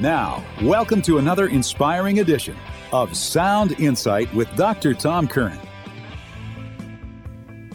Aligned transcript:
Now, 0.00 0.44
welcome 0.60 1.00
to 1.02 1.18
another 1.18 1.46
inspiring 1.46 2.18
edition 2.18 2.56
of 2.92 3.16
Sound 3.16 3.78
Insight 3.78 4.32
with 4.34 4.52
Dr. 4.56 4.92
Tom 4.92 5.28
Curran. 5.28 5.56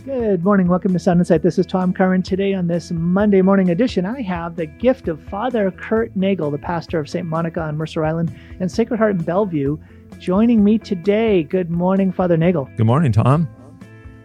Good 0.03 0.43
morning. 0.43 0.67
Welcome 0.67 0.91
to 0.91 0.99
Sound 0.99 1.21
Insight. 1.21 1.43
This 1.43 1.57
is 1.57 1.65
Tom 1.65 1.93
Curran. 1.93 2.21
Today, 2.21 2.53
on 2.53 2.67
this 2.67 2.91
Monday 2.91 3.41
morning 3.41 3.69
edition, 3.69 4.05
I 4.05 4.21
have 4.21 4.57
the 4.57 4.65
gift 4.65 5.07
of 5.07 5.23
Father 5.29 5.71
Kurt 5.71 6.13
Nagel, 6.17 6.51
the 6.51 6.57
pastor 6.57 6.99
of 6.99 7.07
St. 7.07 7.25
Monica 7.25 7.61
on 7.61 7.77
Mercer 7.77 8.03
Island 8.03 8.37
and 8.59 8.69
Sacred 8.69 8.97
Heart 8.97 9.15
in 9.15 9.23
Bellevue, 9.23 9.77
joining 10.19 10.61
me 10.61 10.77
today. 10.77 11.43
Good 11.43 11.69
morning, 11.69 12.11
Father 12.11 12.35
Nagel. 12.35 12.69
Good 12.75 12.85
morning, 12.85 13.13
Tom. 13.13 13.47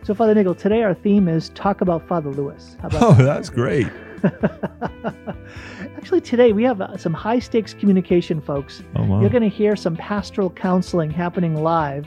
So, 0.02 0.14
Father 0.14 0.34
Nagel, 0.34 0.56
today 0.56 0.82
our 0.82 0.94
theme 0.94 1.28
is 1.28 1.50
talk 1.50 1.80
about 1.80 2.08
Father 2.08 2.30
Lewis. 2.30 2.76
oh, 2.82 3.14
that? 3.14 3.22
that's 3.22 3.50
great. 3.50 3.86
Actually, 6.04 6.20
today 6.20 6.52
we 6.52 6.62
have 6.64 6.82
uh, 6.82 6.94
some 6.98 7.14
high 7.14 7.38
stakes 7.38 7.72
communication, 7.72 8.38
folks. 8.38 8.82
Oh, 8.94 9.06
wow. 9.06 9.22
You're 9.22 9.30
going 9.30 9.42
to 9.42 9.48
hear 9.48 9.74
some 9.74 9.96
pastoral 9.96 10.50
counseling 10.50 11.10
happening 11.10 11.62
live 11.62 12.06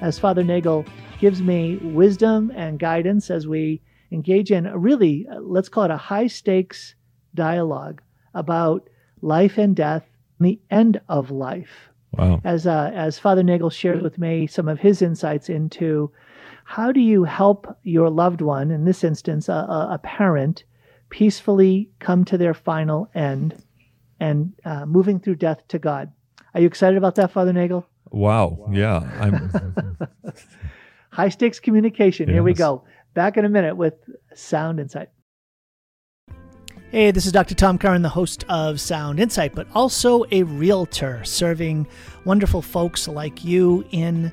as 0.00 0.18
Father 0.18 0.42
Nagel 0.42 0.84
gives 1.20 1.40
me 1.42 1.76
wisdom 1.76 2.50
and 2.56 2.76
guidance 2.80 3.30
as 3.30 3.46
we 3.46 3.80
engage 4.10 4.50
in 4.50 4.66
a 4.66 4.76
really, 4.76 5.28
uh, 5.30 5.38
let's 5.38 5.68
call 5.68 5.84
it 5.84 5.92
a 5.92 5.96
high 5.96 6.26
stakes 6.26 6.96
dialogue 7.36 8.02
about 8.34 8.88
life 9.22 9.58
and 9.58 9.76
death 9.76 10.02
and 10.40 10.48
the 10.48 10.60
end 10.72 11.00
of 11.08 11.30
life. 11.30 11.90
Wow. 12.18 12.40
As, 12.42 12.66
uh, 12.66 12.90
as 12.96 13.16
Father 13.16 13.44
Nagel 13.44 13.70
shared 13.70 14.02
with 14.02 14.18
me 14.18 14.48
some 14.48 14.66
of 14.66 14.80
his 14.80 15.02
insights 15.02 15.48
into 15.48 16.10
how 16.64 16.90
do 16.90 16.98
you 16.98 17.22
help 17.22 17.78
your 17.84 18.10
loved 18.10 18.40
one, 18.40 18.72
in 18.72 18.86
this 18.86 19.04
instance, 19.04 19.48
a, 19.48 19.52
a 19.52 20.00
parent, 20.02 20.64
peacefully 21.10 21.90
come 21.98 22.24
to 22.24 22.38
their 22.38 22.54
final 22.54 23.10
end 23.14 23.62
and 24.20 24.52
uh, 24.64 24.86
moving 24.86 25.20
through 25.20 25.36
death 25.36 25.66
to 25.68 25.78
God. 25.78 26.12
Are 26.54 26.60
you 26.60 26.66
excited 26.66 26.96
about 26.96 27.16
that, 27.16 27.32
Father 27.32 27.52
Nagel? 27.52 27.86
Wow. 28.10 28.66
Yeah. 28.70 29.08
I'm 29.20 29.50
High 31.10 31.28
stakes 31.28 31.60
communication. 31.60 32.28
Yes. 32.28 32.34
Here 32.34 32.42
we 32.42 32.54
go. 32.54 32.84
Back 33.14 33.36
in 33.36 33.44
a 33.44 33.48
minute 33.48 33.76
with 33.76 33.94
Sound 34.34 34.80
Insight. 34.80 35.08
Hey, 36.90 37.10
this 37.10 37.26
is 37.26 37.32
Dr. 37.32 37.54
Tom 37.54 37.78
Curran, 37.78 38.02
the 38.02 38.08
host 38.08 38.44
of 38.48 38.80
Sound 38.80 39.18
Insight, 39.18 39.54
but 39.54 39.66
also 39.74 40.24
a 40.30 40.44
realtor 40.44 41.24
serving 41.24 41.86
wonderful 42.24 42.62
folks 42.62 43.08
like 43.08 43.44
you 43.44 43.84
in 43.90 44.32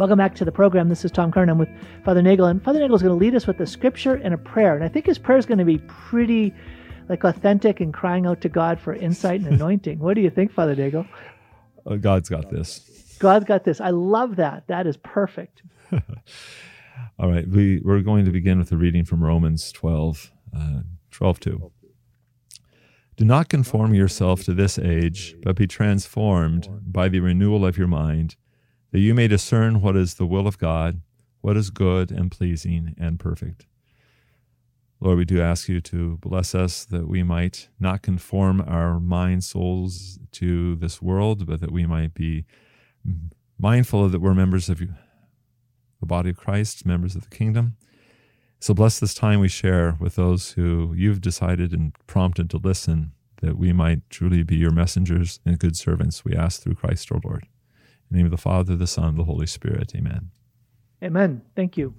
Welcome 0.00 0.16
back 0.16 0.34
to 0.36 0.46
the 0.46 0.50
program. 0.50 0.88
This 0.88 1.04
is 1.04 1.10
Tom. 1.10 1.30
I'm 1.36 1.58
with 1.58 1.68
Father 2.06 2.22
Nagel, 2.22 2.46
and 2.46 2.64
Father 2.64 2.80
Nagel 2.80 2.96
is 2.96 3.02
going 3.02 3.14
to 3.14 3.22
lead 3.22 3.34
us 3.34 3.46
with 3.46 3.60
a 3.60 3.66
scripture 3.66 4.14
and 4.14 4.32
a 4.32 4.38
prayer. 4.38 4.74
And 4.74 4.82
I 4.82 4.88
think 4.88 5.04
his 5.04 5.18
prayer 5.18 5.36
is 5.36 5.44
going 5.44 5.58
to 5.58 5.64
be 5.66 5.76
pretty 5.76 6.54
like 7.10 7.22
authentic 7.22 7.80
and 7.80 7.92
crying 7.92 8.24
out 8.24 8.40
to 8.40 8.48
God 8.48 8.80
for 8.80 8.94
insight 8.94 9.42
and 9.42 9.48
anointing. 9.56 9.98
what 9.98 10.14
do 10.14 10.22
you 10.22 10.30
think, 10.30 10.52
Father 10.52 10.74
Nagel? 10.74 11.04
Uh, 11.84 11.96
God's 11.96 12.30
got 12.30 12.48
this. 12.48 13.14
God's 13.18 13.44
got 13.44 13.64
this. 13.64 13.78
I 13.78 13.90
love 13.90 14.36
that. 14.36 14.66
That 14.68 14.86
is 14.86 14.96
perfect. 14.96 15.60
All 15.92 17.28
right. 17.30 17.46
We, 17.46 17.82
we're 17.84 18.00
going 18.00 18.24
to 18.24 18.30
begin 18.30 18.58
with 18.58 18.72
a 18.72 18.78
reading 18.78 19.04
from 19.04 19.22
Romans 19.22 19.70
12, 19.70 20.32
uh, 20.56 20.80
12 21.10 21.40
2. 21.40 21.72
Do 23.18 23.24
not 23.26 23.50
conform 23.50 23.92
yourself 23.92 24.44
to 24.44 24.54
this 24.54 24.78
age, 24.78 25.36
but 25.42 25.56
be 25.56 25.66
transformed 25.66 26.70
by 26.90 27.10
the 27.10 27.20
renewal 27.20 27.66
of 27.66 27.76
your 27.76 27.86
mind 27.86 28.36
that 28.90 29.00
you 29.00 29.14
may 29.14 29.28
discern 29.28 29.80
what 29.80 29.96
is 29.96 30.14
the 30.14 30.26
will 30.26 30.46
of 30.46 30.58
God, 30.58 31.00
what 31.40 31.56
is 31.56 31.70
good 31.70 32.10
and 32.10 32.30
pleasing 32.30 32.94
and 32.98 33.18
perfect. 33.18 33.66
Lord, 35.00 35.16
we 35.16 35.24
do 35.24 35.40
ask 35.40 35.68
you 35.68 35.80
to 35.80 36.18
bless 36.18 36.54
us 36.54 36.84
that 36.84 37.08
we 37.08 37.22
might 37.22 37.68
not 37.78 38.02
conform 38.02 38.60
our 38.60 39.00
minds, 39.00 39.48
souls 39.48 40.18
to 40.32 40.76
this 40.76 41.00
world, 41.00 41.46
but 41.46 41.60
that 41.60 41.72
we 41.72 41.86
might 41.86 42.12
be 42.12 42.44
mindful 43.58 44.08
that 44.10 44.20
we're 44.20 44.34
members 44.34 44.68
of 44.68 44.78
the 44.78 46.06
body 46.06 46.30
of 46.30 46.36
Christ, 46.36 46.84
members 46.84 47.16
of 47.16 47.22
the 47.22 47.34
kingdom. 47.34 47.76
So 48.58 48.74
bless 48.74 49.00
this 49.00 49.14
time 49.14 49.40
we 49.40 49.48
share 49.48 49.96
with 49.98 50.16
those 50.16 50.52
who 50.52 50.92
you've 50.94 51.22
decided 51.22 51.72
and 51.72 51.94
prompted 52.06 52.50
to 52.50 52.58
listen, 52.58 53.12
that 53.40 53.56
we 53.56 53.72
might 53.72 54.00
truly 54.10 54.42
be 54.42 54.56
your 54.56 54.70
messengers 54.70 55.40
and 55.46 55.58
good 55.58 55.76
servants. 55.78 56.26
We 56.26 56.36
ask 56.36 56.60
through 56.60 56.74
Christ 56.74 57.10
our 57.10 57.20
Lord. 57.24 57.46
In 58.10 58.16
the 58.16 58.18
name 58.18 58.26
of 58.26 58.32
the 58.32 58.38
Father, 58.38 58.74
the 58.74 58.88
Son, 58.88 59.16
the 59.16 59.24
Holy 59.24 59.46
Spirit. 59.46 59.94
Amen. 59.94 60.30
Amen. 61.02 61.42
Thank 61.54 61.76
you. 61.76 61.94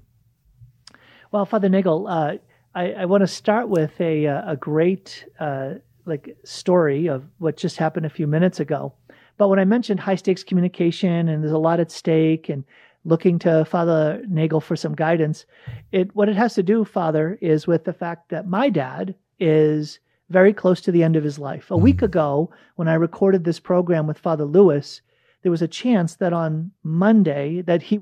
Well, 1.31 1.45
Father 1.45 1.69
Nagel, 1.69 2.05
uh, 2.07 2.33
I, 2.75 2.91
I 2.91 3.05
want 3.05 3.21
to 3.21 3.27
start 3.27 3.69
with 3.69 3.99
a, 4.01 4.27
uh, 4.27 4.51
a 4.51 4.57
great 4.57 5.25
uh, 5.39 5.75
like 6.05 6.35
story 6.43 7.07
of 7.07 7.23
what 7.37 7.55
just 7.55 7.77
happened 7.77 8.05
a 8.05 8.09
few 8.09 8.27
minutes 8.27 8.59
ago. 8.59 8.93
But 9.37 9.47
when 9.47 9.59
I 9.59 9.65
mentioned 9.65 10.01
high 10.01 10.15
stakes 10.15 10.43
communication 10.43 11.29
and 11.29 11.41
there's 11.41 11.53
a 11.53 11.57
lot 11.57 11.79
at 11.79 11.91
stake 11.91 12.49
and 12.49 12.65
looking 13.05 13.39
to 13.39 13.63
Father 13.63 14.21
Nagel 14.27 14.59
for 14.59 14.75
some 14.75 14.93
guidance, 14.93 15.45
it 15.93 16.13
what 16.13 16.27
it 16.27 16.35
has 16.35 16.53
to 16.55 16.63
do, 16.63 16.83
Father, 16.83 17.37
is 17.41 17.67
with 17.67 17.85
the 17.85 17.93
fact 17.93 18.29
that 18.29 18.47
my 18.47 18.69
dad 18.69 19.15
is 19.39 19.99
very 20.29 20.53
close 20.53 20.81
to 20.81 20.91
the 20.91 21.03
end 21.03 21.15
of 21.15 21.23
his 21.23 21.39
life. 21.39 21.71
A 21.71 21.77
week 21.77 21.99
mm. 21.99 22.03
ago, 22.03 22.51
when 22.75 22.89
I 22.89 22.95
recorded 22.95 23.45
this 23.45 23.59
program 23.59 24.07
with 24.07 24.17
Father 24.17 24.45
Lewis, 24.45 25.01
there 25.41 25.51
was 25.51 25.61
a 25.61 25.67
chance 25.67 26.15
that 26.15 26.33
on 26.33 26.71
Monday 26.83 27.61
that 27.61 27.81
he 27.83 28.01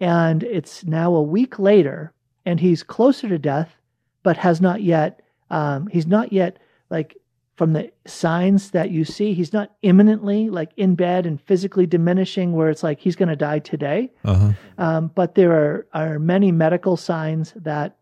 and 0.00 0.42
it's 0.44 0.84
now 0.84 1.14
a 1.14 1.22
week 1.22 1.58
later 1.58 2.12
and 2.46 2.60
he's 2.60 2.82
closer 2.82 3.28
to 3.28 3.38
death 3.38 3.76
but 4.22 4.36
has 4.36 4.60
not 4.60 4.82
yet 4.82 5.20
um, 5.50 5.86
he's 5.88 6.06
not 6.06 6.32
yet 6.32 6.58
like 6.90 7.16
from 7.56 7.72
the 7.72 7.90
signs 8.06 8.70
that 8.70 8.90
you 8.90 9.04
see 9.04 9.34
he's 9.34 9.52
not 9.52 9.72
imminently 9.82 10.48
like 10.48 10.70
in 10.76 10.94
bed 10.94 11.26
and 11.26 11.40
physically 11.40 11.86
diminishing 11.86 12.52
where 12.52 12.70
it's 12.70 12.82
like 12.82 13.00
he's 13.00 13.16
going 13.16 13.28
to 13.28 13.36
die 13.36 13.58
today 13.58 14.10
uh-huh. 14.24 14.52
um, 14.78 15.10
but 15.14 15.34
there 15.34 15.52
are, 15.52 15.86
are 15.92 16.18
many 16.18 16.52
medical 16.52 16.96
signs 16.96 17.52
that 17.56 17.96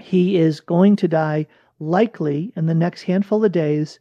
he 0.00 0.36
is 0.36 0.60
going 0.60 0.96
to 0.96 1.06
die 1.06 1.46
likely 1.78 2.52
in 2.56 2.66
the 2.66 2.74
next 2.74 3.02
handful 3.02 3.44
of 3.44 3.52
days 3.52 4.00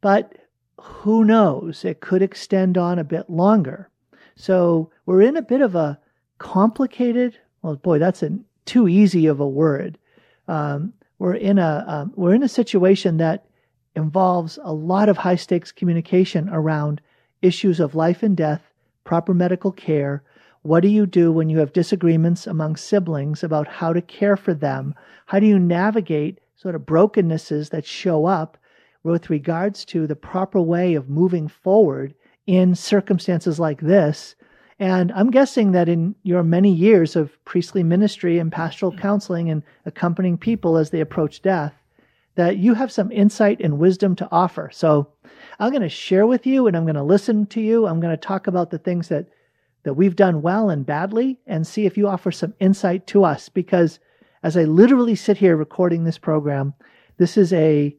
but 0.00 0.34
who 0.80 1.24
knows? 1.24 1.84
It 1.84 2.00
could 2.00 2.22
extend 2.22 2.78
on 2.78 2.98
a 2.98 3.04
bit 3.04 3.28
longer. 3.28 3.90
So 4.36 4.90
we're 5.06 5.22
in 5.22 5.36
a 5.36 5.42
bit 5.42 5.60
of 5.60 5.74
a 5.74 5.98
complicated. 6.38 7.36
Well, 7.62 7.76
boy, 7.76 7.98
that's 7.98 8.22
a, 8.22 8.38
too 8.64 8.88
easy 8.88 9.26
of 9.26 9.40
a 9.40 9.48
word. 9.48 9.98
Um, 10.46 10.92
we're 11.18 11.34
in 11.34 11.58
a 11.58 11.84
um, 11.86 12.12
we're 12.14 12.34
in 12.34 12.44
a 12.44 12.48
situation 12.48 13.16
that 13.16 13.46
involves 13.96 14.58
a 14.62 14.72
lot 14.72 15.08
of 15.08 15.16
high 15.16 15.36
stakes 15.36 15.72
communication 15.72 16.48
around 16.48 17.00
issues 17.42 17.80
of 17.80 17.96
life 17.96 18.22
and 18.22 18.36
death, 18.36 18.62
proper 19.04 19.34
medical 19.34 19.72
care. 19.72 20.22
What 20.62 20.80
do 20.80 20.88
you 20.88 21.06
do 21.06 21.32
when 21.32 21.48
you 21.48 21.58
have 21.58 21.72
disagreements 21.72 22.46
among 22.46 22.76
siblings 22.76 23.42
about 23.42 23.66
how 23.66 23.92
to 23.92 24.02
care 24.02 24.36
for 24.36 24.54
them? 24.54 24.94
How 25.26 25.40
do 25.40 25.46
you 25.46 25.58
navigate 25.58 26.38
sort 26.56 26.74
of 26.74 26.86
brokennesses 26.86 27.70
that 27.70 27.84
show 27.84 28.26
up 28.26 28.58
with 29.08 29.30
regards 29.30 29.84
to 29.86 30.06
the 30.06 30.16
proper 30.16 30.60
way 30.60 30.94
of 30.94 31.08
moving 31.08 31.48
forward 31.48 32.14
in 32.46 32.74
circumstances 32.74 33.58
like 33.58 33.80
this. 33.80 34.34
And 34.78 35.10
I'm 35.12 35.30
guessing 35.30 35.72
that 35.72 35.88
in 35.88 36.14
your 36.22 36.42
many 36.42 36.72
years 36.72 37.16
of 37.16 37.32
priestly 37.44 37.82
ministry 37.82 38.38
and 38.38 38.52
pastoral 38.52 38.96
counseling 38.96 39.50
and 39.50 39.62
accompanying 39.84 40.38
people 40.38 40.76
as 40.76 40.90
they 40.90 41.00
approach 41.00 41.42
death, 41.42 41.74
that 42.36 42.58
you 42.58 42.74
have 42.74 42.92
some 42.92 43.10
insight 43.10 43.60
and 43.60 43.78
wisdom 43.78 44.14
to 44.16 44.28
offer. 44.30 44.70
So 44.72 45.08
I'm 45.58 45.70
going 45.70 45.82
to 45.82 45.88
share 45.88 46.26
with 46.26 46.46
you 46.46 46.68
and 46.68 46.76
I'm 46.76 46.84
going 46.84 46.94
to 46.94 47.02
listen 47.02 47.46
to 47.46 47.60
you. 47.60 47.86
I'm 47.86 48.00
going 48.00 48.12
to 48.12 48.16
talk 48.16 48.46
about 48.46 48.70
the 48.70 48.78
things 48.78 49.08
that, 49.08 49.26
that 49.82 49.94
we've 49.94 50.14
done 50.14 50.42
well 50.42 50.70
and 50.70 50.86
badly 50.86 51.40
and 51.46 51.66
see 51.66 51.84
if 51.84 51.96
you 51.96 52.06
offer 52.06 52.30
some 52.30 52.54
insight 52.60 53.08
to 53.08 53.24
us. 53.24 53.48
Because 53.48 53.98
as 54.44 54.56
I 54.56 54.64
literally 54.64 55.16
sit 55.16 55.38
here 55.38 55.56
recording 55.56 56.04
this 56.04 56.18
program, 56.18 56.74
this 57.16 57.36
is 57.36 57.52
a 57.52 57.96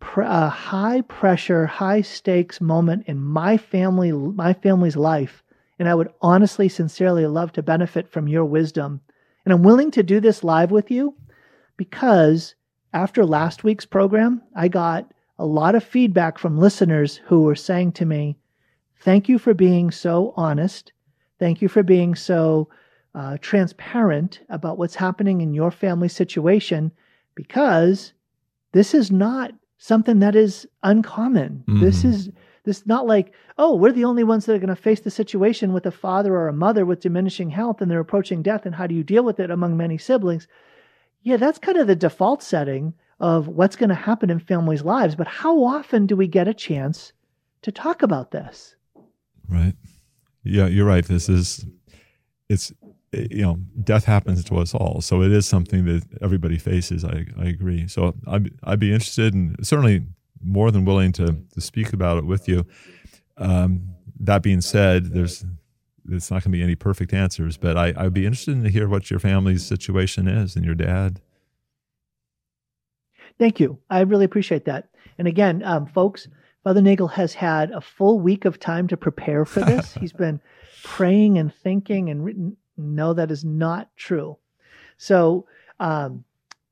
a 0.00 0.48
high 0.48 1.00
pressure, 1.02 1.66
high 1.66 2.00
stakes 2.00 2.60
moment 2.60 3.04
in 3.06 3.20
my 3.20 3.56
family, 3.56 4.12
my 4.12 4.52
family's 4.52 4.96
life. 4.96 5.42
And 5.78 5.88
I 5.88 5.94
would 5.94 6.12
honestly, 6.20 6.68
sincerely 6.68 7.26
love 7.26 7.52
to 7.52 7.62
benefit 7.62 8.08
from 8.08 8.28
your 8.28 8.44
wisdom. 8.44 9.00
And 9.44 9.52
I'm 9.52 9.62
willing 9.62 9.90
to 9.92 10.02
do 10.02 10.20
this 10.20 10.44
live 10.44 10.70
with 10.70 10.90
you 10.90 11.14
because 11.76 12.54
after 12.92 13.24
last 13.24 13.64
week's 13.64 13.86
program, 13.86 14.42
I 14.54 14.68
got 14.68 15.10
a 15.38 15.46
lot 15.46 15.74
of 15.74 15.84
feedback 15.84 16.38
from 16.38 16.58
listeners 16.58 17.20
who 17.26 17.42
were 17.42 17.54
saying 17.54 17.92
to 17.92 18.04
me, 18.04 18.36
thank 19.00 19.28
you 19.28 19.38
for 19.38 19.54
being 19.54 19.90
so 19.90 20.32
honest. 20.36 20.92
Thank 21.38 21.62
you 21.62 21.68
for 21.68 21.82
being 21.82 22.14
so 22.14 22.68
uh, 23.14 23.38
transparent 23.40 24.40
about 24.48 24.78
what's 24.78 24.96
happening 24.96 25.40
in 25.40 25.54
your 25.54 25.70
family 25.70 26.08
situation 26.08 26.92
because 27.34 28.12
this 28.72 28.94
is 28.94 29.10
not 29.10 29.52
something 29.78 30.18
that 30.18 30.36
is 30.36 30.66
uncommon. 30.82 31.64
Mm-hmm. 31.66 31.80
This 31.80 32.04
is 32.04 32.30
this 32.64 32.86
not 32.86 33.06
like, 33.06 33.32
oh, 33.56 33.74
we're 33.76 33.92
the 33.92 34.04
only 34.04 34.24
ones 34.24 34.44
that 34.44 34.54
are 34.54 34.58
going 34.58 34.68
to 34.68 34.76
face 34.76 35.00
the 35.00 35.10
situation 35.10 35.72
with 35.72 35.86
a 35.86 35.90
father 35.90 36.34
or 36.34 36.48
a 36.48 36.52
mother 36.52 36.84
with 36.84 37.00
diminishing 37.00 37.48
health 37.48 37.80
and 37.80 37.90
they're 37.90 38.00
approaching 38.00 38.42
death 38.42 38.66
and 38.66 38.74
how 38.74 38.86
do 38.86 38.94
you 38.94 39.02
deal 39.02 39.24
with 39.24 39.40
it 39.40 39.50
among 39.50 39.76
many 39.76 39.96
siblings? 39.96 40.46
Yeah, 41.22 41.38
that's 41.38 41.58
kind 41.58 41.78
of 41.78 41.86
the 41.86 41.96
default 41.96 42.42
setting 42.42 42.92
of 43.20 43.48
what's 43.48 43.76
going 43.76 43.88
to 43.88 43.94
happen 43.94 44.30
in 44.30 44.38
families' 44.38 44.82
lives, 44.82 45.16
but 45.16 45.26
how 45.26 45.64
often 45.64 46.06
do 46.06 46.14
we 46.14 46.28
get 46.28 46.46
a 46.46 46.54
chance 46.54 47.12
to 47.62 47.72
talk 47.72 48.02
about 48.02 48.30
this? 48.30 48.76
Right. 49.48 49.74
Yeah, 50.44 50.66
you're 50.66 50.86
right. 50.86 51.04
This 51.04 51.28
is 51.28 51.64
it's 52.48 52.72
you 53.12 53.42
know 53.42 53.58
death 53.84 54.04
happens 54.04 54.44
to 54.44 54.56
us 54.56 54.74
all 54.74 55.00
so 55.00 55.22
it 55.22 55.32
is 55.32 55.46
something 55.46 55.86
that 55.86 56.04
everybody 56.20 56.58
faces 56.58 57.04
i, 57.04 57.24
I 57.38 57.46
agree 57.46 57.88
so 57.88 58.14
I'd, 58.26 58.50
I'd 58.64 58.78
be 58.78 58.92
interested 58.92 59.32
and 59.32 59.56
certainly 59.66 60.04
more 60.42 60.70
than 60.70 60.84
willing 60.84 61.12
to, 61.12 61.36
to 61.54 61.60
speak 61.60 61.92
about 61.92 62.18
it 62.18 62.26
with 62.26 62.48
you. 62.48 62.66
Um, 63.36 63.94
that 64.20 64.42
being 64.42 64.60
said, 64.60 65.12
there's 65.12 65.44
it's 66.10 66.30
not 66.30 66.42
going 66.42 66.52
to 66.52 66.58
be 66.58 66.62
any 66.62 66.74
perfect 66.74 67.12
answers, 67.12 67.58
but 67.58 67.76
I, 67.76 67.92
I'd 67.94 68.14
be 68.14 68.24
interested 68.24 68.62
to 68.62 68.70
hear 68.70 68.88
what 68.88 69.10
your 69.10 69.20
family's 69.20 69.64
situation 69.66 70.26
is 70.26 70.56
and 70.56 70.64
your 70.64 70.74
dad. 70.74 71.20
Thank 73.38 73.60
you. 73.60 73.78
I 73.90 74.00
really 74.00 74.24
appreciate 74.24 74.64
that. 74.64 74.88
And 75.18 75.28
again, 75.28 75.62
um, 75.64 75.86
folks, 75.86 76.26
Father 76.64 76.80
Nagel 76.80 77.08
has 77.08 77.34
had 77.34 77.70
a 77.72 77.82
full 77.82 78.20
week 78.20 78.46
of 78.46 78.58
time 78.58 78.88
to 78.88 78.96
prepare 78.96 79.44
for 79.44 79.60
this. 79.60 79.92
He's 80.00 80.14
been 80.14 80.40
praying 80.82 81.36
and 81.36 81.54
thinking 81.54 82.08
and 82.08 82.24
written. 82.24 82.56
No, 82.78 83.12
that 83.12 83.30
is 83.30 83.44
not 83.44 83.94
true. 83.96 84.38
So, 84.96 85.46
um, 85.80 86.24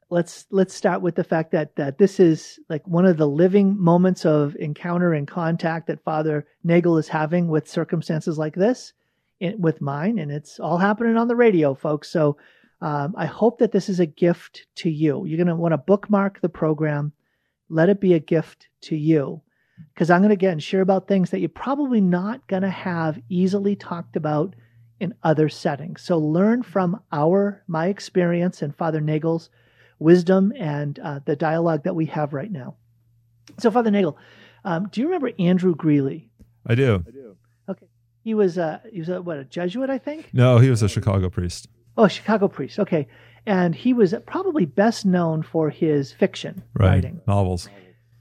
let's 0.08 0.46
let's 0.50 0.72
start 0.72 1.02
with 1.02 1.16
the 1.16 1.24
fact 1.24 1.50
that 1.50 1.74
that 1.74 1.98
this 1.98 2.20
is 2.20 2.60
like 2.68 2.86
one 2.86 3.04
of 3.04 3.16
the 3.16 3.26
living 3.26 3.76
moments 3.76 4.24
of 4.24 4.54
encounter 4.56 5.12
and 5.12 5.26
contact 5.26 5.88
that 5.88 6.04
Father 6.04 6.46
Nagel 6.64 6.96
is 6.96 7.08
having 7.08 7.48
with 7.48 7.68
circumstances 7.68 8.38
like 8.38 8.54
this, 8.54 8.92
in, 9.40 9.60
with 9.60 9.80
mine, 9.80 10.18
and 10.18 10.30
it's 10.30 10.60
all 10.60 10.78
happening 10.78 11.16
on 11.16 11.28
the 11.28 11.36
radio, 11.36 11.74
folks. 11.74 12.08
So 12.08 12.36
um, 12.80 13.14
I 13.16 13.26
hope 13.26 13.58
that 13.58 13.72
this 13.72 13.88
is 13.88 14.00
a 14.00 14.06
gift 14.06 14.66
to 14.76 14.90
you. 14.90 15.24
You're 15.26 15.38
going 15.38 15.48
to 15.48 15.56
want 15.56 15.72
to 15.72 15.78
bookmark 15.78 16.40
the 16.40 16.48
program. 16.48 17.12
Let 17.68 17.88
it 17.88 18.00
be 18.00 18.14
a 18.14 18.20
gift 18.20 18.68
to 18.82 18.96
you, 18.96 19.42
because 19.92 20.08
I'm 20.08 20.20
going 20.20 20.28
to 20.28 20.34
again 20.34 20.60
share 20.60 20.82
about 20.82 21.08
things 21.08 21.30
that 21.30 21.40
you're 21.40 21.48
probably 21.48 22.00
not 22.00 22.46
going 22.46 22.62
to 22.62 22.70
have 22.70 23.20
easily 23.28 23.74
talked 23.74 24.14
about 24.14 24.54
in 25.00 25.14
other 25.22 25.48
settings. 25.48 26.02
So 26.02 26.18
learn 26.18 26.62
from 26.62 27.00
our 27.12 27.62
my 27.66 27.88
experience 27.88 28.62
and 28.62 28.74
Father 28.74 29.00
Nagel's 29.00 29.50
wisdom 29.98 30.52
and 30.58 30.98
uh, 30.98 31.20
the 31.24 31.36
dialogue 31.36 31.84
that 31.84 31.94
we 31.94 32.06
have 32.06 32.32
right 32.32 32.50
now. 32.50 32.76
So, 33.58 33.70
Father 33.70 33.90
Nagel, 33.90 34.18
um, 34.64 34.88
do 34.90 35.00
you 35.00 35.06
remember 35.06 35.30
Andrew 35.38 35.74
Greeley? 35.74 36.30
I 36.66 36.74
do. 36.74 37.04
I 37.06 37.10
do. 37.10 37.36
Okay, 37.68 37.86
he 38.22 38.34
was 38.34 38.58
a 38.58 38.82
he 38.90 38.98
was 38.98 39.08
a 39.08 39.22
what 39.22 39.38
a 39.38 39.44
Jesuit, 39.44 39.90
I 39.90 39.98
think. 39.98 40.30
No, 40.32 40.58
he 40.58 40.70
was 40.70 40.82
a 40.82 40.88
Chicago 40.88 41.30
priest. 41.30 41.68
Oh, 41.96 42.08
Chicago 42.08 42.48
priest. 42.48 42.78
Okay, 42.78 43.08
and 43.46 43.74
he 43.74 43.92
was 43.92 44.14
probably 44.26 44.66
best 44.66 45.06
known 45.06 45.42
for 45.42 45.70
his 45.70 46.12
fiction 46.12 46.62
right. 46.74 46.88
writing, 46.88 47.20
novels. 47.26 47.68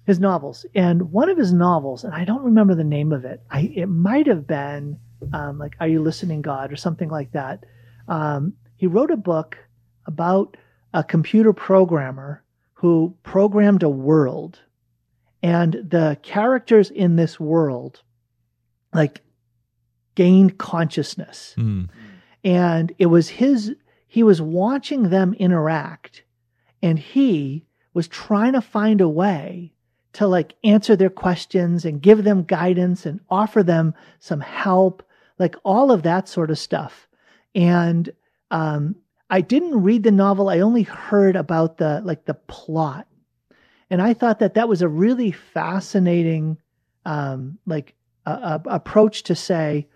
His 0.06 0.20
novels, 0.20 0.68
and 0.76 1.12
one 1.12 1.30
of 1.30 1.38
his 1.38 1.52
novels, 1.52 2.04
and 2.04 2.14
I 2.14 2.26
don't 2.26 2.44
remember 2.44 2.76
the 2.76 2.84
name 2.84 3.12
of 3.12 3.26
it. 3.26 3.42
I 3.50 3.74
it 3.76 3.88
might 3.88 4.28
have 4.28 4.46
been 4.46 5.00
um, 5.34 5.58
like 5.60 5.76
"Are 5.80 5.88
You 5.88 6.02
Listening, 6.02 6.42
God" 6.42 6.72
or 6.72 6.76
something 6.76 7.10
like 7.10 7.32
that. 7.32 7.66
Um, 8.08 8.54
he 8.76 8.88
wrote 8.88 9.12
a 9.12 9.18
book 9.18 9.58
about 10.06 10.58
a 10.94 11.04
computer 11.04 11.54
programmer 11.54 12.44
who 12.74 13.16
programmed 13.24 13.84
a 13.84 13.90
world 13.90 14.60
and 15.42 15.74
the 15.74 16.18
characters 16.22 16.90
in 16.90 17.16
this 17.16 17.40
world 17.40 18.02
like 18.94 19.22
gained 20.16 20.58
consciousness 20.58 21.54
mm. 21.58 21.88
and 22.44 22.94
it 22.98 23.08
was 23.08 23.28
his 23.28 23.76
he 24.08 24.24
was 24.24 24.42
watching 24.42 25.10
them 25.10 25.34
interact 25.34 26.24
and 26.82 26.98
he 27.00 27.66
was 27.94 28.08
trying 28.08 28.54
to 28.54 28.62
find 28.62 29.02
a 29.02 29.10
way 29.10 29.74
to 30.14 30.28
like 30.28 30.54
answer 30.64 30.96
their 30.96 31.10
questions 31.10 31.84
and 31.84 32.02
give 32.02 32.24
them 32.24 32.44
guidance 32.44 33.06
and 33.06 33.20
offer 33.30 33.64
them 33.64 33.94
some 34.20 34.40
help 34.40 35.04
like 35.40 35.56
all 35.64 35.92
of 35.92 36.04
that 36.04 36.28
sort 36.28 36.52
of 36.52 36.60
stuff 36.60 37.08
and 37.56 38.12
um, 38.52 38.96
I 39.30 39.42
didn't 39.42 39.82
read 39.82 40.04
the 40.04 40.12
novel. 40.12 40.50
I 40.50 40.60
only 40.60 40.84
heard 40.84 41.36
about 41.36 41.78
the 41.78 42.02
like 42.04 42.26
the 42.26 42.36
plot, 42.36 43.08
and 43.90 44.02
I 44.02 44.14
thought 44.14 44.40
that 44.40 44.54
that 44.54 44.70
was 44.70 44.82
a 44.82 44.90
really 44.90 45.32
fascinating, 45.32 46.58
um, 47.06 47.58
like 47.66 47.96
uh, 48.26 48.60
approach 48.66 49.24
to 49.24 49.36
say, 49.36 49.88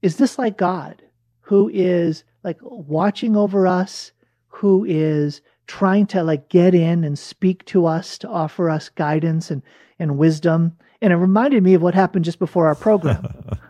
is 0.00 0.16
this 0.16 0.38
like 0.38 0.56
God, 0.56 1.02
who 1.40 1.68
is 1.68 2.24
like 2.42 2.58
watching 2.62 3.36
over 3.36 3.66
us, 3.66 4.12
who 4.48 4.84
is 4.84 5.42
trying 5.66 6.06
to 6.06 6.22
like 6.22 6.48
get 6.48 6.74
in 6.74 7.04
and 7.04 7.18
speak 7.18 7.64
to 7.66 7.86
us 7.86 8.18
to 8.18 8.28
offer 8.28 8.70
us 8.70 8.88
guidance 8.88 9.50
and 9.50 9.62
and 9.98 10.16
wisdom. 10.16 10.78
And 11.02 11.12
it 11.12 11.16
reminded 11.16 11.62
me 11.62 11.74
of 11.74 11.82
what 11.82 11.94
happened 11.94 12.24
just 12.24 12.38
before 12.38 12.66
our 12.66 12.74
program. 12.74 13.26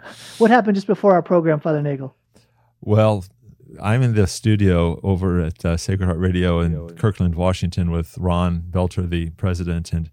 what 0.39 0.51
happened 0.51 0.75
just 0.75 0.87
before 0.87 1.13
our 1.13 1.23
program, 1.23 1.61
Father 1.61 1.81
Nagel? 1.81 2.15
Well, 2.81 3.25
I'm 3.81 4.03
in 4.03 4.15
the 4.15 4.27
studio 4.27 4.99
over 5.03 5.41
at 5.41 5.65
uh, 5.65 5.77
Sacred 5.77 6.07
Heart 6.07 6.19
Radio 6.19 6.61
in 6.61 6.97
Kirkland, 6.97 7.37
Washington, 7.37 7.91
with 7.91 8.17
Ron 8.19 8.65
Belter, 8.71 9.09
the 9.09 9.31
president, 9.31 9.93
and 9.93 10.11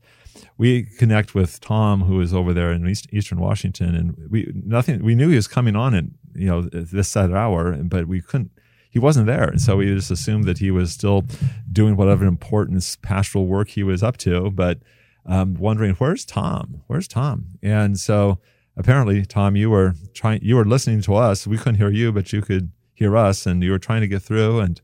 we 0.57 0.83
connect 0.83 1.35
with 1.35 1.59
Tom, 1.59 2.01
who 2.01 2.19
is 2.21 2.33
over 2.33 2.53
there 2.53 2.71
in 2.71 2.87
East, 2.87 3.07
Eastern 3.11 3.39
Washington, 3.39 3.95
and 3.95 4.29
we 4.29 4.51
nothing. 4.53 5.03
We 5.03 5.15
knew 5.15 5.29
he 5.29 5.35
was 5.35 5.47
coming 5.47 5.75
on 5.75 5.95
at 5.95 6.05
you 6.35 6.47
know 6.47 6.61
this 6.61 7.07
set 7.07 7.31
hour, 7.31 7.73
but 7.83 8.07
we 8.07 8.21
couldn't. 8.21 8.51
He 8.89 8.99
wasn't 8.99 9.27
there, 9.27 9.43
and 9.43 9.61
so 9.61 9.77
we 9.77 9.93
just 9.93 10.09
assumed 10.09 10.45
that 10.45 10.57
he 10.57 10.71
was 10.71 10.91
still 10.91 11.25
doing 11.71 11.95
whatever 11.95 12.25
important 12.25 12.97
pastoral 13.01 13.45
work 13.45 13.69
he 13.69 13.83
was 13.83 14.01
up 14.01 14.17
to. 14.17 14.49
But 14.49 14.79
um, 15.27 15.55
wondering 15.55 15.93
where's 15.95 16.25
Tom? 16.25 16.81
Where's 16.87 17.07
Tom? 17.07 17.45
And 17.61 17.99
so 17.99 18.39
apparently, 18.75 19.25
Tom, 19.25 19.55
you 19.55 19.69
were 19.69 19.93
trying. 20.13 20.39
You 20.41 20.55
were 20.55 20.65
listening 20.65 21.01
to 21.01 21.15
us. 21.15 21.45
We 21.45 21.57
couldn't 21.57 21.75
hear 21.75 21.91
you, 21.91 22.11
but 22.11 22.31
you 22.31 22.41
could 22.41 22.71
hear 22.93 23.15
us 23.15 23.45
and 23.45 23.63
you 23.63 23.71
were 23.71 23.79
trying 23.79 24.01
to 24.01 24.07
get 24.07 24.23
through 24.23 24.59
and 24.59 24.81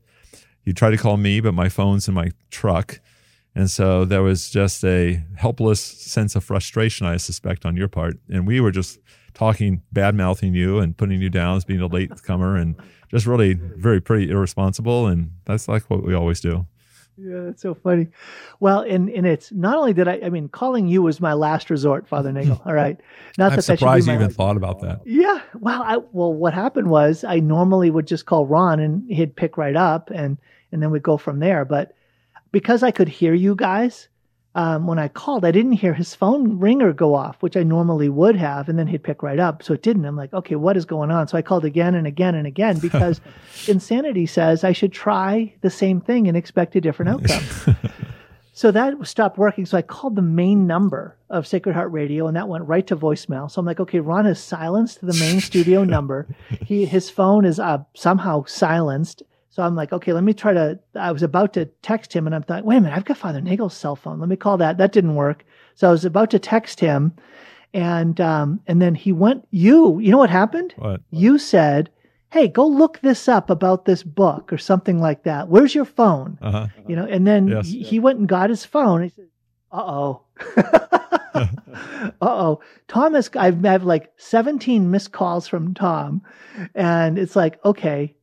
you 0.64 0.72
tried 0.72 0.90
to 0.90 0.96
call 0.96 1.16
me, 1.16 1.40
but 1.40 1.52
my 1.52 1.68
phone's 1.68 2.08
in 2.08 2.14
my 2.14 2.30
truck. 2.50 3.00
And 3.54 3.70
so 3.70 4.04
there 4.04 4.22
was 4.22 4.50
just 4.50 4.84
a 4.84 5.22
helpless 5.36 5.80
sense 5.80 6.34
of 6.34 6.42
frustration, 6.42 7.06
I 7.06 7.16
suspect, 7.18 7.64
on 7.64 7.76
your 7.76 7.88
part. 7.88 8.18
And 8.28 8.46
we 8.46 8.60
were 8.60 8.72
just 8.72 8.98
talking, 9.32 9.82
bad 9.92 10.14
mouthing 10.14 10.54
you 10.54 10.78
and 10.78 10.96
putting 10.96 11.20
you 11.20 11.30
down 11.30 11.56
as 11.56 11.64
being 11.64 11.80
a 11.80 11.86
late 11.86 12.22
comer 12.22 12.56
and 12.56 12.76
just 13.10 13.26
really 13.26 13.54
very 13.54 14.00
pretty 14.00 14.30
irresponsible. 14.30 15.06
And 15.06 15.32
that's 15.44 15.68
like 15.68 15.88
what 15.90 16.04
we 16.04 16.14
always 16.14 16.40
do. 16.40 16.66
Yeah, 17.16 17.42
that's 17.44 17.62
so 17.62 17.74
funny. 17.74 18.08
Well, 18.58 18.80
and 18.80 19.08
and 19.08 19.26
it's 19.26 19.52
not 19.52 19.76
only 19.76 19.92
did 19.92 20.08
I, 20.08 20.20
I 20.24 20.30
mean, 20.30 20.48
calling 20.48 20.88
you 20.88 21.02
was 21.02 21.20
my 21.20 21.32
last 21.32 21.70
resort, 21.70 22.08
Father 22.08 22.32
Nagel. 22.32 22.60
All 22.66 22.74
right, 22.74 22.98
not 23.38 23.50
that 23.50 23.52
I'm 23.52 23.56
that 23.56 23.62
surprised 23.62 24.08
that 24.08 24.12
you 24.12 24.18
even 24.18 24.30
thought 24.30 24.56
about 24.56 24.80
that. 24.80 25.00
Yeah. 25.04 25.40
Well, 25.60 25.82
I 25.82 25.98
well, 26.12 26.32
what 26.32 26.54
happened 26.54 26.90
was 26.90 27.22
I 27.22 27.38
normally 27.38 27.90
would 27.90 28.06
just 28.06 28.26
call 28.26 28.46
Ron 28.46 28.80
and 28.80 29.08
he'd 29.10 29.36
pick 29.36 29.56
right 29.56 29.76
up, 29.76 30.10
and 30.10 30.38
and 30.72 30.82
then 30.82 30.90
we'd 30.90 31.02
go 31.02 31.16
from 31.16 31.38
there. 31.38 31.64
But 31.64 31.94
because 32.50 32.82
I 32.82 32.90
could 32.90 33.08
hear 33.08 33.34
you 33.34 33.54
guys, 33.54 34.08
um, 34.56 34.86
when 34.86 35.00
I 35.00 35.08
called, 35.08 35.44
I 35.44 35.50
didn't 35.50 35.72
hear 35.72 35.94
his 35.94 36.14
phone 36.14 36.60
ringer 36.60 36.92
go 36.92 37.14
off, 37.14 37.36
which 37.40 37.56
I 37.56 37.64
normally 37.64 38.08
would 38.08 38.36
have, 38.36 38.68
and 38.68 38.78
then 38.78 38.86
he'd 38.86 39.02
pick 39.02 39.22
right 39.22 39.40
up. 39.40 39.64
So 39.64 39.74
it 39.74 39.82
didn't. 39.82 40.04
I'm 40.04 40.16
like, 40.16 40.32
okay, 40.32 40.54
what 40.54 40.76
is 40.76 40.84
going 40.84 41.10
on? 41.10 41.26
So 41.26 41.36
I 41.36 41.42
called 41.42 41.64
again 41.64 41.96
and 41.96 42.06
again 42.06 42.36
and 42.36 42.46
again 42.46 42.78
because 42.82 43.20
insanity 43.66 44.26
says 44.26 44.62
I 44.62 44.72
should 44.72 44.92
try 44.92 45.52
the 45.60 45.70
same 45.70 46.00
thing 46.00 46.28
and 46.28 46.36
expect 46.36 46.76
a 46.76 46.80
different 46.80 47.10
outcome. 47.14 47.76
so 48.52 48.70
that 48.70 48.94
stopped 49.04 49.38
working. 49.38 49.66
So 49.66 49.76
I 49.76 49.82
called 49.82 50.14
the 50.14 50.22
main 50.22 50.68
number 50.68 51.16
of 51.30 51.48
Sacred 51.48 51.74
Heart 51.74 51.90
Radio, 51.90 52.28
and 52.28 52.36
that 52.36 52.48
went 52.48 52.68
right 52.68 52.86
to 52.86 52.96
voicemail. 52.96 53.50
So 53.50 53.58
I'm 53.58 53.66
like, 53.66 53.80
okay, 53.80 53.98
Ron 53.98 54.24
has 54.24 54.40
silenced 54.40 55.04
the 55.04 55.14
main 55.14 55.40
studio 55.40 55.82
number. 55.84 56.28
He 56.64 56.86
his 56.86 57.10
phone 57.10 57.44
is 57.44 57.58
uh, 57.58 57.78
somehow 57.94 58.44
silenced 58.46 59.22
so 59.54 59.62
I'm 59.62 59.76
like, 59.76 59.92
okay, 59.92 60.12
let 60.12 60.24
me 60.24 60.34
try 60.34 60.52
to. 60.52 60.80
I 60.96 61.12
was 61.12 61.22
about 61.22 61.52
to 61.52 61.66
text 61.80 62.12
him, 62.12 62.26
and 62.26 62.34
I'm 62.34 62.42
thought, 62.42 62.64
wait 62.64 62.78
a 62.78 62.80
minute, 62.80 62.96
I've 62.96 63.04
got 63.04 63.18
Father 63.18 63.40
Nagel's 63.40 63.76
cell 63.76 63.94
phone. 63.94 64.18
Let 64.18 64.28
me 64.28 64.34
call 64.34 64.56
that. 64.56 64.78
That 64.78 64.90
didn't 64.90 65.14
work. 65.14 65.44
So 65.76 65.86
I 65.86 65.92
was 65.92 66.04
about 66.04 66.32
to 66.32 66.40
text 66.40 66.80
him, 66.80 67.12
and 67.72 68.20
um, 68.20 68.58
and 68.66 68.82
then 68.82 68.96
he 68.96 69.12
went. 69.12 69.46
You, 69.52 70.00
you 70.00 70.10
know 70.10 70.18
what 70.18 70.28
happened? 70.28 70.74
What? 70.76 71.02
You 71.10 71.38
said, 71.38 71.90
hey, 72.32 72.48
go 72.48 72.66
look 72.66 72.98
this 72.98 73.28
up 73.28 73.48
about 73.48 73.84
this 73.84 74.02
book 74.02 74.52
or 74.52 74.58
something 74.58 75.00
like 75.00 75.22
that. 75.22 75.46
Where's 75.46 75.72
your 75.72 75.84
phone? 75.84 76.36
Uh-huh. 76.42 76.66
You 76.88 76.96
know, 76.96 77.04
and 77.04 77.24
then 77.24 77.46
yes. 77.46 77.68
he, 77.68 77.84
he 77.84 78.00
went 78.00 78.18
and 78.18 78.26
got 78.26 78.50
his 78.50 78.64
phone. 78.64 79.04
He 79.04 79.10
said, 79.10 79.28
uh 79.70 79.84
oh. 79.86 80.22
Uh 81.34 82.10
oh, 82.20 82.60
Thomas, 82.86 83.28
I've 83.34 83.62
had 83.64 83.84
like 83.84 84.12
17 84.18 84.90
missed 84.90 85.10
calls 85.10 85.48
from 85.48 85.74
Tom, 85.74 86.22
and 86.74 87.18
it's 87.18 87.34
like, 87.34 87.64
okay, 87.64 88.14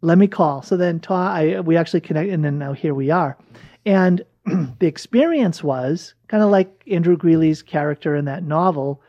let 0.00 0.18
me 0.18 0.28
call. 0.28 0.62
So 0.62 0.76
then 0.76 1.00
Tom, 1.00 1.26
I, 1.26 1.60
we 1.60 1.76
actually 1.76 2.00
connect, 2.00 2.30
and 2.30 2.44
then 2.44 2.58
now 2.58 2.72
here 2.72 2.94
we 2.94 3.10
are. 3.10 3.36
And 3.84 4.24
the 4.44 4.86
experience 4.86 5.62
was 5.62 6.14
kind 6.28 6.42
of 6.42 6.50
like 6.50 6.82
Andrew 6.90 7.16
Greeley's 7.16 7.62
character 7.62 8.14
in 8.14 8.26
that 8.26 8.42
novel. 8.42 9.02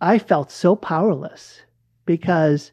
I 0.00 0.18
felt 0.18 0.50
so 0.50 0.76
powerless 0.76 1.62
because 2.06 2.72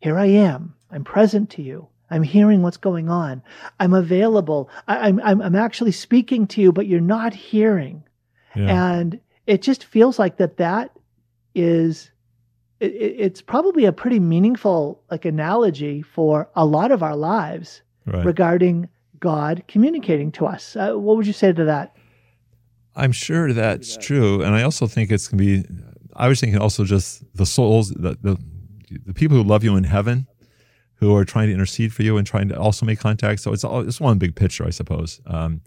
here 0.00 0.18
I 0.18 0.26
am. 0.26 0.74
I'm 0.90 1.04
present 1.04 1.50
to 1.50 1.62
you. 1.62 1.88
I'm 2.10 2.22
hearing 2.22 2.62
what's 2.62 2.76
going 2.76 3.08
on. 3.08 3.42
I'm 3.80 3.94
available. 3.94 4.68
I, 4.86 5.08
am 5.08 5.20
I'm, 5.24 5.40
I'm 5.40 5.56
actually 5.56 5.92
speaking 5.92 6.46
to 6.48 6.60
you, 6.60 6.72
but 6.72 6.86
you're 6.86 7.00
not 7.00 7.34
hearing. 7.34 8.04
Yeah. 8.54 8.92
And 8.92 9.20
it 9.46 9.62
just 9.62 9.84
feels 9.84 10.18
like 10.18 10.36
that 10.36 10.58
that 10.58 10.90
is 11.54 12.10
it, 12.92 13.16
it's 13.18 13.42
probably 13.42 13.84
a 13.84 13.92
pretty 13.92 14.20
meaningful 14.20 15.02
like 15.10 15.24
analogy 15.24 16.02
for 16.02 16.48
a 16.54 16.64
lot 16.64 16.92
of 16.92 17.02
our 17.02 17.16
lives 17.16 17.82
right. 18.06 18.24
regarding 18.24 18.88
God 19.20 19.64
communicating 19.68 20.30
to 20.32 20.46
us. 20.46 20.76
Uh, 20.76 20.94
what 20.94 21.16
would 21.16 21.26
you 21.26 21.32
say 21.32 21.52
to 21.52 21.64
that? 21.64 21.96
I'm 22.96 23.12
sure 23.12 23.52
that's 23.52 23.96
true, 23.96 24.42
and 24.42 24.54
I 24.54 24.62
also 24.62 24.86
think 24.86 25.10
it's 25.10 25.26
going 25.26 25.38
to 25.38 25.62
be. 25.62 25.68
I 26.14 26.28
was 26.28 26.40
thinking 26.40 26.60
also 26.60 26.84
just 26.84 27.24
the 27.34 27.46
souls, 27.46 27.90
the, 27.90 28.16
the 28.22 28.38
the 29.04 29.14
people 29.14 29.36
who 29.36 29.42
love 29.42 29.64
you 29.64 29.74
in 29.76 29.84
heaven, 29.84 30.28
who 30.94 31.16
are 31.16 31.24
trying 31.24 31.48
to 31.48 31.52
intercede 31.52 31.92
for 31.92 32.02
you 32.02 32.16
and 32.16 32.26
trying 32.26 32.48
to 32.48 32.58
also 32.58 32.86
make 32.86 33.00
contact. 33.00 33.40
So 33.40 33.52
it's 33.52 33.64
all 33.64 33.80
it's 33.80 34.00
one 34.00 34.18
big 34.18 34.36
picture, 34.36 34.64
I 34.64 34.70
suppose. 34.70 35.20
Um, 35.26 35.60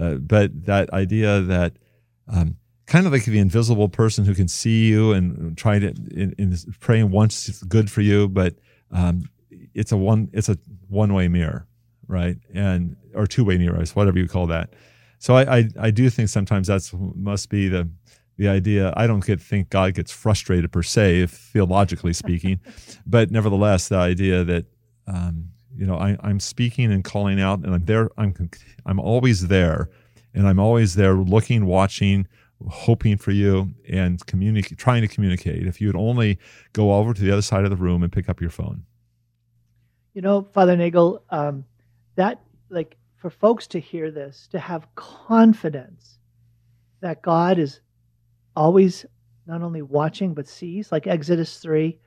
uh, 0.00 0.14
but 0.14 0.66
that 0.66 0.90
idea 0.92 1.40
that 1.42 1.74
um, 2.28 2.56
kind 2.86 3.06
of 3.06 3.12
like 3.12 3.24
the 3.24 3.38
invisible 3.38 3.88
person 3.88 4.24
who 4.24 4.34
can 4.34 4.48
see 4.48 4.86
you 4.86 5.12
and 5.12 5.56
trying 5.58 5.80
to 5.80 5.88
in, 5.88 6.34
in 6.38 6.56
praying 6.80 7.10
once 7.10 7.48
it's 7.48 7.62
good 7.64 7.90
for 7.90 8.00
you, 8.00 8.28
but 8.28 8.54
um, 8.92 9.28
it's 9.74 9.92
a 9.92 9.96
one 9.96 10.30
it's 10.32 10.48
a 10.48 10.56
one 10.88 11.12
way 11.12 11.28
mirror, 11.28 11.66
right? 12.06 12.36
And 12.54 12.96
or 13.14 13.26
two 13.26 13.44
way 13.44 13.58
mirror, 13.58 13.84
whatever 13.94 14.18
you 14.18 14.28
call 14.28 14.46
that. 14.48 14.70
So 15.18 15.34
I, 15.34 15.58
I, 15.58 15.68
I 15.80 15.90
do 15.90 16.08
think 16.10 16.28
sometimes 16.28 16.68
that's 16.68 16.92
must 16.94 17.50
be 17.50 17.68
the 17.68 17.88
the 18.36 18.48
idea. 18.48 18.92
I 18.96 19.06
don't 19.06 19.24
get 19.24 19.40
think 19.40 19.70
God 19.70 19.94
gets 19.94 20.12
frustrated 20.12 20.70
per 20.70 20.82
se, 20.82 21.22
if 21.22 21.30
theologically 21.30 22.12
speaking, 22.12 22.60
but 23.06 23.30
nevertheless, 23.30 23.88
the 23.88 23.96
idea 23.96 24.44
that 24.44 24.66
um, 25.08 25.46
you 25.74 25.86
know 25.86 25.96
I, 25.96 26.16
I'm 26.20 26.38
speaking 26.38 26.92
and 26.92 27.02
calling 27.02 27.40
out, 27.40 27.60
and 27.60 27.74
I'm 27.74 27.84
there. 27.84 28.10
I'm 28.16 28.50
I'm 28.84 29.00
always 29.00 29.48
there, 29.48 29.88
and 30.34 30.46
I'm 30.46 30.58
always 30.58 30.94
there, 30.94 31.14
looking, 31.14 31.66
watching, 31.66 32.28
hoping 32.68 33.16
for 33.16 33.30
you, 33.30 33.74
and 33.88 34.24
communicate, 34.26 34.78
trying 34.78 35.02
to 35.02 35.08
communicate. 35.08 35.66
If 35.66 35.80
you 35.80 35.88
would 35.88 35.96
only 35.96 36.38
go 36.72 36.94
over 36.94 37.12
to 37.12 37.20
the 37.20 37.30
other 37.30 37.42
side 37.42 37.64
of 37.64 37.70
the 37.70 37.76
room 37.76 38.02
and 38.02 38.12
pick 38.12 38.28
up 38.28 38.40
your 38.40 38.50
phone. 38.50 38.84
You 40.14 40.22
know, 40.22 40.48
Father 40.52 40.76
Nagel, 40.76 41.22
um, 41.30 41.64
that 42.14 42.40
like 42.70 42.96
for 43.16 43.30
folks 43.30 43.66
to 43.68 43.80
hear 43.80 44.10
this, 44.10 44.48
to 44.52 44.58
have 44.58 44.86
confidence 44.94 46.18
that 47.00 47.22
God 47.22 47.58
is 47.58 47.80
always 48.54 49.04
not 49.46 49.62
only 49.62 49.82
watching 49.82 50.34
but 50.34 50.48
sees, 50.48 50.90
like 50.90 51.06
Exodus 51.06 51.58
3, 51.58 51.98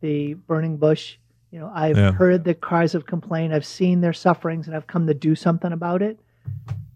the 0.00 0.34
burning 0.34 0.76
bush. 0.76 1.16
You 1.50 1.60
know, 1.60 1.70
I've 1.74 1.96
yeah. 1.96 2.12
heard 2.12 2.44
the 2.44 2.54
cries 2.54 2.94
of 2.94 3.06
complaint, 3.06 3.52
I've 3.52 3.64
seen 3.64 4.00
their 4.00 4.12
sufferings, 4.12 4.66
and 4.66 4.76
I've 4.76 4.86
come 4.86 5.06
to 5.06 5.14
do 5.14 5.34
something 5.34 5.72
about 5.72 6.02
it. 6.02 6.18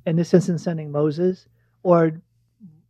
In 0.07 0.17
this 0.17 0.35
instance, 0.35 0.65
sending 0.65 0.91
Moses, 0.91 1.47
or 1.83 2.21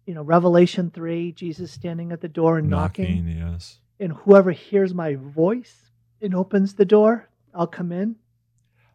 you 0.06 0.14
know, 0.14 0.22
Revelation 0.22 0.90
3, 0.90 1.32
Jesus 1.32 1.70
standing 1.70 2.12
at 2.12 2.20
the 2.20 2.28
door 2.28 2.58
and 2.58 2.68
knocking. 2.68 3.26
knocking. 3.26 3.52
Yes. 3.52 3.78
And 4.00 4.12
whoever 4.12 4.50
hears 4.50 4.94
my 4.94 5.14
voice 5.14 5.90
and 6.20 6.34
opens 6.34 6.74
the 6.74 6.84
door, 6.84 7.28
I'll 7.54 7.66
come 7.66 7.92
in. 7.92 8.16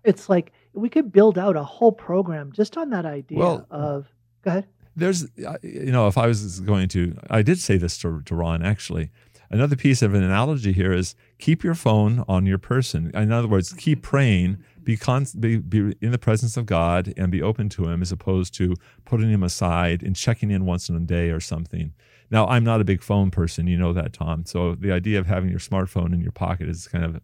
It's 0.04 0.30
like 0.30 0.52
we 0.74 0.90
could 0.90 1.12
build 1.12 1.38
out 1.38 1.56
a 1.56 1.64
whole 1.64 1.92
program 1.92 2.52
just 2.52 2.78
on 2.78 2.90
that 2.92 3.06
idea 3.06 3.38
well, 3.38 3.66
of. 3.70 4.08
Go 4.44 4.52
ahead. 4.52 4.68
There's, 4.96 5.28
you 5.62 5.92
know, 5.92 6.08
if 6.08 6.18
I 6.18 6.28
was 6.28 6.60
going 6.62 6.88
to, 6.90 7.16
I 7.30 7.42
did 7.42 7.60
say 7.60 7.78
this 7.78 7.98
to, 8.00 8.22
to 8.24 8.36
Ron 8.36 8.64
actually. 8.64 9.12
Another 9.50 9.76
piece 9.76 10.02
of 10.02 10.14
an 10.14 10.24
analogy 10.24 10.74
here 10.74 10.92
is 10.92 11.16
keep 11.38 11.64
your 11.64 11.76
phone 11.76 12.26
on 12.28 12.46
your 12.46 12.58
person. 12.58 13.12
In 13.14 13.32
other 13.32 13.48
words, 13.48 13.72
keep 13.74 14.02
praying, 14.02 14.58
be, 14.88 14.96
con- 14.96 15.28
be, 15.38 15.58
be 15.58 15.94
in 16.00 16.12
the 16.12 16.18
presence 16.18 16.56
of 16.56 16.66
God 16.66 17.14
and 17.18 17.30
be 17.30 17.42
open 17.42 17.68
to 17.68 17.90
Him 17.90 18.02
as 18.02 18.14
opposed 18.14 18.54
to 18.54 18.74
putting 19.04 19.30
Him 19.30 19.44
aside 19.44 20.02
and 20.02 20.16
checking 20.16 20.50
in 20.50 20.66
once 20.66 20.88
in 20.88 20.96
a 20.96 21.02
day 21.02 21.30
or 21.30 21.42
something. 21.42 21.92
Now, 22.32 22.48
I'm 22.48 22.64
not 22.64 22.80
a 22.80 22.86
big 22.86 23.04
phone 23.04 23.30
person, 23.30 23.68
you 23.68 23.78
know 23.78 23.92
that, 23.92 24.14
Tom. 24.14 24.46
So 24.46 24.76
the 24.76 24.94
idea 24.94 25.20
of 25.20 25.28
having 25.28 25.50
your 25.50 25.60
smartphone 25.60 26.14
in 26.14 26.22
your 26.22 26.32
pocket 26.32 26.70
is 26.70 26.88
kind 26.88 27.04
of 27.04 27.20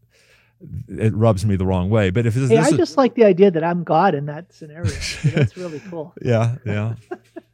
it 0.90 1.14
rubs 1.16 1.46
me 1.46 1.56
the 1.56 1.66
wrong 1.66 1.90
way. 1.90 2.10
But 2.10 2.26
if 2.26 2.34
this, 2.34 2.50
hey, 2.50 2.58
this 2.58 2.68
I 2.68 2.70
is, 2.72 2.78
just 2.78 2.98
like 2.98 3.16
the 3.16 3.24
idea 3.24 3.50
that 3.50 3.64
I'm 3.64 3.86
God 3.86 4.14
in 4.14 4.26
that 4.26 4.52
scenario. 4.52 4.92
that's 5.24 5.56
really 5.56 5.82
cool. 5.90 6.14
Yeah, 6.22 6.56
yeah. 6.66 6.96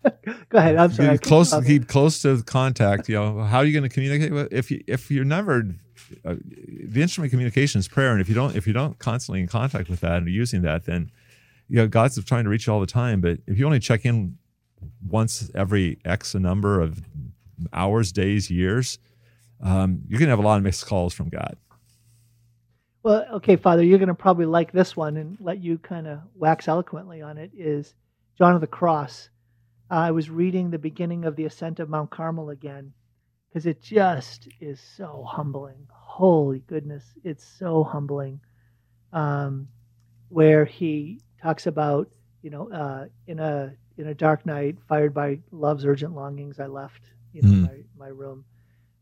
Go 0.50 0.58
ahead. 0.58 0.76
I'm 0.76 0.92
sorry. 0.92 1.20
Keep 1.20 1.22
close, 1.22 1.54
keep 1.68 1.88
close 1.88 2.20
to 2.24 2.42
contact. 2.44 3.10
You 3.10 3.16
know, 3.16 3.44
how 3.44 3.60
are 3.60 3.66
you 3.66 3.74
going 3.74 3.88
to 3.88 3.94
communicate 3.94 4.52
if 4.52 4.72
you 4.72 4.84
if 4.88 5.12
you're 5.12 5.24
never 5.26 5.64
uh, 6.26 6.36
the 6.44 7.02
instrument 7.02 7.32
communication 7.32 7.80
is 7.80 7.88
prayer, 7.88 8.12
and 8.12 8.22
if 8.22 8.30
you 8.30 8.36
don't 8.36 8.56
if 8.56 8.68
you 8.68 8.74
don't 8.74 8.98
constantly 9.00 9.42
in 9.42 9.48
contact 9.48 9.90
with 9.90 10.02
that 10.02 10.18
and 10.18 10.28
using 10.28 10.62
that, 10.64 10.86
then 10.86 11.12
you 11.68 11.78
know 11.78 11.88
God's 11.88 12.24
trying 12.26 12.44
to 12.44 12.50
reach 12.50 12.68
you 12.68 12.74
all 12.74 12.80
the 12.80 12.88
time. 12.88 13.22
But 13.22 13.40
if 13.48 13.58
you 13.58 13.66
only 13.66 13.80
check 13.80 14.06
in 14.06 14.38
once 15.08 15.50
every 15.56 16.00
X 16.06 16.36
number 16.36 16.82
of 16.82 17.02
hours, 17.74 18.12
days, 18.12 18.50
years, 18.50 19.00
um, 19.62 20.02
you're 20.08 20.20
going 20.20 20.28
to 20.28 20.32
have 20.32 20.40
a 20.40 20.48
lot 20.48 20.58
of 20.58 20.64
missed 20.64 20.86
calls 20.86 21.14
from 21.14 21.30
God. 21.30 21.58
Well, 23.04 23.26
okay, 23.36 23.56
Father, 23.56 23.84
you're 23.84 23.98
going 23.98 24.08
to 24.08 24.14
probably 24.14 24.46
like 24.46 24.72
this 24.72 24.96
one 24.96 25.18
and 25.18 25.38
let 25.40 25.60
you 25.60 25.78
kind 25.78 26.08
of 26.08 26.20
wax 26.36 26.68
eloquently 26.68 27.22
on 27.22 27.38
it. 27.38 27.52
Is 27.58 27.94
John 28.38 28.56
of 28.56 28.62
the 28.62 28.68
Cross? 28.68 29.30
Uh, 29.90 29.96
I 29.96 30.12
was 30.12 30.30
reading 30.30 30.70
the 30.70 30.80
beginning 30.80 31.26
of 31.26 31.36
the 31.36 31.46
ascent 31.46 31.80
of 31.80 31.90
Mount 31.90 32.12
Carmel 32.12 32.50
again 32.50 32.94
because 33.50 33.66
it 33.66 33.82
just 33.82 34.48
is 34.60 34.80
so 34.80 35.26
humbling. 35.28 35.88
Holy 35.92 36.60
goodness, 36.68 37.04
it's 37.24 37.44
so 37.44 37.84
humbling. 37.84 38.40
Um, 39.12 39.68
where 40.30 40.66
he 40.66 41.20
talks 41.42 41.66
about, 41.66 42.10
you 42.44 42.52
know, 42.52 42.72
uh, 42.72 43.06
in 43.28 43.40
a 43.40 43.74
in 43.98 44.08
a 44.08 44.14
dark 44.14 44.46
night, 44.46 44.78
fired 44.88 45.14
by 45.14 45.40
love's 45.52 45.86
urgent 45.86 46.16
longings, 46.16 46.60
I 46.60 46.68
left, 46.68 47.02
you 47.34 47.42
know, 47.42 47.50
mm. 47.50 47.62
my, 47.64 48.06
my 48.06 48.08
room, 48.08 48.46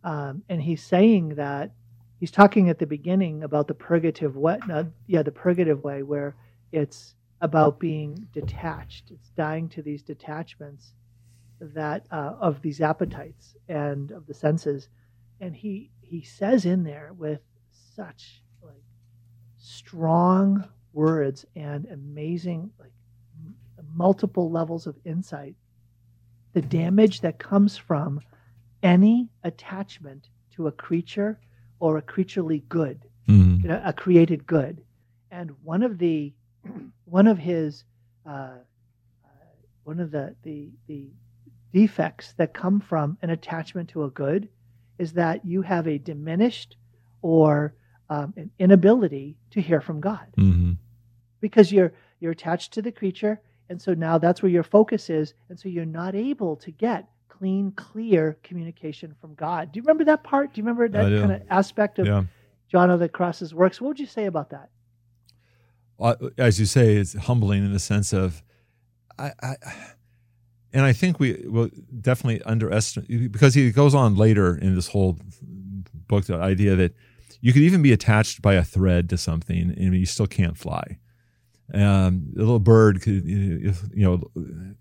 um, 0.04 0.42
and 0.50 0.62
he's 0.62 0.82
saying 0.82 1.36
that 1.36 1.72
he's 2.20 2.32
talking 2.32 2.70
at 2.70 2.80
the 2.80 2.88
beginning 2.88 3.44
about 3.44 3.68
the 3.68 3.74
purgative 3.76 4.38
way, 4.38 4.60
yeah, 5.08 5.22
the 5.22 5.32
purgative 5.32 5.84
way, 5.84 6.02
where 6.04 6.36
it's 6.72 7.14
about 7.42 7.80
being 7.80 8.28
detached. 8.34 9.12
It's 9.12 9.30
dying 9.32 9.70
to 9.70 9.82
these 9.82 10.02
detachments 10.02 10.94
that 11.60 12.06
uh, 12.12 12.36
of 12.40 12.62
these 12.62 12.82
appetites 12.82 13.56
and 13.68 14.12
of 14.12 14.28
the 14.28 14.34
senses, 14.34 14.90
and 15.40 15.56
he 15.56 15.92
he 16.02 16.22
says 16.22 16.66
in 16.66 16.84
there 16.84 17.12
with 17.18 17.42
such 17.96 18.42
like 18.62 18.84
strong 19.58 20.68
words 20.94 21.46
and 21.56 21.86
amazing 21.88 22.72
like 22.80 22.94
m- 23.46 23.56
multiple 23.94 24.50
levels 24.50 24.88
of 24.88 24.96
insight 25.06 25.56
the 26.54 26.62
damage 26.62 27.22
that 27.22 27.38
comes 27.38 27.78
from 27.78 28.20
any 28.82 29.30
attachment 29.44 30.30
to 30.56 30.66
a 30.66 30.72
creature 30.72 31.40
or 31.80 31.98
a 31.98 32.02
creaturely 32.02 32.64
good, 32.68 33.00
mm-hmm. 33.28 33.62
you 33.62 33.68
know, 33.68 33.80
a 33.86 33.94
created 33.94 34.48
good. 34.48 34.82
And 35.30 35.52
one 35.64 35.84
of 35.84 36.00
the 36.00 36.34
one 37.06 37.28
of 37.28 37.38
his 37.38 37.84
uh, 38.26 38.56
uh, 39.24 39.50
one 39.84 40.00
of 40.00 40.10
the, 40.10 40.36
the 40.42 40.70
the 40.88 41.12
defects 41.74 42.34
that 42.38 42.54
come 42.54 42.80
from 42.80 43.18
an 43.22 43.30
attachment 43.30 43.90
to 43.90 44.04
a 44.04 44.10
good 44.10 44.50
is 44.98 45.14
that 45.14 45.46
you 45.46 45.62
have 45.62 45.88
a 45.88 45.98
diminished 45.98 46.76
or 47.22 47.74
um, 48.10 48.34
an 48.38 48.50
inability 48.60 49.38
to 49.52 49.62
hear 49.62 49.82
from 49.82 50.00
God 50.00 50.28
mm-hmm. 50.38 50.74
because 51.42 51.72
you're 51.72 51.94
you're 52.20 52.32
attached 52.32 52.74
to 52.74 52.82
the 52.82 52.92
creature, 52.92 53.40
and 53.70 53.80
so 53.80 53.94
now 53.94 54.18
that's 54.18 54.42
where 54.42 54.52
your 54.52 54.64
focus 54.64 55.10
is, 55.10 55.34
and 55.50 55.60
so 55.60 55.70
you're 55.70 55.86
not 55.86 56.16
able 56.16 56.56
to 56.56 56.72
get 56.72 57.08
clean, 57.30 57.72
clear 57.72 58.38
communication 58.42 59.14
from 59.22 59.36
God. 59.36 59.72
Do 59.72 59.78
you 59.78 59.84
remember 59.84 60.06
that 60.06 60.24
part? 60.24 60.54
Do 60.54 60.60
you 60.60 60.64
remember 60.64 60.88
that 60.88 61.20
kind 61.20 61.32
of 61.32 61.42
aspect 61.50 62.00
of 62.00 62.08
yeah. 62.08 62.24
John 62.72 62.90
of 62.90 63.00
the 63.00 63.10
Cross's 63.10 63.54
works? 63.54 63.80
What 63.80 63.90
would 63.90 64.00
you 64.00 64.08
say 64.08 64.26
about 64.26 64.50
that? 64.50 64.70
Uh, 66.00 66.16
as 66.38 66.60
you 66.60 66.66
say, 66.66 66.96
it's 66.96 67.14
humbling 67.14 67.66
in 67.66 67.74
the 67.74 67.80
sense 67.80 68.14
of, 68.14 68.44
I, 69.20 69.32
I 69.42 69.56
and 70.74 70.86
I 70.86 70.94
think 70.94 71.20
we 71.20 71.44
will 71.46 71.70
definitely 72.02 72.42
underestimate 72.44 73.32
because 73.32 73.54
he 73.54 73.72
goes 73.72 73.96
on 73.96 74.16
later 74.16 74.56
in 74.58 74.76
this 74.76 74.88
whole 74.88 75.18
book 76.08 76.26
the 76.26 76.36
idea 76.36 76.76
that 76.76 76.94
you 77.42 77.54
could 77.54 77.62
even 77.62 77.82
be 77.82 77.94
attached 77.94 78.42
by 78.42 78.56
a 78.56 78.64
thread 78.64 79.10
to 79.10 79.18
something 79.18 79.74
and 79.78 79.96
you 79.96 80.06
still 80.06 80.28
can't 80.28 80.58
fly. 80.58 80.98
Um, 81.74 82.34
a 82.36 82.40
little 82.40 82.60
bird 82.60 83.02
could, 83.02 83.26
you 83.26 83.74
know, 83.94 84.22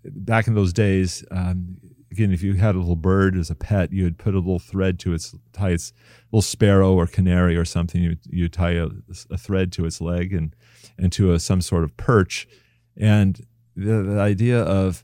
back 0.03 0.47
in 0.47 0.55
those 0.55 0.71
days, 0.71 1.23
um, 1.31 1.77
again, 2.11 2.31
if 2.31 2.41
you 2.41 2.53
had 2.53 2.75
a 2.75 2.79
little 2.79 2.95
bird 2.95 3.35
as 3.35 3.49
a 3.49 3.55
pet, 3.55 3.91
you 3.91 4.05
would 4.05 4.17
put 4.17 4.33
a 4.33 4.37
little 4.37 4.59
thread 4.59 4.97
to 4.99 5.13
its 5.13 5.35
tie 5.51 5.71
its 5.71 5.91
little 6.31 6.41
sparrow 6.41 6.93
or 6.93 7.05
canary 7.05 7.57
or 7.57 7.65
something. 7.65 8.01
You 8.01 8.17
you 8.29 8.47
tie 8.47 8.71
a, 8.71 8.87
a 9.29 9.37
thread 9.37 9.71
to 9.73 9.85
its 9.85 9.99
leg 9.99 10.33
and 10.33 10.55
and 10.97 11.11
to 11.11 11.33
a, 11.33 11.39
some 11.39 11.61
sort 11.61 11.83
of 11.83 11.95
perch, 11.97 12.47
and 12.95 13.45
the, 13.75 14.03
the 14.03 14.19
idea 14.19 14.61
of 14.61 15.03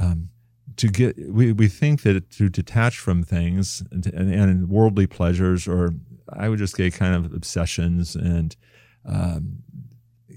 um, 0.00 0.30
to 0.76 0.88
get 0.88 1.16
we, 1.30 1.52
we 1.52 1.68
think 1.68 2.02
that 2.02 2.30
to 2.30 2.48
detach 2.48 2.98
from 2.98 3.22
things 3.22 3.82
and, 3.90 4.06
and, 4.06 4.68
worldly 4.68 5.06
pleasures 5.06 5.68
or 5.68 5.94
I 6.32 6.48
would 6.48 6.58
just 6.58 6.76
say 6.76 6.90
kind 6.90 7.14
of 7.14 7.34
obsessions 7.34 8.14
and 8.14 8.56
um, 9.04 9.58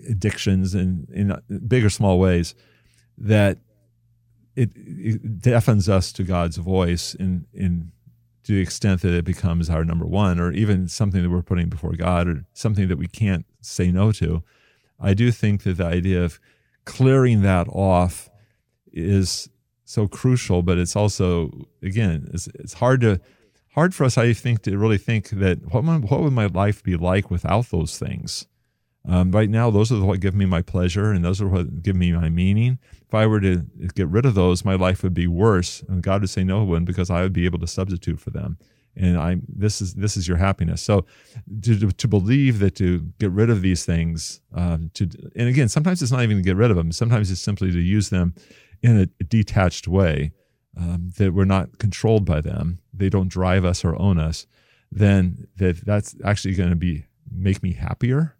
addictions 0.09 0.73
and 0.73 1.09
in 1.09 1.35
big 1.67 1.85
or 1.85 1.89
small 1.89 2.19
ways 2.19 2.55
that 3.17 3.59
it, 4.55 4.71
it 4.75 5.39
deafens 5.39 5.87
us 5.87 6.11
to 6.13 6.23
God's 6.23 6.57
voice 6.57 7.15
in 7.15 7.45
in 7.53 7.91
to 8.43 8.51
the 8.53 8.61
extent 8.61 9.01
that 9.01 9.13
it 9.13 9.23
becomes 9.23 9.69
our 9.69 9.85
number 9.85 10.05
one, 10.05 10.39
or 10.39 10.51
even 10.51 10.87
something 10.87 11.23
that 11.23 11.29
we're 11.29 11.41
putting 11.41 11.69
before 11.69 11.93
God, 11.93 12.27
or 12.27 12.45
something 12.53 12.87
that 12.89 12.97
we 12.97 13.07
can't 13.07 13.45
say 13.61 13.89
no 13.89 14.11
to. 14.13 14.43
I 14.99 15.13
do 15.13 15.31
think 15.31 15.63
that 15.63 15.77
the 15.77 15.85
idea 15.85 16.23
of 16.23 16.39
clearing 16.85 17.41
that 17.43 17.67
off 17.69 18.29
is 18.91 19.49
so 19.93 20.07
crucial, 20.07 20.61
but 20.63 20.77
it's 20.77 20.95
also 20.95 21.67
again 21.81 22.29
it's, 22.33 22.47
it's 22.47 22.73
hard 22.73 23.01
to 23.01 23.19
hard 23.73 23.93
for 23.93 24.05
us. 24.05 24.17
I 24.17 24.33
think 24.33 24.63
to 24.63 24.77
really 24.77 24.97
think 24.97 25.29
that 25.29 25.73
what 25.73 25.83
what 25.83 26.21
would 26.21 26.33
my 26.33 26.47
life 26.47 26.83
be 26.83 26.95
like 26.95 27.29
without 27.29 27.69
those 27.69 27.97
things. 27.97 28.47
Um, 29.05 29.31
right 29.31 29.49
now, 29.49 29.69
those 29.69 29.91
are 29.91 30.01
what 30.01 30.21
give 30.21 30.33
me 30.33 30.45
my 30.45 30.61
pleasure, 30.61 31.11
and 31.11 31.25
those 31.25 31.41
are 31.41 31.47
what 31.47 31.83
give 31.83 31.95
me 31.95 32.13
my 32.13 32.29
meaning. 32.29 32.79
If 33.05 33.13
I 33.13 33.27
were 33.27 33.41
to 33.41 33.65
get 33.95 34.07
rid 34.07 34.25
of 34.25 34.33
those, 34.33 34.63
my 34.63 34.75
life 34.75 35.03
would 35.03 35.13
be 35.13 35.27
worse, 35.27 35.83
and 35.89 36.01
God 36.01 36.21
would 36.21 36.29
say 36.29 36.43
no, 36.43 36.63
one 36.63 36.85
because 36.85 37.09
I 37.09 37.21
would 37.21 37.33
be 37.33 37.43
able 37.45 37.59
to 37.59 37.67
substitute 37.67 38.19
for 38.19 38.29
them. 38.29 38.57
And 38.95 39.17
I 39.17 39.41
this 39.49 39.81
is 39.81 39.95
this 39.95 40.15
is 40.15 40.27
your 40.27 40.37
happiness. 40.37 40.81
So 40.81 41.05
to, 41.63 41.91
to 41.91 42.07
believe 42.07 42.59
that 42.59 42.75
to 42.75 42.99
get 43.19 43.31
rid 43.31 43.49
of 43.49 43.61
these 43.61 43.85
things, 43.85 44.39
um, 44.53 44.91
to 44.93 45.09
and 45.35 45.49
again, 45.49 45.67
sometimes 45.67 46.01
it's 46.01 46.11
not 46.11 46.23
even 46.23 46.37
to 46.37 46.43
get 46.43 46.55
rid 46.55 46.71
of 46.71 46.77
them. 46.77 46.91
Sometimes 46.91 47.29
it's 47.29 47.41
simply 47.41 47.71
to 47.71 47.79
use 47.79 48.09
them 48.09 48.35
in 48.83 48.99
a 48.99 49.23
detached 49.23 49.87
way, 49.87 50.33
um, 50.77 51.11
that 51.17 51.33
we're 51.33 51.45
not 51.45 51.79
controlled 51.79 52.25
by 52.25 52.41
them. 52.41 52.79
They 52.93 53.09
don't 53.09 53.29
drive 53.29 53.65
us 53.65 53.83
or 53.83 53.99
own 53.99 54.19
us. 54.19 54.45
Then 54.91 55.47
that 55.57 55.83
that's 55.85 56.15
actually 56.23 56.53
going 56.53 56.69
to 56.69 56.75
be 56.75 57.05
make 57.31 57.63
me 57.63 57.73
happier 57.73 58.35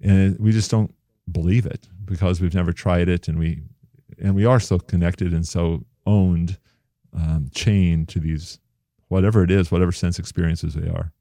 and 0.00 0.38
we 0.38 0.52
just 0.52 0.70
don't 0.70 0.94
believe 1.30 1.66
it 1.66 1.88
because 2.04 2.40
we've 2.40 2.54
never 2.54 2.72
tried 2.72 3.08
it 3.08 3.26
and 3.28 3.38
we 3.38 3.62
and 4.18 4.34
we 4.34 4.44
are 4.44 4.60
so 4.60 4.78
connected 4.78 5.32
and 5.32 5.48
so 5.48 5.84
owned 6.06 6.58
um, 7.14 7.48
chained 7.54 8.08
to 8.08 8.20
these 8.20 8.58
whatever 9.08 9.42
it 9.42 9.50
is 9.50 9.72
whatever 9.72 9.90
sense 9.90 10.18
experiences 10.18 10.74
they 10.74 10.88
are 10.88 11.12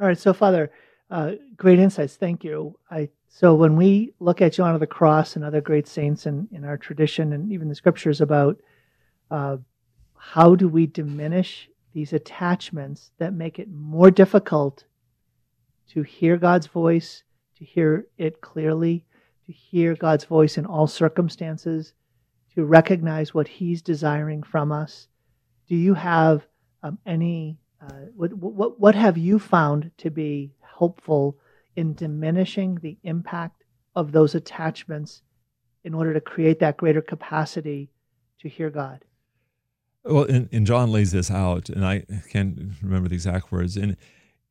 all 0.00 0.06
right 0.06 0.18
so 0.18 0.32
father 0.32 0.70
uh, 1.10 1.32
great 1.56 1.78
insights 1.78 2.16
thank 2.16 2.44
you 2.44 2.78
i 2.90 3.08
so 3.28 3.54
when 3.54 3.76
we 3.76 4.12
look 4.20 4.40
at 4.42 4.52
john 4.52 4.74
of 4.74 4.80
the 4.80 4.86
cross 4.86 5.36
and 5.36 5.44
other 5.44 5.60
great 5.60 5.86
saints 5.86 6.26
in, 6.26 6.48
in 6.52 6.64
our 6.64 6.76
tradition 6.76 7.32
and 7.32 7.52
even 7.52 7.68
the 7.68 7.74
scriptures 7.74 8.20
about 8.20 8.58
uh, 9.30 9.56
how 10.16 10.54
do 10.54 10.68
we 10.68 10.86
diminish 10.86 11.68
these 11.92 12.12
attachments 12.12 13.10
that 13.18 13.32
make 13.32 13.58
it 13.58 13.68
more 13.70 14.10
difficult 14.10 14.84
to 15.88 16.02
hear 16.02 16.36
god's 16.36 16.66
voice 16.66 17.22
to 17.58 17.64
hear 17.64 18.06
it 18.16 18.40
clearly, 18.40 19.04
to 19.46 19.52
hear 19.52 19.94
God's 19.94 20.24
voice 20.24 20.56
in 20.56 20.64
all 20.64 20.86
circumstances, 20.86 21.92
to 22.54 22.64
recognize 22.64 23.34
what 23.34 23.48
He's 23.48 23.82
desiring 23.82 24.42
from 24.42 24.72
us. 24.72 25.08
Do 25.68 25.74
you 25.74 25.94
have 25.94 26.46
um, 26.82 26.98
any, 27.04 27.58
uh, 27.82 28.06
what, 28.14 28.32
what, 28.32 28.80
what 28.80 28.94
have 28.94 29.18
you 29.18 29.38
found 29.38 29.90
to 29.98 30.10
be 30.10 30.52
helpful 30.78 31.36
in 31.76 31.94
diminishing 31.94 32.76
the 32.76 32.96
impact 33.02 33.64
of 33.94 34.12
those 34.12 34.34
attachments 34.34 35.22
in 35.84 35.94
order 35.94 36.12
to 36.14 36.20
create 36.20 36.60
that 36.60 36.76
greater 36.76 37.02
capacity 37.02 37.90
to 38.40 38.48
hear 38.48 38.70
God? 38.70 39.04
Well, 40.04 40.24
and, 40.24 40.48
and 40.52 40.66
John 40.66 40.90
lays 40.90 41.12
this 41.12 41.30
out, 41.30 41.68
and 41.68 41.84
I 41.84 42.04
can't 42.30 42.58
remember 42.82 43.08
the 43.08 43.14
exact 43.14 43.52
words. 43.52 43.76
And 43.76 43.96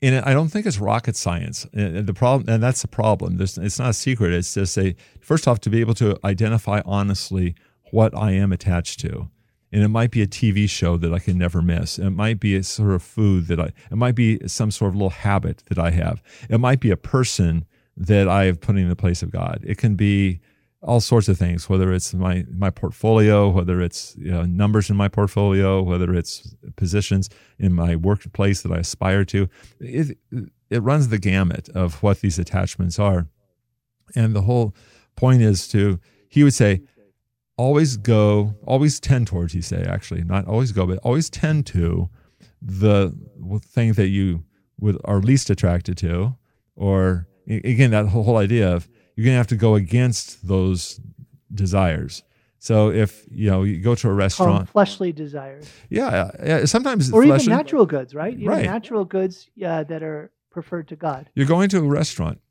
and 0.01 0.23
I 0.23 0.33
don't 0.33 0.49
think 0.49 0.67
it's 0.67 0.77
rocket 0.77 1.15
science. 1.15 1.65
And 1.73 2.05
the 2.05 2.13
problem, 2.13 2.53
and 2.53 2.61
that's 2.61 2.83
the 2.83 2.87
problem. 2.87 3.37
There's, 3.37 3.57
it's 3.57 3.79
not 3.79 3.89
a 3.89 3.93
secret. 3.93 4.31
It's 4.31 4.53
just 4.53 4.77
a 4.77 4.95
first 5.21 5.47
off 5.47 5.59
to 5.61 5.71
be 5.71 5.79
able 5.79 5.95
to 5.95 6.19
identify 6.23 6.81
honestly 6.85 7.55
what 7.91 8.15
I 8.15 8.31
am 8.33 8.51
attached 8.51 8.99
to, 9.01 9.31
and 9.71 9.83
it 9.83 9.89
might 9.89 10.11
be 10.11 10.21
a 10.21 10.27
TV 10.27 10.69
show 10.69 10.97
that 10.97 11.13
I 11.13 11.19
can 11.19 11.37
never 11.37 11.61
miss. 11.61 11.99
It 11.99 12.11
might 12.11 12.39
be 12.39 12.55
a 12.55 12.63
sort 12.63 12.91
of 12.91 13.03
food 13.03 13.47
that 13.47 13.59
I. 13.59 13.71
It 13.91 13.97
might 13.97 14.15
be 14.15 14.39
some 14.47 14.71
sort 14.71 14.89
of 14.89 14.95
little 14.95 15.09
habit 15.09 15.63
that 15.67 15.77
I 15.77 15.91
have. 15.91 16.21
It 16.49 16.59
might 16.59 16.79
be 16.79 16.91
a 16.91 16.97
person 16.97 17.65
that 17.97 18.27
I 18.27 18.45
have 18.45 18.61
put 18.61 18.77
in 18.77 18.87
the 18.89 18.95
place 18.95 19.21
of 19.23 19.31
God. 19.31 19.63
It 19.65 19.77
can 19.77 19.95
be 19.95 20.39
all 20.81 20.99
sorts 21.01 21.27
of 21.27 21.37
things, 21.37 21.67
whether 21.67 21.91
it's 21.91 22.13
my 22.13 22.45
my 22.49 22.69
portfolio, 22.69 23.49
whether 23.49 23.81
it's 23.81 24.15
you 24.17 24.31
know, 24.31 24.43
numbers 24.43 24.89
in 24.89 24.95
my 24.95 25.07
portfolio, 25.07 25.81
whether 25.81 26.13
it's 26.13 26.55
positions 26.75 27.29
in 27.57 27.73
my 27.73 27.95
workplace 27.95 28.61
that 28.61 28.71
I 28.71 28.77
aspire 28.77 29.25
to. 29.25 29.49
It 29.79 30.17
it 30.69 30.83
runs 30.83 31.09
the 31.09 31.17
gamut 31.17 31.69
of 31.69 32.01
what 32.03 32.21
these 32.21 32.37
attachments 32.37 32.99
are, 32.99 33.27
and 34.15 34.35
the 34.35 34.43
whole 34.43 34.75
point 35.15 35.41
is 35.41 35.67
to 35.69 35.99
he 36.29 36.43
would 36.43 36.53
say 36.53 36.81
always 37.57 37.97
go 37.97 38.55
always 38.65 38.99
tend 38.99 39.27
towards 39.27 39.53
you 39.55 39.61
say 39.61 39.83
actually 39.83 40.23
not 40.23 40.47
always 40.47 40.71
go 40.71 40.85
but 40.85 40.99
always 40.99 41.29
tend 41.29 41.65
to 41.65 42.09
the 42.61 43.13
thing 43.63 43.93
that 43.93 44.07
you 44.07 44.43
would 44.79 44.97
are 45.05 45.19
least 45.19 45.49
attracted 45.49 45.97
to 45.97 46.35
or 46.75 47.27
again 47.47 47.91
that 47.91 48.07
whole 48.07 48.37
idea 48.37 48.71
of 48.73 48.87
you're 49.17 49.25
going 49.25 49.33
to 49.33 49.37
have 49.37 49.47
to 49.47 49.55
go 49.55 49.75
against 49.75 50.47
those 50.47 51.01
desires. 51.53 52.23
So 52.59 52.89
if 52.91 53.25
you 53.29 53.49
know 53.49 53.63
you 53.63 53.79
go 53.81 53.95
to 53.95 54.09
a 54.09 54.13
restaurant, 54.13 54.69
fleshly 54.69 55.11
desires. 55.11 55.69
Yeah, 55.89 56.31
yeah. 56.43 56.65
Sometimes 56.65 57.11
or 57.11 57.23
fleshly, 57.23 57.45
even 57.45 57.57
natural 57.57 57.85
goods, 57.85 58.15
right? 58.15 58.33
Even 58.33 58.47
right. 58.47 58.65
natural 58.65 59.05
goods 59.05 59.49
yeah, 59.55 59.83
that 59.83 60.03
are 60.03 60.31
preferred 60.51 60.87
to 60.89 60.95
God. 60.95 61.29
You're 61.35 61.45
going 61.45 61.69
to 61.69 61.79
a 61.79 61.81
restaurant, 61.83 62.41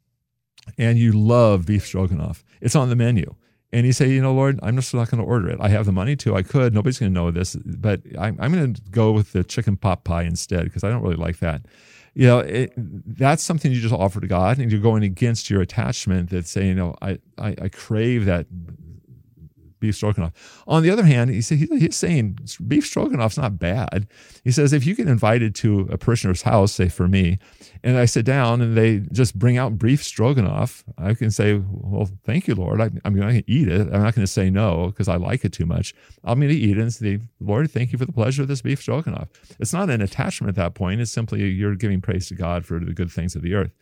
and 0.79 0.99
you 0.99 1.13
love 1.13 1.67
beef 1.67 1.85
stroganoff. 1.87 2.45
It's 2.61 2.77
on 2.77 2.89
the 2.89 2.97
menu, 2.97 3.35
and 3.73 3.87
you 3.87 3.93
say, 3.93 4.09
you 4.09 4.23
know, 4.23 4.33
Lord, 4.33 4.59
I'm 4.63 4.77
just 4.77 4.95
not 4.95 5.11
going 5.11 5.23
to 5.23 5.29
order 5.29 5.49
it. 5.49 5.59
I 5.61 5.69
have 5.69 5.87
the 5.87 5.93
money 5.93 6.17
to. 6.17 6.37
I 6.37 6.43
could. 6.43 6.73
Nobody's 6.73 6.99
going 6.99 7.13
to 7.13 7.15
know 7.15 7.31
this, 7.31 7.57
but 7.57 8.01
I'm, 8.19 8.37
I'm 8.41 8.53
going 8.53 8.75
to 8.75 8.83
go 8.91 9.13
with 9.13 9.33
the 9.33 9.45
chicken 9.45 9.77
pot 9.77 10.05
pie 10.05 10.23
instead 10.23 10.65
because 10.65 10.85
I 10.85 10.91
don't 10.91 11.03
really 11.03 11.17
like 11.17 11.39
that 11.39 11.67
you 12.15 12.27
know 12.27 12.39
it, 12.39 12.73
that's 13.19 13.43
something 13.43 13.71
you 13.71 13.79
just 13.79 13.93
offer 13.93 14.21
to 14.23 14.27
god 14.27 14.59
and 14.59 14.73
you're 14.73 14.81
going 14.81 15.03
against 15.03 15.51
your 15.51 15.61
attachment 15.61 16.31
that 16.31 16.47
say 16.47 16.67
you 16.67 16.75
know 16.75 16.95
i 17.03 17.19
i, 17.37 17.55
I 17.61 17.69
crave 17.69 18.25
that 18.25 18.47
beef 19.81 19.97
stroganoff. 19.97 20.63
On 20.67 20.83
the 20.83 20.91
other 20.91 21.05
hand, 21.05 21.31
he 21.31 21.41
said, 21.41 21.59
he's 21.59 21.97
saying 21.97 22.39
beef 22.67 22.87
stroganoff's 22.87 23.37
not 23.37 23.59
bad. 23.59 24.07
He 24.45 24.51
says 24.51 24.73
if 24.73 24.87
you 24.87 24.95
get 24.95 25.09
invited 25.09 25.55
to 25.57 25.89
a 25.91 25.99
parishioner's 25.99 26.43
house, 26.43 26.73
say 26.73 26.89
for 26.89 27.09
me, 27.09 27.39
and 27.83 27.97
I 27.97 28.05
sit 28.05 28.25
down 28.25 28.61
and 28.61 28.77
they 28.77 29.01
just 29.13 29.39
bring 29.39 29.59
out 29.59 29.79
beef 29.79 30.03
stroganoff, 30.03 30.85
I 30.99 31.15
can 31.15 31.31
say, 31.31 31.61
well, 31.69 32.09
thank 32.25 32.49
you, 32.49 32.55
Lord. 32.55 32.81
I, 32.81 32.91
am 33.05 33.15
going 33.15 33.43
to 33.43 33.51
eat 33.51 33.69
it. 33.69 33.83
I'm 33.83 34.03
not 34.03 34.15
going 34.15 34.27
to 34.27 34.27
say 34.27 34.51
no 34.51 34.87
because 34.87 35.09
I 35.09 35.17
like 35.17 35.45
it 35.45 35.53
too 35.53 35.67
much. 35.67 35.95
I'm 36.25 36.39
going 36.39 36.51
to 36.51 36.57
eat 36.57 36.77
it 36.77 36.81
and 36.81 36.93
say, 36.93 37.21
Lord, 37.41 37.71
thank 37.71 37.93
you 37.93 37.99
for 37.99 38.05
the 38.05 38.13
pleasure 38.13 38.43
of 38.43 38.49
this 38.49 38.63
beef 38.63 38.81
stroganoff. 38.81 39.29
It's 39.59 39.73
not 39.73 39.91
an 39.91 40.01
attachment 40.01 40.49
at 40.49 40.57
that 40.57 40.75
point. 40.75 41.01
It's 41.01 41.11
simply 41.11 41.43
you're 41.49 41.75
giving 41.75 42.01
praise 42.01 42.29
to 42.29 42.35
God 42.35 42.65
for 42.65 42.81
the 42.81 42.93
good 42.93 43.11
things 43.11 43.37
of 43.37 43.43
the 43.43 43.55
earth. 43.55 43.73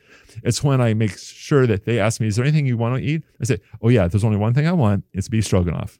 It's 0.43 0.63
when 0.63 0.81
I 0.81 0.95
make 0.95 1.19
sure 1.19 1.67
that 1.67 1.85
they 1.85 1.99
ask 1.99 2.21
me, 2.21 2.27
is 2.27 2.37
there 2.37 2.45
anything 2.45 2.67
you 2.67 2.77
want 2.77 2.97
to 2.97 3.03
eat? 3.03 3.23
I 3.41 3.45
say, 3.45 3.61
oh 3.83 3.89
yeah, 3.89 4.09
there's 4.09 4.25
only 4.25 4.39
one 4.39 4.55
thing 4.55 4.67
I 4.67 4.73
want. 4.73 5.05
It's 5.13 5.29
beef 5.29 5.45
stroganoff. 5.45 5.99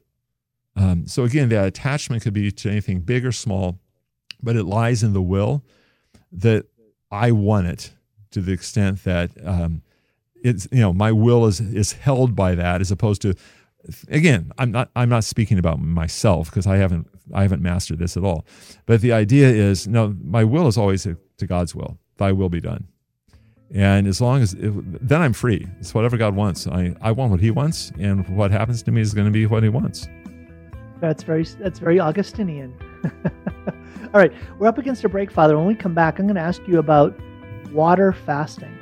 Um, 0.75 1.07
so 1.07 1.23
again, 1.23 1.49
that 1.49 1.65
attachment 1.65 2.23
could 2.23 2.33
be 2.33 2.51
to 2.51 2.69
anything 2.69 2.99
big 2.99 3.25
or 3.25 3.31
small, 3.31 3.79
but 4.43 4.55
it 4.55 4.65
lies 4.65 5.03
in 5.03 5.13
the 5.13 5.21
will 5.21 5.63
that 6.31 6.65
I 7.15 7.31
want 7.31 7.67
it 7.67 7.91
to 8.31 8.41
the 8.41 8.51
extent 8.51 9.03
that 9.05 9.31
um, 9.43 9.81
it's 10.43 10.67
you 10.71 10.81
know 10.81 10.93
my 10.93 11.11
will 11.11 11.45
is 11.45 11.59
is 11.61 11.93
held 11.93 12.35
by 12.35 12.53
that 12.55 12.81
as 12.81 12.91
opposed 12.91 13.21
to 13.21 13.33
again 14.09 14.51
I'm 14.57 14.71
not 14.71 14.89
I'm 14.95 15.09
not 15.09 15.23
speaking 15.23 15.57
about 15.57 15.79
myself 15.79 16.49
because 16.49 16.67
I 16.67 16.77
haven't 16.77 17.07
I 17.33 17.43
haven't 17.43 17.61
mastered 17.61 17.99
this 17.99 18.17
at 18.17 18.23
all, 18.23 18.45
but 18.85 19.01
the 19.01 19.13
idea 19.13 19.49
is 19.49 19.87
no 19.87 20.15
my 20.21 20.43
will 20.43 20.67
is 20.67 20.77
always 20.77 21.03
to 21.03 21.47
God's 21.47 21.73
will. 21.73 21.97
Thy 22.17 22.31
will 22.31 22.49
be 22.49 22.61
done. 22.61 22.87
And 23.73 24.07
as 24.07 24.21
long 24.21 24.41
as 24.41 24.53
it, 24.53 24.71
then 25.07 25.21
I'm 25.21 25.33
free. 25.33 25.67
It's 25.79 25.93
whatever 25.93 26.17
God 26.17 26.35
wants. 26.35 26.67
I, 26.67 26.95
I 27.01 27.11
want 27.11 27.31
what 27.31 27.39
He 27.39 27.51
wants, 27.51 27.91
and 27.99 28.27
what 28.37 28.51
happens 28.51 28.83
to 28.83 28.91
me 28.91 29.01
is 29.01 29.13
going 29.13 29.25
to 29.25 29.31
be 29.31 29.45
what 29.47 29.63
He 29.63 29.69
wants. 29.69 30.07
That's 30.99 31.23
very 31.23 31.43
that's 31.43 31.79
very 31.79 31.99
Augustinian. 31.99 32.73
All 34.13 34.21
right, 34.21 34.31
we're 34.59 34.67
up 34.67 34.77
against 34.77 35.03
a 35.03 35.09
break, 35.09 35.29
Father. 35.29 35.57
When 35.57 35.67
we 35.67 35.75
come 35.75 35.93
back, 35.93 36.19
I'm 36.19 36.25
going 36.25 36.35
to 36.35 36.41
ask 36.41 36.61
you 36.67 36.79
about 36.79 37.13
water 37.71 38.13
fasting 38.13 38.77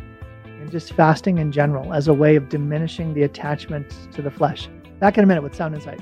and 0.45 0.71
just 0.71 0.93
fasting 0.93 1.39
in 1.39 1.51
general 1.51 1.93
as 1.93 2.07
a 2.07 2.13
way 2.13 2.35
of 2.35 2.49
diminishing 2.49 3.13
the 3.13 3.23
attachment 3.23 3.91
to 4.13 4.21
the 4.21 4.29
flesh. 4.29 4.69
Back 4.99 5.17
in 5.17 5.23
a 5.23 5.27
minute 5.27 5.41
with 5.41 5.55
Sound 5.55 5.73
Insight. 5.73 5.99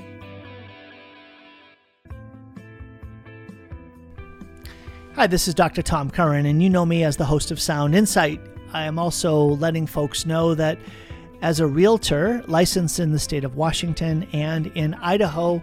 Hi, 5.14 5.26
this 5.26 5.48
is 5.48 5.54
Dr. 5.54 5.82
Tom 5.82 6.10
Curran, 6.10 6.46
and 6.46 6.62
you 6.62 6.70
know 6.70 6.84
me 6.84 7.04
as 7.04 7.16
the 7.16 7.24
host 7.24 7.50
of 7.50 7.60
Sound 7.60 7.94
Insight. 7.94 8.40
I 8.72 8.84
am 8.84 8.98
also 8.98 9.44
letting 9.44 9.86
folks 9.86 10.26
know 10.26 10.54
that 10.54 10.78
as 11.42 11.60
a 11.60 11.66
realtor 11.66 12.42
licensed 12.46 13.00
in 13.00 13.12
the 13.12 13.18
state 13.18 13.44
of 13.44 13.56
Washington 13.56 14.28
and 14.32 14.68
in 14.68 14.94
Idaho, 14.94 15.62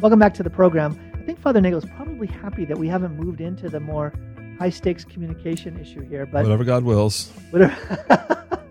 Welcome 0.00 0.18
back 0.18 0.32
to 0.34 0.42
the 0.42 0.48
program. 0.48 0.98
I 1.12 1.22
think 1.24 1.38
Father 1.38 1.60
Nagel 1.60 1.78
is 1.78 1.84
probably 1.84 2.26
happy 2.26 2.64
that 2.64 2.78
we 2.78 2.88
haven't 2.88 3.18
moved 3.18 3.42
into 3.42 3.68
the 3.68 3.80
more 3.80 4.14
high 4.58 4.70
stakes 4.70 5.04
communication 5.04 5.78
issue 5.78 6.00
here, 6.08 6.24
but 6.24 6.42
whatever 6.42 6.64
God 6.64 6.84
wills. 6.84 7.30
Whatever. 7.50 7.76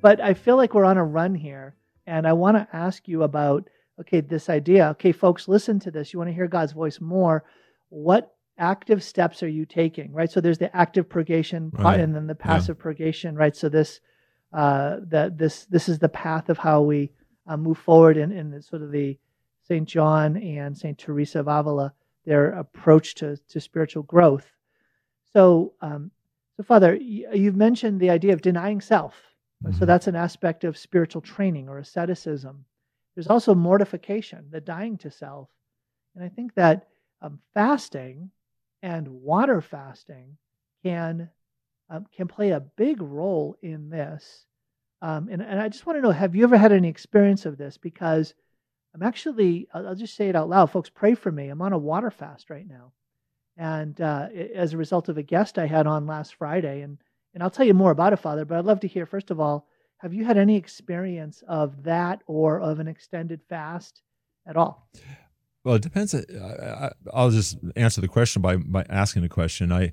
but 0.00 0.20
I 0.20 0.32
feel 0.32 0.56
like 0.56 0.74
we're 0.74 0.84
on 0.84 0.96
a 0.96 1.02
run 1.02 1.34
here, 1.34 1.74
and 2.06 2.24
I 2.24 2.34
want 2.34 2.56
to 2.56 2.68
ask 2.72 3.08
you 3.08 3.24
about 3.24 3.68
okay, 4.00 4.20
this 4.20 4.48
idea. 4.48 4.90
Okay, 4.90 5.10
folks, 5.10 5.48
listen 5.48 5.80
to 5.80 5.90
this. 5.90 6.12
You 6.12 6.20
want 6.20 6.28
to 6.28 6.34
hear 6.34 6.46
God's 6.46 6.70
voice 6.70 7.00
more. 7.00 7.42
What 7.88 8.32
active 8.56 9.02
steps 9.02 9.42
are 9.42 9.48
you 9.48 9.66
taking? 9.66 10.12
Right. 10.12 10.30
So 10.30 10.40
there's 10.40 10.58
the 10.58 10.74
active 10.76 11.08
purgation, 11.08 11.72
right. 11.72 11.98
and 11.98 12.14
then 12.14 12.28
the 12.28 12.36
passive 12.36 12.76
yeah. 12.78 12.82
purgation. 12.84 13.34
Right. 13.34 13.56
So 13.56 13.68
this, 13.68 13.98
uh, 14.52 14.98
that 15.08 15.36
this 15.36 15.64
this 15.64 15.88
is 15.88 15.98
the 15.98 16.08
path 16.08 16.48
of 16.48 16.58
how 16.58 16.82
we 16.82 17.10
uh, 17.48 17.56
move 17.56 17.78
forward 17.78 18.16
in, 18.16 18.30
in 18.30 18.52
the, 18.52 18.62
sort 18.62 18.82
of 18.82 18.92
the 18.92 19.18
St. 19.66 19.88
John 19.88 20.36
and 20.36 20.76
St. 20.76 20.96
Teresa 20.98 21.40
of 21.40 21.48
Avila, 21.48 21.94
their 22.24 22.50
approach 22.50 23.14
to, 23.16 23.36
to 23.48 23.60
spiritual 23.60 24.02
growth. 24.02 24.46
So, 25.32 25.74
um, 25.80 26.10
so 26.56 26.62
Father, 26.62 26.94
you've 26.94 27.56
mentioned 27.56 28.00
the 28.00 28.10
idea 28.10 28.32
of 28.32 28.42
denying 28.42 28.80
self. 28.80 29.14
Mm-hmm. 29.64 29.78
So 29.78 29.86
that's 29.86 30.06
an 30.06 30.16
aspect 30.16 30.64
of 30.64 30.78
spiritual 30.78 31.22
training 31.22 31.68
or 31.68 31.78
asceticism. 31.78 32.64
There's 33.14 33.28
also 33.28 33.54
mortification, 33.54 34.46
the 34.50 34.60
dying 34.60 34.98
to 34.98 35.10
self. 35.10 35.48
And 36.14 36.24
I 36.24 36.28
think 36.28 36.54
that 36.54 36.88
um, 37.22 37.38
fasting 37.54 38.30
and 38.82 39.08
water 39.08 39.60
fasting 39.60 40.36
can 40.84 41.30
um, 41.90 42.06
can 42.16 42.28
play 42.28 42.50
a 42.50 42.60
big 42.60 43.00
role 43.02 43.56
in 43.62 43.90
this. 43.90 44.46
Um, 45.02 45.28
and, 45.30 45.42
and 45.42 45.60
I 45.60 45.68
just 45.68 45.84
want 45.84 45.98
to 45.98 46.02
know, 46.02 46.10
have 46.10 46.34
you 46.34 46.44
ever 46.44 46.56
had 46.56 46.72
any 46.72 46.88
experience 46.88 47.44
of 47.44 47.58
this? 47.58 47.76
Because 47.76 48.34
I'm 48.94 49.02
actually, 49.02 49.68
I'll 49.74 49.96
just 49.96 50.14
say 50.14 50.28
it 50.28 50.36
out 50.36 50.48
loud. 50.48 50.70
Folks, 50.70 50.88
pray 50.88 51.14
for 51.14 51.32
me. 51.32 51.48
I'm 51.48 51.62
on 51.62 51.72
a 51.72 51.78
water 51.78 52.10
fast 52.10 52.48
right 52.48 52.66
now. 52.66 52.92
And 53.56 54.00
uh, 54.00 54.28
as 54.54 54.72
a 54.72 54.76
result 54.76 55.08
of 55.08 55.18
a 55.18 55.22
guest 55.22 55.58
I 55.58 55.66
had 55.66 55.86
on 55.86 56.06
last 56.06 56.36
Friday, 56.36 56.82
and, 56.82 56.98
and 57.34 57.42
I'll 57.42 57.50
tell 57.50 57.66
you 57.66 57.74
more 57.74 57.90
about 57.90 58.12
it, 58.12 58.18
Father, 58.18 58.44
but 58.44 58.56
I'd 58.56 58.64
love 58.64 58.80
to 58.80 58.88
hear, 58.88 59.06
first 59.06 59.30
of 59.30 59.40
all, 59.40 59.66
have 59.98 60.14
you 60.14 60.24
had 60.24 60.36
any 60.36 60.56
experience 60.56 61.42
of 61.48 61.82
that 61.84 62.22
or 62.26 62.60
of 62.60 62.78
an 62.78 62.88
extended 62.88 63.40
fast 63.48 64.02
at 64.46 64.56
all? 64.56 64.88
Well, 65.64 65.76
it 65.76 65.82
depends. 65.82 66.14
Uh, 66.14 66.90
I'll 67.12 67.30
just 67.30 67.56
answer 67.74 68.00
the 68.00 68.08
question 68.08 68.42
by, 68.42 68.56
by 68.56 68.84
asking 68.90 69.22
the 69.22 69.28
question. 69.28 69.72
I, 69.72 69.92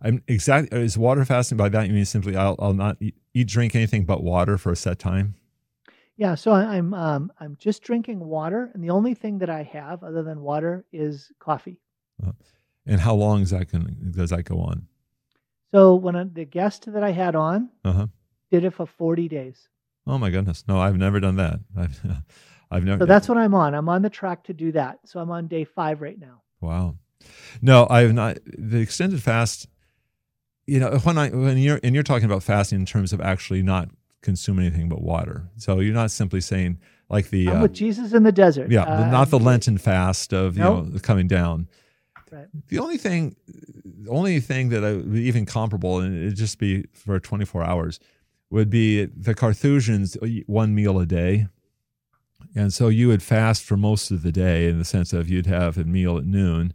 I'm 0.00 0.22
exactly 0.26 0.82
is 0.82 0.98
water 0.98 1.24
fasting. 1.24 1.56
By 1.56 1.68
that 1.68 1.86
you 1.86 1.92
mean 1.92 2.04
simply 2.04 2.36
I'll, 2.36 2.56
I'll 2.58 2.74
not 2.74 2.96
eat, 3.00 3.46
drink 3.46 3.76
anything 3.76 4.04
but 4.04 4.22
water 4.22 4.58
for 4.58 4.72
a 4.72 4.76
set 4.76 4.98
time. 4.98 5.36
Yeah, 6.22 6.36
so 6.36 6.52
I'm 6.52 6.94
um, 6.94 7.32
I'm 7.40 7.56
just 7.58 7.82
drinking 7.82 8.20
water, 8.20 8.70
and 8.72 8.84
the 8.84 8.90
only 8.90 9.12
thing 9.12 9.38
that 9.38 9.50
I 9.50 9.64
have 9.64 10.04
other 10.04 10.22
than 10.22 10.40
water 10.40 10.84
is 10.92 11.32
coffee. 11.40 11.80
Uh, 12.24 12.30
and 12.86 13.00
how 13.00 13.16
long 13.16 13.40
is 13.42 13.50
that 13.50 13.70
can, 13.70 14.12
does 14.12 14.30
that 14.30 14.44
go 14.44 14.60
on? 14.60 14.86
So 15.72 15.96
when 15.96 16.14
I, 16.14 16.22
the 16.22 16.44
guest 16.44 16.92
that 16.92 17.02
I 17.02 17.10
had 17.10 17.34
on 17.34 17.70
uh-huh. 17.84 18.06
did 18.52 18.64
it 18.64 18.72
for 18.72 18.86
40 18.86 19.26
days. 19.26 19.68
Oh 20.06 20.16
my 20.16 20.30
goodness! 20.30 20.62
No, 20.68 20.78
I've 20.78 20.96
never 20.96 21.18
done 21.18 21.34
that. 21.38 21.58
I've 21.76 22.00
I've 22.70 22.84
never. 22.84 23.00
So 23.00 23.06
that's 23.06 23.28
what 23.28 23.38
I'm 23.38 23.56
on. 23.56 23.74
I'm 23.74 23.88
on 23.88 24.02
the 24.02 24.10
track 24.10 24.44
to 24.44 24.52
do 24.52 24.70
that. 24.70 25.00
So 25.04 25.18
I'm 25.18 25.32
on 25.32 25.48
day 25.48 25.64
five 25.64 26.00
right 26.00 26.20
now. 26.20 26.42
Wow. 26.60 26.98
No, 27.60 27.88
I 27.90 28.02
have 28.02 28.12
not. 28.12 28.38
The 28.46 28.78
extended 28.78 29.20
fast. 29.24 29.66
You 30.66 30.78
know, 30.78 30.98
when 30.98 31.18
I 31.18 31.30
when 31.30 31.58
you're 31.58 31.80
and 31.82 31.96
you're 31.96 32.04
talking 32.04 32.26
about 32.26 32.44
fasting 32.44 32.78
in 32.78 32.86
terms 32.86 33.12
of 33.12 33.20
actually 33.20 33.64
not 33.64 33.88
consume 34.22 34.58
anything 34.58 34.88
but 34.88 35.02
water. 35.02 35.48
So 35.56 35.80
you're 35.80 35.94
not 35.94 36.10
simply 36.10 36.40
saying 36.40 36.78
like 37.08 37.30
the 37.30 37.48
I'm 37.48 37.58
uh, 37.58 37.62
with 37.62 37.74
Jesus 37.74 38.12
in 38.12 38.22
the 38.22 38.32
desert. 38.32 38.70
Yeah, 38.70 38.84
uh, 38.84 39.10
not 39.10 39.30
the 39.30 39.38
Lenten 39.38 39.78
fast 39.78 40.32
of 40.32 40.56
you 40.56 40.62
know 40.62 40.90
coming 41.02 41.28
down. 41.28 41.68
Right. 42.30 42.46
The 42.68 42.78
only 42.78 42.96
thing, 42.96 43.36
the 43.84 44.10
only 44.10 44.40
thing 44.40 44.70
that 44.70 44.82
I 44.82 44.92
would 44.94 45.16
even 45.16 45.44
comparable, 45.44 46.00
and 46.00 46.16
it'd 46.16 46.36
just 46.36 46.58
be 46.58 46.86
for 46.94 47.20
24 47.20 47.62
hours, 47.62 48.00
would 48.48 48.70
be 48.70 49.04
the 49.04 49.34
Carthusians 49.34 50.16
one 50.46 50.74
meal 50.74 50.98
a 50.98 51.04
day. 51.04 51.48
And 52.54 52.72
so 52.72 52.88
you 52.88 53.08
would 53.08 53.22
fast 53.22 53.64
for 53.64 53.76
most 53.76 54.10
of 54.10 54.22
the 54.22 54.32
day 54.32 54.68
in 54.68 54.78
the 54.78 54.84
sense 54.84 55.12
of 55.12 55.28
you'd 55.28 55.46
have 55.46 55.76
a 55.76 55.84
meal 55.84 56.16
at 56.16 56.24
noon 56.24 56.72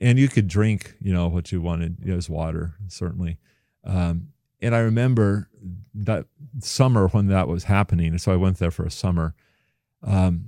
and 0.00 0.18
you 0.18 0.28
could 0.28 0.48
drink, 0.48 0.94
you 1.00 1.12
know, 1.12 1.28
what 1.28 1.52
you 1.52 1.60
wanted 1.60 2.08
as 2.08 2.28
water, 2.28 2.74
certainly. 2.88 3.38
Um, 3.84 4.28
and 4.60 4.74
I 4.74 4.78
remember 4.78 5.48
that 5.94 6.26
summer 6.60 7.08
when 7.08 7.28
that 7.28 7.48
was 7.48 7.64
happening. 7.64 8.08
And 8.08 8.20
So 8.20 8.32
I 8.32 8.36
went 8.36 8.58
there 8.58 8.70
for 8.70 8.84
a 8.84 8.90
summer. 8.90 9.34
Um, 10.02 10.46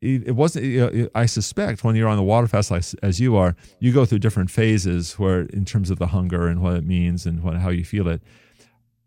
it, 0.00 0.28
it, 0.28 0.32
wasn't. 0.32 0.64
You 0.64 0.90
know, 0.90 1.08
I 1.14 1.26
suspect 1.26 1.84
when 1.84 1.94
you're 1.94 2.08
on 2.08 2.16
the 2.16 2.22
water 2.22 2.46
fast, 2.46 2.70
like, 2.70 2.84
as 3.02 3.20
you 3.20 3.36
are, 3.36 3.54
you 3.80 3.92
go 3.92 4.06
through 4.06 4.20
different 4.20 4.50
phases 4.50 5.18
where, 5.18 5.42
in 5.42 5.66
terms 5.66 5.90
of 5.90 5.98
the 5.98 6.08
hunger 6.08 6.48
and 6.48 6.62
what 6.62 6.74
it 6.74 6.86
means 6.86 7.26
and 7.26 7.42
what, 7.42 7.56
how 7.56 7.68
you 7.68 7.84
feel 7.84 8.08
it. 8.08 8.22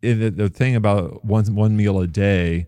the, 0.02 0.30
the 0.30 0.50
thing 0.50 0.76
about 0.76 1.26
one 1.26 1.56
one 1.56 1.76
meal 1.76 2.00
a 2.00 2.06
day 2.06 2.68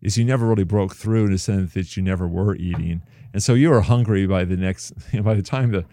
is 0.00 0.16
you 0.16 0.24
never 0.24 0.46
really 0.46 0.64
broke 0.64 0.94
through 0.94 1.26
in 1.26 1.32
the 1.32 1.38
sense 1.38 1.74
that 1.74 1.96
you 1.96 2.02
never 2.02 2.26
were 2.26 2.54
eating, 2.56 3.02
and 3.34 3.42
so 3.42 3.52
you 3.52 3.68
were 3.68 3.82
hungry 3.82 4.26
by 4.26 4.44
the 4.44 4.56
next. 4.56 4.92
You 5.12 5.18
know, 5.20 5.24
by 5.24 5.34
the 5.34 5.42
time 5.42 5.72
the, 5.72 5.84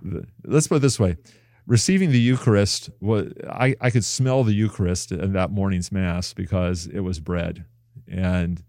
the 0.00 0.24
let's 0.44 0.68
put 0.68 0.76
it 0.76 0.82
this 0.82 1.00
way 1.00 1.16
receiving 1.66 2.10
the 2.10 2.18
Eucharist, 2.18 2.90
was, 3.00 3.32
I, 3.48 3.76
I 3.80 3.90
could 3.90 4.04
smell 4.04 4.44
the 4.44 4.54
Eucharist 4.54 5.12
in 5.12 5.32
that 5.32 5.50
morning's 5.50 5.92
Mass 5.92 6.32
because 6.32 6.86
it 6.86 7.00
was 7.00 7.20
bread. 7.20 7.64
And, 8.08 8.62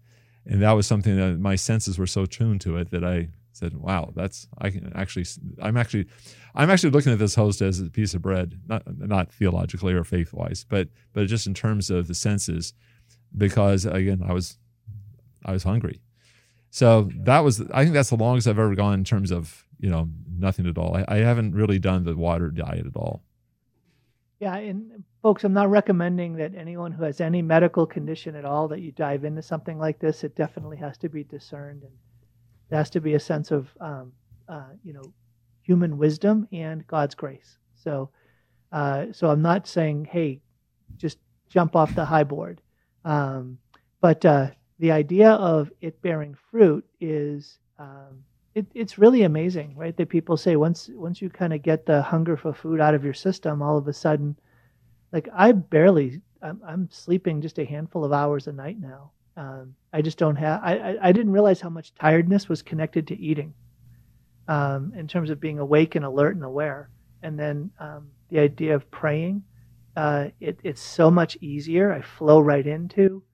and 0.46 0.62
that 0.62 0.72
was 0.72 0.86
something 0.86 1.16
that 1.16 1.38
my 1.38 1.56
senses 1.56 1.98
were 1.98 2.06
so 2.06 2.26
tuned 2.26 2.60
to 2.62 2.76
it 2.76 2.90
that 2.90 3.04
I 3.04 3.28
said, 3.52 3.74
wow, 3.76 4.12
that's, 4.14 4.48
I 4.58 4.70
can 4.70 4.92
actually, 4.94 5.26
I'm 5.62 5.76
actually, 5.76 6.06
I'm 6.54 6.70
actually 6.70 6.90
looking 6.90 7.12
at 7.12 7.18
this 7.18 7.34
host 7.34 7.62
as 7.62 7.80
a 7.80 7.90
piece 7.90 8.14
of 8.14 8.22
bread, 8.22 8.60
not, 8.66 8.82
not 8.98 9.32
theologically 9.32 9.94
or 9.94 10.04
faith 10.04 10.32
wise, 10.32 10.64
but, 10.68 10.88
but 11.12 11.26
just 11.26 11.46
in 11.46 11.54
terms 11.54 11.90
of 11.90 12.08
the 12.08 12.14
senses, 12.14 12.74
because 13.36 13.84
again, 13.86 14.22
I 14.26 14.32
was, 14.32 14.58
I 15.44 15.52
was 15.52 15.62
hungry. 15.62 16.00
So 16.70 17.08
that 17.18 17.40
was, 17.40 17.60
I 17.72 17.84
think 17.84 17.94
that's 17.94 18.10
the 18.10 18.16
longest 18.16 18.48
I've 18.48 18.58
ever 18.58 18.74
gone 18.74 18.94
in 18.94 19.04
terms 19.04 19.30
of, 19.30 19.64
you 19.78 19.90
know, 19.90 20.08
nothing 20.38 20.66
at 20.66 20.78
all. 20.78 20.96
I, 20.96 21.04
I 21.08 21.16
haven't 21.18 21.54
really 21.54 21.78
done 21.78 22.04
the 22.04 22.16
water 22.16 22.50
diet 22.50 22.86
at 22.86 22.96
all. 22.96 23.22
Yeah, 24.40 24.56
and 24.56 25.04
folks, 25.22 25.44
I'm 25.44 25.52
not 25.52 25.70
recommending 25.70 26.36
that 26.36 26.54
anyone 26.54 26.92
who 26.92 27.04
has 27.04 27.20
any 27.20 27.40
medical 27.40 27.86
condition 27.86 28.34
at 28.34 28.44
all 28.44 28.68
that 28.68 28.80
you 28.80 28.92
dive 28.92 29.24
into 29.24 29.42
something 29.42 29.78
like 29.78 29.98
this. 29.98 30.24
It 30.24 30.36
definitely 30.36 30.76
has 30.78 30.98
to 30.98 31.08
be 31.08 31.24
discerned, 31.24 31.82
and 31.82 31.92
there 32.68 32.78
has 32.78 32.90
to 32.90 33.00
be 33.00 33.14
a 33.14 33.20
sense 33.20 33.50
of, 33.50 33.68
um, 33.80 34.12
uh, 34.48 34.70
you 34.82 34.92
know, 34.92 35.12
human 35.62 35.96
wisdom 35.96 36.46
and 36.52 36.86
God's 36.86 37.14
grace. 37.14 37.56
So, 37.74 38.10
uh, 38.72 39.06
so 39.12 39.30
I'm 39.30 39.40
not 39.40 39.66
saying, 39.66 40.06
hey, 40.06 40.40
just 40.96 41.18
jump 41.48 41.74
off 41.74 41.94
the 41.94 42.04
high 42.04 42.24
board, 42.24 42.60
um, 43.04 43.58
but 44.00 44.24
uh, 44.24 44.50
the 44.78 44.92
idea 44.92 45.30
of 45.30 45.70
it 45.80 46.02
bearing 46.02 46.36
fruit 46.50 46.84
is 47.00 47.58
um, 47.78 48.24
it, 48.54 48.66
it's 48.74 48.98
really 48.98 49.22
amazing, 49.22 49.74
right? 49.76 49.96
That 49.96 50.08
people 50.08 50.36
say 50.36 50.56
once 50.56 50.88
once 50.94 51.20
you 51.20 51.28
kind 51.28 51.52
of 51.52 51.62
get 51.62 51.86
the 51.86 52.02
hunger 52.02 52.36
for 52.36 52.54
food 52.54 52.80
out 52.80 52.94
of 52.94 53.04
your 53.04 53.14
system, 53.14 53.62
all 53.62 53.76
of 53.76 53.88
a 53.88 53.92
sudden, 53.92 54.36
like 55.12 55.28
I 55.34 55.52
barely, 55.52 56.20
I'm, 56.40 56.60
I'm 56.66 56.88
sleeping 56.90 57.40
just 57.40 57.58
a 57.58 57.64
handful 57.64 58.04
of 58.04 58.12
hours 58.12 58.46
a 58.46 58.52
night 58.52 58.80
now. 58.80 59.10
Um, 59.36 59.74
I 59.92 60.02
just 60.02 60.18
don't 60.18 60.36
have. 60.36 60.60
I, 60.62 60.76
I, 60.76 61.08
I 61.08 61.12
didn't 61.12 61.32
realize 61.32 61.60
how 61.60 61.68
much 61.68 61.94
tiredness 61.94 62.48
was 62.48 62.62
connected 62.62 63.08
to 63.08 63.18
eating, 63.18 63.54
um, 64.46 64.92
in 64.96 65.08
terms 65.08 65.30
of 65.30 65.40
being 65.40 65.58
awake 65.58 65.96
and 65.96 66.04
alert 66.04 66.36
and 66.36 66.44
aware. 66.44 66.90
And 67.22 67.38
then 67.38 67.70
um, 67.80 68.10
the 68.28 68.38
idea 68.38 68.76
of 68.76 68.88
praying, 68.90 69.42
uh, 69.96 70.26
it, 70.40 70.60
it's 70.62 70.80
so 70.80 71.10
much 71.10 71.36
easier. 71.40 71.92
I 71.92 72.02
flow 72.02 72.38
right 72.38 72.66
into 72.66 73.24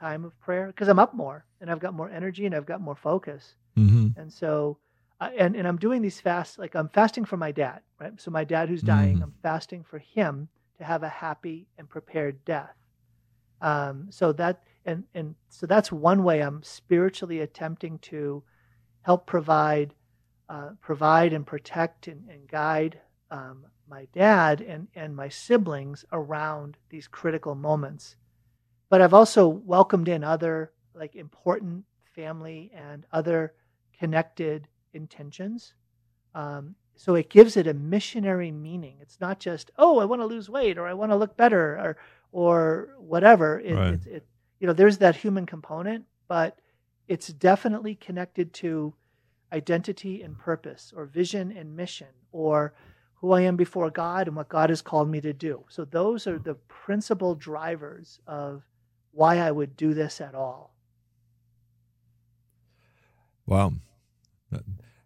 time 0.00 0.24
of 0.24 0.38
prayer 0.40 0.66
because 0.68 0.88
I'm 0.88 0.98
up 0.98 1.14
more 1.14 1.44
and 1.60 1.70
I've 1.70 1.80
got 1.80 1.94
more 1.94 2.10
energy 2.10 2.46
and 2.46 2.54
I've 2.54 2.66
got 2.66 2.80
more 2.80 2.96
focus. 2.96 3.54
Mm-hmm. 3.78 4.18
And 4.20 4.32
so 4.32 4.78
uh, 5.20 5.30
and 5.38 5.54
and 5.54 5.68
I'm 5.68 5.76
doing 5.76 6.00
these 6.02 6.20
fasts 6.20 6.58
like 6.58 6.74
I'm 6.74 6.88
fasting 6.88 7.26
for 7.26 7.36
my 7.36 7.52
dad, 7.52 7.80
right? 8.00 8.18
So 8.18 8.30
my 8.30 8.44
dad 8.44 8.68
who's 8.68 8.82
dying, 8.82 9.18
Mhm. 9.18 9.22
I'm 9.24 9.34
fasting 9.42 9.84
for 9.84 9.98
him 9.98 10.48
to 10.78 10.84
have 10.84 11.02
a 11.02 11.08
happy 11.08 11.68
and 11.76 11.88
prepared 11.88 12.42
death. 12.46 12.74
Um, 13.60 14.06
so 14.10 14.32
that 14.32 14.62
and 14.86 15.04
and 15.14 15.34
so 15.50 15.66
that's 15.66 15.92
one 15.92 16.24
way 16.24 16.40
I'm 16.40 16.62
spiritually 16.62 17.40
attempting 17.40 17.98
to 17.98 18.42
help 19.02 19.26
provide 19.26 19.94
uh, 20.48 20.70
provide 20.80 21.32
and 21.32 21.46
protect 21.46 22.08
and, 22.08 22.28
and 22.28 22.48
guide 22.48 23.00
um, 23.30 23.66
my 23.88 24.06
dad 24.14 24.62
and 24.62 24.88
and 24.94 25.14
my 25.14 25.28
siblings 25.28 26.04
around 26.12 26.78
these 26.88 27.06
critical 27.06 27.54
moments. 27.54 28.16
But 28.90 29.00
I've 29.00 29.14
also 29.14 29.48
welcomed 29.48 30.08
in 30.08 30.22
other 30.24 30.72
like 30.94 31.16
important 31.16 31.84
family 32.14 32.70
and 32.74 33.06
other 33.12 33.54
connected 33.98 34.68
intentions. 34.92 35.74
Um, 36.34 36.74
so 36.96 37.14
it 37.14 37.30
gives 37.30 37.56
it 37.56 37.66
a 37.66 37.74
missionary 37.74 38.50
meaning. 38.52 38.98
It's 39.00 39.20
not 39.20 39.40
just 39.40 39.70
oh 39.78 40.00
I 40.00 40.04
want 40.04 40.20
to 40.20 40.26
lose 40.26 40.50
weight 40.50 40.76
or 40.76 40.86
I 40.86 40.94
want 40.94 41.12
to 41.12 41.16
look 41.16 41.36
better 41.36 41.78
or 41.78 41.96
or 42.32 42.90
whatever. 42.98 43.60
It, 43.60 43.74
Right. 43.74 43.94
it, 43.94 44.06
it, 44.06 44.26
you 44.60 44.66
know, 44.66 44.72
there's 44.74 44.98
that 44.98 45.16
human 45.16 45.46
component, 45.46 46.04
but 46.28 46.58
it's 47.08 47.28
definitely 47.28 47.94
connected 47.96 48.52
to 48.54 48.94
identity 49.52 50.22
and 50.22 50.38
purpose, 50.38 50.92
or 50.96 51.06
vision 51.06 51.50
and 51.52 51.74
mission, 51.74 52.06
or 52.32 52.74
who 53.14 53.32
I 53.32 53.40
am 53.42 53.56
before 53.56 53.90
God 53.90 54.28
and 54.28 54.36
what 54.36 54.48
God 54.48 54.70
has 54.70 54.82
called 54.82 55.08
me 55.10 55.20
to 55.22 55.32
do. 55.32 55.64
So 55.68 55.84
those 55.84 56.26
are 56.28 56.38
the 56.38 56.54
principal 56.68 57.34
drivers 57.34 58.20
of 58.26 58.62
why 59.12 59.38
I 59.38 59.50
would 59.50 59.76
do 59.76 59.94
this 59.94 60.20
at 60.20 60.34
all. 60.34 60.74
Wow. 63.46 63.72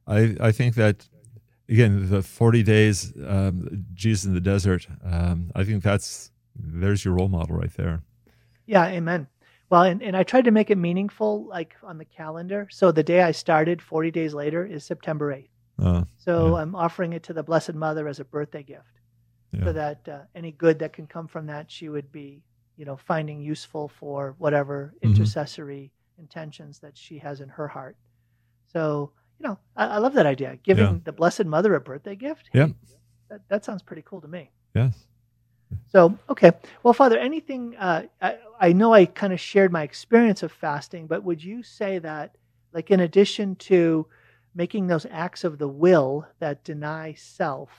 I 0.07 0.37
I 0.41 0.53
think 0.53 0.75
that 0.75 1.09
again 1.69 2.11
the 2.11 2.23
forty 2.23 2.63
days 2.63 3.13
um, 3.27 3.85
Jesus 3.95 4.25
in 4.27 4.35
the 4.35 4.41
desert. 4.41 4.87
Um, 5.05 5.51
I 5.55 5.65
think 5.65 5.83
that's 5.83 6.31
there's 6.57 7.05
your 7.05 7.15
role 7.15 7.29
model 7.29 7.57
right 7.57 7.73
there. 7.75 8.03
Yeah, 8.67 8.87
amen. 8.87 9.27
Well, 9.71 9.83
and, 9.83 10.03
and 10.03 10.17
I 10.17 10.23
tried 10.23 10.45
to 10.45 10.51
make 10.51 10.71
it 10.71 10.79
meaningful, 10.79 11.47
like 11.47 11.75
on 11.83 11.99
the 11.99 12.05
calendar. 12.05 12.69
So 12.71 12.93
the 12.93 13.03
day 13.03 13.23
I 13.23 13.33
started, 13.33 13.83
40 13.83 14.11
days 14.11 14.33
later, 14.35 14.65
is 14.65 14.85
September 14.85 15.35
8th. 15.35 15.49
Uh, 15.83 16.05
So 16.17 16.55
Yeah. 16.55 16.63
I'm 16.63 16.75
offering 16.77 17.13
it 17.15 17.23
to 17.25 17.33
the 17.33 17.43
Blessed 17.43 17.75
Mother 17.75 18.07
as 18.09 18.21
a 18.21 18.25
birthday 18.25 18.63
gift. 18.63 19.01
yeah. 19.53 19.65
so 19.65 19.73
that 19.73 20.09
uh, 20.09 20.19
any 20.35 20.53
good 20.53 20.79
that 20.79 20.93
can 20.93 21.07
come 21.07 21.27
from 21.27 21.47
that 21.47 21.71
she 21.71 21.89
would 21.89 22.13
be 22.13 22.43
you 22.77 22.85
know 22.85 22.97
finding 22.97 23.41
useful 23.41 23.89
for 23.89 24.35
whatever 24.39 24.95
Mhm. 24.97 25.03
intercessory 25.03 25.93
intentions 26.19 26.79
that 26.81 26.97
she 26.97 27.19
has 27.19 27.41
in 27.41 27.49
her 27.49 27.69
heart 27.69 27.97
so 28.67 29.11
you 29.39 29.47
know 29.49 29.59
i, 29.77 29.87
I 29.87 29.99
love 29.99 30.15
that 30.15 30.27
idea 30.27 30.57
giving 30.63 30.85
Yeah. 30.95 30.99
the 31.05 31.13
blessed 31.13 31.45
mother 31.47 31.75
a 31.75 31.81
birthday 31.81 32.17
gift 32.17 32.51
Yeah. 32.53 32.69
That, 33.29 33.41
that 33.49 33.65
sounds 33.65 33.83
pretty 33.83 34.03
cool 34.03 34.21
to 34.21 34.29
me 34.29 34.51
yes. 34.75 35.07
so 35.89 36.17
okay 36.29 36.53
well 36.83 36.95
father 36.95 37.19
anything 37.19 37.77
uh, 37.77 38.03
I, 38.21 38.39
I 38.61 38.73
know 38.73 38.93
i 38.93 39.07
kind 39.07 39.33
of 39.33 39.41
shared 39.41 39.73
my 39.73 39.83
experience 39.83 40.43
of 40.43 40.53
fasting 40.53 41.07
but 41.07 41.25
would 41.25 41.43
you 41.43 41.63
say 41.63 41.99
that 42.01 42.37
like 42.73 42.91
in 42.91 43.01
addition 43.01 43.57
to 43.57 44.07
making 44.55 44.87
those 44.87 45.07
acts 45.11 45.43
of 45.45 45.59
the 45.59 45.69
will 45.69 46.27
that 46.39 46.63
deny 46.65 47.15
self 47.15 47.71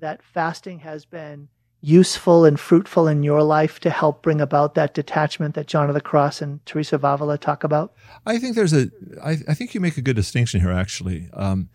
that 0.00 0.22
fasting 0.22 0.78
has 0.80 1.04
been 1.04 1.48
useful 1.82 2.44
and 2.44 2.60
fruitful 2.60 3.08
in 3.08 3.22
your 3.22 3.42
life 3.42 3.80
to 3.80 3.90
help 3.90 4.22
bring 4.22 4.40
about 4.40 4.74
that 4.74 4.92
detachment 4.92 5.54
that 5.54 5.66
john 5.66 5.88
of 5.88 5.94
the 5.94 6.00
cross 6.00 6.42
and 6.42 6.64
teresa 6.66 6.96
of 6.96 7.04
avila 7.04 7.38
talk 7.38 7.64
about 7.64 7.94
I 8.26 8.38
think 8.38 8.54
there's 8.54 8.72
a. 8.72 8.90
I, 9.22 9.38
I 9.48 9.54
think 9.54 9.74
you 9.74 9.80
make 9.80 9.96
a 9.96 10.02
good 10.02 10.16
distinction 10.16 10.60
here, 10.60 10.72
actually, 10.72 11.28
um, 11.32 11.68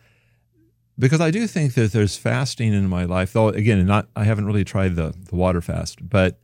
because 0.97 1.21
I 1.21 1.31
do 1.31 1.47
think 1.47 1.73
that 1.73 1.91
there's 1.91 2.17
fasting 2.17 2.73
in 2.73 2.87
my 2.87 3.05
life. 3.05 3.33
Though 3.33 3.49
again, 3.49 3.85
not 3.85 4.07
I 4.15 4.23
haven't 4.25 4.45
really 4.45 4.63
tried 4.63 4.95
the 4.95 5.13
the 5.29 5.35
water 5.35 5.61
fast, 5.61 6.07
but 6.07 6.39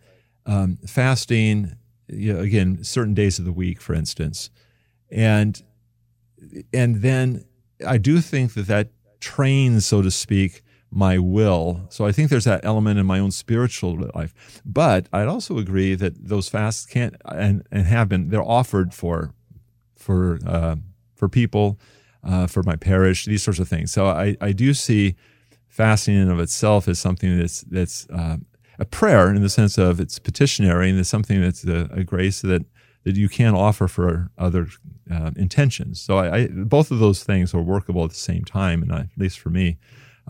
um, 0.45 0.77
fasting. 0.87 1.75
You 2.07 2.33
know, 2.33 2.39
again, 2.39 2.83
certain 2.83 3.13
days 3.13 3.39
of 3.39 3.45
the 3.45 3.53
week, 3.53 3.79
for 3.79 3.93
instance, 3.93 4.49
and 5.09 5.61
and 6.73 7.01
then 7.01 7.45
I 7.85 7.97
do 7.97 8.19
think 8.19 8.53
that 8.55 8.67
that 8.67 8.89
trains, 9.19 9.85
so 9.85 10.01
to 10.01 10.11
speak, 10.11 10.63
my 10.91 11.17
will. 11.17 11.85
So 11.89 12.05
I 12.05 12.11
think 12.11 12.29
there's 12.29 12.43
that 12.43 12.65
element 12.65 12.99
in 12.99 13.05
my 13.05 13.19
own 13.19 13.31
spiritual 13.31 14.09
life. 14.13 14.61
But 14.65 15.07
I'd 15.13 15.27
also 15.27 15.57
agree 15.57 15.95
that 15.95 16.27
those 16.27 16.49
fasts 16.49 16.85
can't 16.85 17.15
and, 17.25 17.65
and 17.71 17.85
have 17.87 18.09
been 18.09 18.29
they're 18.29 18.43
offered 18.43 18.93
for 18.93 19.33
for 19.95 20.39
uh, 20.45 20.75
for 21.15 21.29
people, 21.29 21.79
uh, 22.23 22.47
for 22.47 22.63
my 22.63 22.75
parish, 22.75 23.25
these 23.25 23.43
sorts 23.43 23.59
of 23.59 23.69
things. 23.69 23.91
So 23.91 24.07
I, 24.07 24.35
I 24.41 24.51
do 24.51 24.73
see 24.73 25.15
fasting 25.69 26.15
in 26.15 26.29
of 26.29 26.39
itself 26.39 26.87
as 26.87 26.99
something 26.99 27.39
that's 27.39 27.61
that's 27.61 28.07
uh, 28.09 28.37
a 28.77 28.85
prayer 28.85 29.29
in 29.33 29.41
the 29.41 29.49
sense 29.49 29.77
of 29.77 29.99
it's 29.99 30.19
petitionary 30.19 30.89
and 30.89 30.99
it's 30.99 31.09
something 31.09 31.41
that's 31.41 31.63
a, 31.63 31.87
a 31.91 32.03
grace 32.03 32.41
that 32.41 32.65
that 33.03 33.15
you 33.15 33.29
can 33.29 33.55
offer 33.55 33.87
for 33.87 34.29
other 34.37 34.67
uh, 35.09 35.31
intentions. 35.35 35.99
So 35.99 36.17
I, 36.17 36.35
I 36.35 36.47
both 36.47 36.91
of 36.91 36.99
those 36.99 37.23
things 37.23 37.53
are 37.53 37.61
workable 37.61 38.03
at 38.03 38.09
the 38.09 38.15
same 38.15 38.43
time, 38.43 38.83
and 38.83 38.91
I, 38.91 38.99
at 38.99 39.17
least 39.17 39.39
for 39.39 39.49
me, 39.49 39.77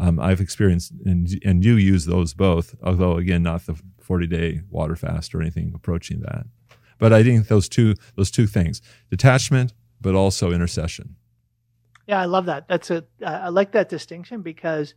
um, 0.01 0.19
I've 0.19 0.41
experienced 0.41 0.93
and 1.05 1.29
and 1.45 1.63
you 1.63 1.75
use 1.75 2.05
those 2.05 2.33
both. 2.33 2.75
Although 2.81 3.17
again, 3.17 3.43
not 3.43 3.67
the 3.67 3.79
forty 3.99 4.27
day 4.27 4.61
water 4.69 4.95
fast 4.95 5.35
or 5.35 5.41
anything 5.41 5.71
approaching 5.75 6.21
that. 6.21 6.47
But 6.97 7.13
I 7.13 7.23
think 7.23 7.47
those 7.47 7.69
two 7.69 7.93
those 8.15 8.31
two 8.31 8.47
things: 8.47 8.81
detachment, 9.11 9.73
but 10.01 10.15
also 10.15 10.51
intercession. 10.51 11.15
Yeah, 12.07 12.19
I 12.19 12.25
love 12.25 12.47
that. 12.47 12.67
That's 12.67 12.89
a 12.89 13.05
I 13.25 13.49
like 13.49 13.73
that 13.73 13.89
distinction 13.89 14.41
because 14.41 14.95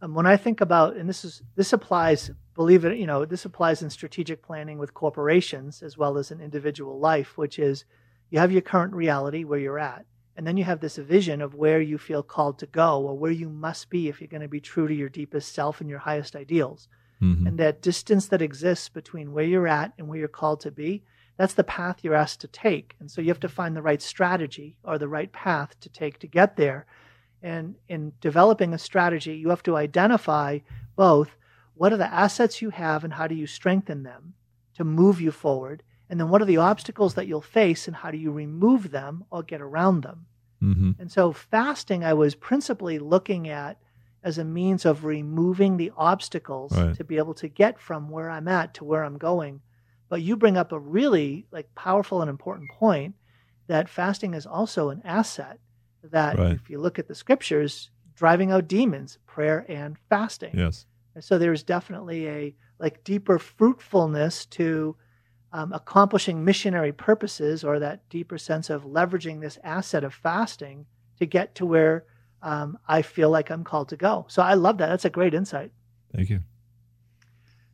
um, 0.00 0.14
when 0.14 0.26
I 0.26 0.38
think 0.38 0.62
about 0.62 0.96
and 0.96 1.06
this 1.06 1.22
is 1.22 1.42
this 1.54 1.74
applies, 1.74 2.30
believe 2.54 2.86
it, 2.86 2.96
you 2.96 3.06
know, 3.06 3.26
this 3.26 3.44
applies 3.44 3.82
in 3.82 3.90
strategic 3.90 4.42
planning 4.42 4.78
with 4.78 4.94
corporations 4.94 5.82
as 5.82 5.98
well 5.98 6.16
as 6.16 6.30
in 6.30 6.40
individual 6.40 6.98
life, 6.98 7.36
which 7.36 7.58
is 7.58 7.84
you 8.30 8.38
have 8.38 8.52
your 8.52 8.62
current 8.62 8.94
reality 8.94 9.44
where 9.44 9.58
you're 9.58 9.78
at, 9.78 10.06
and 10.36 10.46
then 10.46 10.56
you 10.56 10.64
have 10.64 10.80
this 10.80 10.96
vision 10.96 11.42
of 11.42 11.54
where 11.54 11.80
you 11.80 11.98
feel 11.98 12.22
called 12.22 12.58
to 12.58 12.66
go 12.66 13.00
or 13.02 13.16
where 13.16 13.30
you 13.32 13.48
must 13.48 13.90
be 13.90 14.08
if 14.08 14.20
you're 14.20 14.28
going 14.28 14.40
to 14.40 14.48
be 14.48 14.60
true 14.60 14.88
to 14.88 14.94
your 14.94 15.08
deepest 15.08 15.52
self 15.52 15.80
and 15.80 15.90
your 15.90 15.98
highest 15.98 16.34
ideals. 16.36 16.88
Mhm. 17.20 17.46
And 17.46 17.58
that 17.58 17.82
distance 17.82 18.28
that 18.28 18.40
exists 18.40 18.88
between 18.88 19.32
where 19.32 19.44
you're 19.44 19.68
at 19.68 19.92
and 19.98 20.08
where 20.08 20.18
you're 20.18 20.28
called 20.28 20.60
to 20.60 20.70
be, 20.70 21.02
that's 21.36 21.54
the 21.54 21.64
path 21.64 22.02
you're 22.02 22.14
asked 22.14 22.40
to 22.42 22.48
take. 22.48 22.96
And 23.00 23.10
so 23.10 23.20
you 23.20 23.28
have 23.28 23.40
to 23.40 23.48
find 23.48 23.76
the 23.76 23.82
right 23.82 24.00
strategy 24.00 24.76
or 24.82 24.98
the 24.98 25.08
right 25.08 25.30
path 25.32 25.78
to 25.80 25.88
take 25.88 26.18
to 26.20 26.26
get 26.26 26.56
there. 26.56 26.86
And 27.42 27.76
in 27.88 28.12
developing 28.20 28.72
a 28.72 28.78
strategy, 28.78 29.34
you 29.36 29.48
have 29.48 29.62
to 29.64 29.76
identify 29.76 30.60
both 30.96 31.36
what 31.74 31.92
are 31.92 31.96
the 31.98 32.12
assets 32.12 32.60
you 32.60 32.70
have 32.70 33.04
and 33.04 33.14
how 33.14 33.26
do 33.26 33.34
you 33.34 33.46
strengthen 33.46 34.02
them 34.02 34.34
to 34.74 34.84
move 34.84 35.20
you 35.20 35.30
forward? 35.30 35.82
And 36.10 36.18
then 36.20 36.28
what 36.28 36.42
are 36.42 36.46
the 36.46 36.56
obstacles 36.58 37.14
that 37.14 37.26
you'll 37.28 37.40
face 37.40 37.86
and 37.86 37.96
how 37.96 38.10
do 38.10 38.18
you 38.18 38.32
remove 38.32 38.90
them 38.90 39.24
or 39.30 39.42
get 39.44 39.60
around 39.62 40.02
them? 40.02 40.26
Mhm. 40.60 40.96
And 40.98 41.10
so 41.10 41.32
fasting, 41.32 42.04
I 42.04 42.12
was 42.12 42.34
principally 42.34 42.98
looking 42.98 43.48
at 43.48 43.78
as 44.22 44.36
a 44.36 44.44
means 44.44 44.84
of 44.84 45.04
removing 45.04 45.76
the 45.78 45.92
obstacles 45.96 46.72
Right. 46.76 46.94
to 46.96 47.04
be 47.04 47.16
able 47.16 47.32
to 47.34 47.48
get 47.48 47.78
from 47.78 48.10
where 48.10 48.28
I'm 48.28 48.48
at 48.48 48.74
to 48.74 48.84
where 48.84 49.04
I'm 49.04 49.16
going. 49.16 49.62
But 50.10 50.20
you 50.20 50.36
bring 50.36 50.56
up 50.58 50.72
a 50.72 50.78
really 50.80 51.46
like 51.52 51.72
powerful 51.74 52.20
and 52.20 52.28
important 52.28 52.68
point 52.72 53.14
that 53.68 53.88
fasting 53.88 54.34
is 54.34 54.44
also 54.46 54.90
an 54.90 55.00
asset 55.04 55.60
that 56.02 56.36
Right. 56.38 56.52
if 56.54 56.68
you 56.68 56.80
look 56.80 56.98
at 56.98 57.06
the 57.06 57.14
scriptures, 57.14 57.90
driving 58.16 58.50
out 58.50 58.66
demons, 58.66 59.18
prayer 59.26 59.64
and 59.68 59.96
fasting. 59.96 60.58
Yes. 60.58 60.86
And 61.14 61.22
so 61.22 61.38
there's 61.38 61.62
definitely 61.62 62.28
a 62.28 62.54
like 62.80 63.04
deeper 63.04 63.38
fruitfulness 63.38 64.44
to 64.46 64.96
um, 65.52 65.72
accomplishing 65.72 66.44
missionary 66.44 66.92
purposes 66.92 67.64
or 67.64 67.78
that 67.78 68.08
deeper 68.08 68.38
sense 68.38 68.70
of 68.70 68.84
leveraging 68.84 69.40
this 69.40 69.58
asset 69.64 70.04
of 70.04 70.14
fasting 70.14 70.86
to 71.18 71.26
get 71.26 71.54
to 71.56 71.66
where 71.66 72.04
um, 72.42 72.78
I 72.88 73.02
feel 73.02 73.30
like 73.30 73.50
I'm 73.50 73.64
called 73.64 73.88
to 73.90 73.96
go. 73.96 74.26
So 74.28 74.42
I 74.42 74.54
love 74.54 74.78
that. 74.78 74.88
That's 74.88 75.04
a 75.04 75.10
great 75.10 75.34
insight. 75.34 75.72
Thank 76.14 76.30
you. 76.30 76.40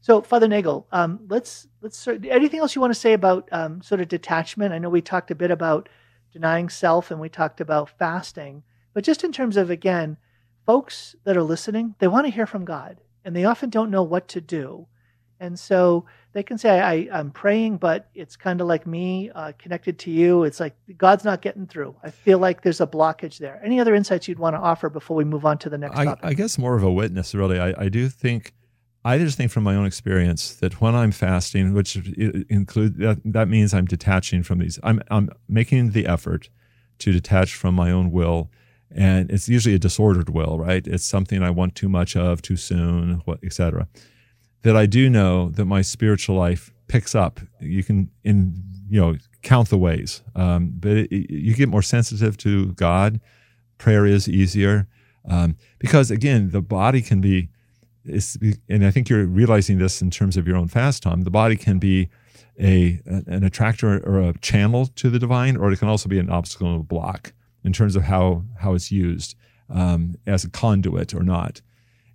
So 0.01 0.23
Father 0.23 0.49
Nagel, 0.49 0.87
um, 0.93 1.21
let's 1.29 1.67
let's 1.81 2.07
anything 2.07 2.61
else 2.61 2.75
you 2.75 2.81
want 2.81 2.95
to 2.95 3.01
say 3.01 3.13
about 3.13 3.49
um, 3.51 3.83
sort 3.83 4.01
of 4.01 4.09
detachment? 4.09 4.73
I 4.73 4.79
know 4.79 4.89
we 4.89 5.03
talked 5.03 5.31
a 5.31 5.35
bit 5.35 5.51
about 5.51 5.89
denying 6.33 6.69
self 6.69 7.11
and 7.11 7.21
we 7.21 7.29
talked 7.29 7.61
about 7.61 7.91
fasting, 7.91 8.63
but 8.95 9.05
just 9.05 9.25
in 9.25 9.33
terms 9.33 9.57
of 9.57 9.69
again, 9.69 10.17
folks 10.65 11.17
that 11.25 11.37
are 11.37 11.43
listening, 11.43 11.95
they 11.99 12.09
want 12.09 12.27
to 12.27 12.33
hear 12.33 12.47
from 12.47 12.65
God 12.65 13.01
and 13.25 13.35
they 13.35 13.45
often 13.45 13.69
don't 13.69 13.91
know 13.91 14.05
what 14.05 14.29
to 14.29 14.41
do. 14.41 14.87
And 15.41 15.59
so 15.59 16.07
they 16.33 16.43
can 16.43 16.59
say, 16.59 16.81
I, 16.81 17.09
I'm 17.13 17.31
praying, 17.31 17.77
but 17.79 18.09
it's 18.15 18.37
kind 18.37 18.61
of 18.61 18.67
like 18.67 18.87
me 18.87 19.31
uh, 19.35 19.53
connected 19.59 19.99
to 20.01 20.11
you. 20.11 20.45
It's 20.45 20.61
like 20.61 20.75
God's 20.97 21.25
not 21.25 21.43
getting 21.43 21.67
through. 21.67 21.95
I 22.03 22.11
feel 22.11 22.39
like 22.39 22.63
there's 22.63 22.81
a 22.81 22.87
blockage 22.87 23.39
there. 23.39 23.61
Any 23.65 23.81
other 23.81 23.95
insights 23.95 24.29
you'd 24.29 24.39
want 24.39 24.57
to 24.57 24.61
offer 24.61 24.89
before 24.89 25.17
we 25.17 25.25
move 25.25 25.45
on 25.45 25.59
to 25.59 25.71
the 25.71 25.79
next 25.79 25.97
I, 25.97 26.05
topic? 26.05 26.25
I 26.25 26.35
guess 26.35 26.59
more 26.59 26.77
of 26.77 26.83
a 26.83 26.91
witness, 26.91 27.35
really. 27.35 27.59
I, 27.59 27.75
I 27.85 27.89
do 27.89 28.09
think, 28.09 28.55
I 29.05 29.19
just 29.19 29.37
think 29.37 29.51
from 29.51 29.65
my 29.65 29.75
own 29.75 29.87
experience 29.87 30.55
that 30.57 30.81
when 30.81 30.95
I'm 30.95 31.13
fasting, 31.13 31.75
which 31.75 31.97
include 31.97 32.99
that, 32.99 33.21
that 33.25 33.49
means 33.49 33.75
I'm 33.75 33.87
detaching 33.87 34.43
from 34.43 34.59
these. 34.59 34.79
I'm 34.83 35.03
I'm 35.11 35.31
making 35.49 35.93
the 35.93 36.07
effort 36.07 36.51
to 36.99 37.13
detach 37.13 37.55
from 37.55 37.75
my 37.75 37.91
own 37.91 38.11
will 38.11 38.51
and 38.91 39.31
it's 39.31 39.49
usually 39.49 39.75
a 39.75 39.79
disordered 39.79 40.31
will, 40.31 40.59
right? 40.59 40.87
It's 40.87 41.05
something 41.05 41.43
I 41.43 41.51
want 41.51 41.75
too 41.75 41.89
much 41.89 42.17
of 42.17 42.43
too 42.43 42.57
soon, 42.57 43.23
etc. 43.43 43.89
That 44.63 44.77
I 44.77 44.87
do 44.87 45.09
know 45.09 45.51
that 45.51 45.65
my 45.65 45.83
spiritual 45.83 46.37
life 46.37 46.73
picks 46.89 47.15
up. 47.15 47.41
You 47.61 47.85
can 47.85 48.11
in 48.25 48.63
you 48.89 49.01
know 49.01 49.17
count 49.43 49.69
the 49.69 49.79
ways, 49.79 50.23
um, 50.35 50.73
but 50.75 50.93
it, 50.93 51.13
it, 51.13 51.31
you 51.31 51.55
get 51.55 51.69
more 51.69 51.83
sensitive 51.83 52.37
to 52.39 52.73
God. 52.73 53.21
Prayer 53.79 54.07
is 54.07 54.29
easier 54.29 54.89
um, 55.29 55.57
because 55.79 56.11
again, 56.11 56.51
the 56.51 56.63
body 56.63 57.03
can 57.03 57.21
be. 57.21 57.49
and 58.69 58.87
I 58.87 58.91
think 58.91 59.09
you're 59.09 59.27
realizing 59.27 59.79
this 59.79 60.01
in 60.01 60.11
terms 60.11 60.37
of 60.37 60.47
your 60.47 60.57
own 60.57 60.69
fast 60.69 61.03
time. 61.03 61.23
The 61.23 61.31
body 61.31 61.57
can 61.57 61.79
be 61.79 62.09
a 62.59 63.01
an 63.07 63.45
attractor 63.45 63.99
or 64.07 64.21
a 64.21 64.39
channel 64.39 64.87
to 64.87 65.11
the 65.11 65.19
divine, 65.19 65.57
or 65.57 65.73
it 65.73 65.79
can 65.79 65.89
also 65.89 66.09
be 66.09 66.19
an 66.19 66.31
obstacle 66.31 66.69
and 66.73 66.81
a 66.81 66.85
block 66.85 67.33
in 67.65 67.73
terms 67.73 67.97
of 67.97 68.05
how 68.05 68.45
how 68.61 68.75
it's 68.75 68.93
used 68.93 69.35
um, 69.69 70.17
as 70.27 70.45
a 70.45 70.51
conduit 70.51 71.15
or 71.15 71.23
not. 71.23 71.61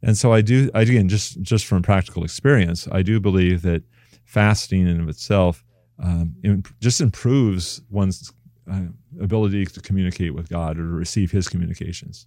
And 0.03 0.17
so 0.17 0.33
I 0.33 0.41
do 0.41 0.69
again 0.73 1.09
just 1.09 1.41
just 1.41 1.65
from 1.65 1.81
practical 1.81 2.23
experience, 2.23 2.87
I 2.91 3.01
do 3.01 3.19
believe 3.19 3.61
that 3.61 3.83
fasting 4.25 4.87
in 4.87 4.99
of 4.99 5.09
itself 5.09 5.63
um, 5.99 6.35
just 6.79 7.01
improves 7.01 7.81
one's 7.89 8.33
uh, 8.71 8.85
ability 9.19 9.65
to 9.65 9.79
communicate 9.81 10.33
with 10.33 10.49
God 10.49 10.77
or 10.77 10.83
to 10.83 10.89
receive 10.89 11.31
His 11.31 11.47
communications. 11.47 12.25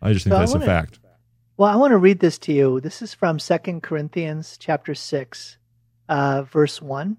I 0.00 0.12
just 0.12 0.24
think 0.24 0.34
so 0.34 0.38
that's 0.38 0.52
wanna, 0.52 0.64
a 0.64 0.66
fact. 0.66 1.00
Well, 1.56 1.70
I 1.70 1.76
want 1.76 1.90
to 1.90 1.98
read 1.98 2.20
this 2.20 2.38
to 2.38 2.52
you. 2.52 2.80
This 2.80 3.02
is 3.02 3.12
from 3.12 3.38
Second 3.38 3.82
Corinthians 3.82 4.56
chapter 4.58 4.94
six, 4.94 5.58
uh, 6.08 6.42
verse 6.42 6.80
one, 6.80 7.16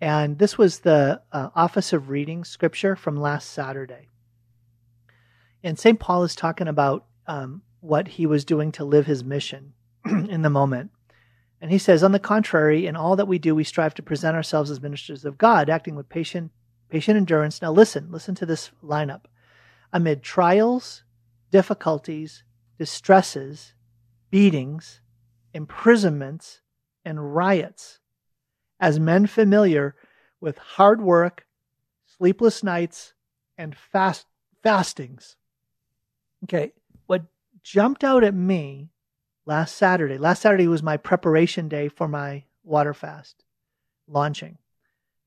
and 0.00 0.38
this 0.38 0.58
was 0.58 0.80
the 0.80 1.22
uh, 1.32 1.50
Office 1.54 1.92
of 1.92 2.08
Reading 2.08 2.44
Scripture 2.44 2.96
from 2.96 3.16
last 3.16 3.50
Saturday. 3.50 4.08
And 5.62 5.78
St. 5.78 5.98
Paul 5.98 6.24
is 6.24 6.34
talking 6.34 6.68
about 6.68 7.06
um, 7.26 7.62
what 7.80 8.08
he 8.08 8.26
was 8.26 8.44
doing 8.44 8.72
to 8.72 8.84
live 8.84 9.06
his 9.06 9.24
mission 9.24 9.72
in 10.04 10.42
the 10.42 10.50
moment. 10.50 10.90
And 11.60 11.70
he 11.70 11.78
says, 11.78 12.02
on 12.02 12.12
the 12.12 12.20
contrary, 12.20 12.86
in 12.86 12.96
all 12.96 13.16
that 13.16 13.26
we 13.26 13.38
do, 13.38 13.54
we 13.54 13.64
strive 13.64 13.94
to 13.94 14.02
present 14.02 14.36
ourselves 14.36 14.70
as 14.70 14.80
ministers 14.80 15.24
of 15.24 15.38
God, 15.38 15.68
acting 15.68 15.96
with 15.96 16.08
patient, 16.08 16.52
patient 16.88 17.16
endurance. 17.16 17.60
Now 17.60 17.72
listen, 17.72 18.10
listen 18.10 18.34
to 18.36 18.46
this 18.46 18.70
lineup. 18.82 19.22
Amid 19.92 20.22
trials, 20.22 21.02
difficulties, 21.50 22.44
distresses, 22.78 23.74
beatings, 24.30 25.00
imprisonments, 25.52 26.60
and 27.04 27.34
riots, 27.34 28.00
as 28.78 29.00
men 29.00 29.26
familiar 29.26 29.96
with 30.40 30.58
hard 30.58 31.00
work, 31.00 31.46
sleepless 32.06 32.62
nights, 32.62 33.14
and 33.56 33.74
fast 33.74 34.26
fastings. 34.62 35.36
Okay, 36.44 36.72
jumped 37.62 38.04
out 38.04 38.24
at 38.24 38.34
me 38.34 38.90
last 39.46 39.76
Saturday, 39.76 40.18
last 40.18 40.42
Saturday 40.42 40.68
was 40.68 40.82
my 40.82 40.96
preparation 40.96 41.68
day 41.68 41.88
for 41.88 42.08
my 42.08 42.44
water 42.64 42.94
fast 42.94 43.44
launching. 44.06 44.58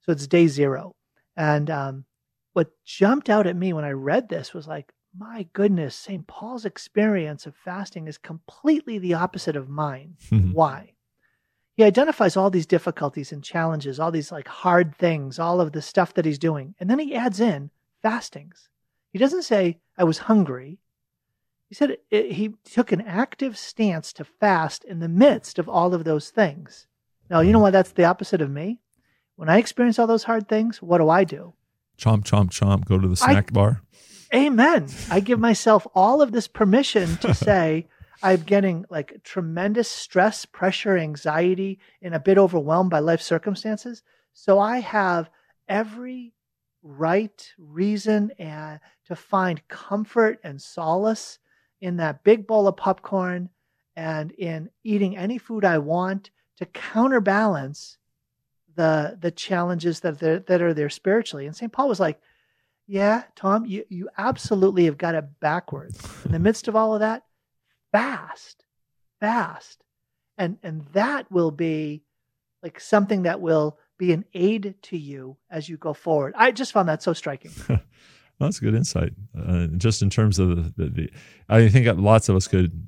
So 0.02 0.12
it's 0.12 0.28
day 0.28 0.48
zero. 0.48 0.96
And 1.38 1.70
um, 1.70 2.06
what 2.54 2.72
jumped 2.86 3.30
out 3.30 3.48
at 3.48 3.56
me 3.56 3.74
when 3.74 3.86
I 3.86 3.91
read 3.91 4.30
this 4.30 4.54
was 4.54 4.67
like, 4.67 4.91
my 5.17 5.48
goodness, 5.54 5.96
St. 5.96 6.26
Paul's 6.26 6.65
experience 6.65 7.46
of 7.46 7.56
fasting 7.56 8.08
is 8.08 8.17
completely 8.17 8.98
the 8.98 9.13
opposite 9.13 9.56
of 9.56 9.70
mine. 9.70 10.15
Mm-hmm. 10.30 10.52
Why? 10.54 10.94
He 11.76 11.84
identifies 11.84 12.38
all 12.38 12.50
these 12.50 12.65
difficulties 12.65 13.32
and 13.32 13.44
challenges, 13.44 14.00
all 14.00 14.12
these 14.12 14.32
like 14.32 14.48
hard 14.48 14.96
things, 14.96 15.39
all 15.39 15.62
of 15.62 15.72
the 15.72 15.82
stuff 15.82 16.13
that 16.13 16.26
he's 16.26 16.39
doing. 16.39 16.76
And 16.80 16.89
then 16.89 17.00
he 17.00 17.15
adds 17.15 17.39
in 17.39 17.72
fastings. 18.02 18.70
He 19.12 19.20
doesn't 19.20 19.44
say, 19.44 19.80
I 19.98 20.04
was 20.04 20.20
hungry. 20.20 20.80
He 21.72 21.76
said 21.76 21.96
it, 22.10 22.34
he 22.34 22.56
took 22.66 22.92
an 22.92 23.00
active 23.00 23.58
stance 23.58 24.12
to 24.14 24.26
fast 24.26 24.84
in 24.84 25.00
the 25.00 25.08
midst 25.08 25.58
of 25.58 25.70
all 25.70 25.94
of 25.94 26.04
those 26.04 26.30
things. 26.30 26.86
Now, 27.30 27.40
you 27.40 27.54
know 27.54 27.60
why 27.60 27.70
that's 27.70 27.94
the 27.94 28.04
opposite 28.04 28.42
of 28.42 28.52
me? 28.52 28.82
When 29.38 29.48
I 29.48 29.58
experience 29.58 29.98
all 29.98 30.06
those 30.06 30.26
hard 30.26 30.50
things, 30.50 30.82
what 30.82 30.98
do 30.98 31.08
I 31.08 31.24
do? 31.24 31.54
Chomp, 31.98 32.26
chomp, 32.26 32.50
chomp, 32.50 32.84
go 32.84 33.00
to 33.00 33.08
the 33.08 33.16
snack 33.16 33.52
I, 33.52 33.54
bar. 33.54 33.82
Amen. 34.36 34.90
I 35.10 35.22
give 35.22 35.40
myself 35.40 35.88
all 35.96 36.22
of 36.22 36.34
this 36.34 36.50
permission 36.50 37.16
to 37.20 37.34
say, 37.34 37.88
I'm 38.22 38.42
getting 38.42 38.84
like 38.90 39.24
tremendous 39.24 39.88
stress, 39.88 40.44
pressure, 40.44 40.98
anxiety, 40.98 41.80
and 42.02 42.14
a 42.14 42.20
bit 42.20 42.38
overwhelmed 42.38 42.90
by 42.90 43.00
life 43.00 43.22
circumstances. 43.22 44.04
So 44.34 44.60
I 44.60 44.80
have 44.80 45.30
every 45.70 46.34
right 46.84 47.54
reason 47.58 48.34
and 48.38 48.82
to 49.06 49.16
find 49.16 49.66
comfort 49.70 50.42
and 50.44 50.62
solace 50.62 51.40
in 51.82 51.98
that 51.98 52.24
big 52.24 52.48
bowl 52.48 52.67
of 52.67 52.78
popcorn 52.78 53.50
and 53.96 54.32
in 54.32 54.70
eating 54.84 55.17
any 55.17 55.38
food 55.38 55.65
I 55.65 55.80
want 55.80 56.30
to 56.58 56.65
counterbalance 56.67 57.98
the 58.76 59.17
the 59.20 59.32
challenges 59.32 60.00
that 60.02 60.20
that 60.20 60.62
are 60.62 60.74
there 60.74 60.89
spiritually. 60.89 61.46
And 61.46 61.56
St. 61.56 61.72
Paul 61.72 61.89
was 61.89 62.00
like, 62.00 62.22
"Yeah, 62.88 63.24
Tom, 63.36 63.65
you 63.65 63.86
you 63.89 64.10
absolutely 64.17 64.86
have 64.86 64.98
got 64.98 65.15
it 65.15 65.39
backwards. 65.39 66.00
In 66.26 66.32
the 66.32 66.39
midst 66.39 66.67
of 66.67 66.76
all 66.76 66.94
of 66.94 67.02
that, 67.02 67.24
fast, 67.91 68.63
fast, 69.20 69.84
and 70.38 70.58
and 70.63 70.86
that 70.94 71.32
will 71.32 71.52
be 71.52 72.04
like 72.63 72.80
something 72.80 73.24
that 73.24 73.41
will 73.41 73.78
be 73.98 74.13
an 74.13 74.26
aid 74.34 74.76
to 74.84 74.98
you 74.98 75.38
as 75.50 75.67
you 75.67 75.78
go 75.78 75.94
forward." 75.94 76.34
I 76.38 76.52
just 76.52 76.72
found 76.72 76.88
that 76.89 77.04
so 77.04 77.13
striking. 77.13 77.52
Well, 78.42 78.48
that's 78.48 78.60
good 78.60 78.74
insight. 78.74 79.14
Uh, 79.38 79.68
just 79.78 80.02
in 80.02 80.10
terms 80.10 80.40
of 80.40 80.76
the, 80.76 80.86
the, 80.86 80.90
the, 80.90 81.10
I 81.48 81.70
think 81.70 81.88
lots 82.00 82.28
of 82.28 82.36
us 82.36 82.48
could 82.48 82.88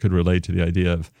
could 0.00 0.12
relate 0.12 0.42
to 0.42 0.50
the 0.50 0.60
idea 0.60 0.92
of 0.92 1.12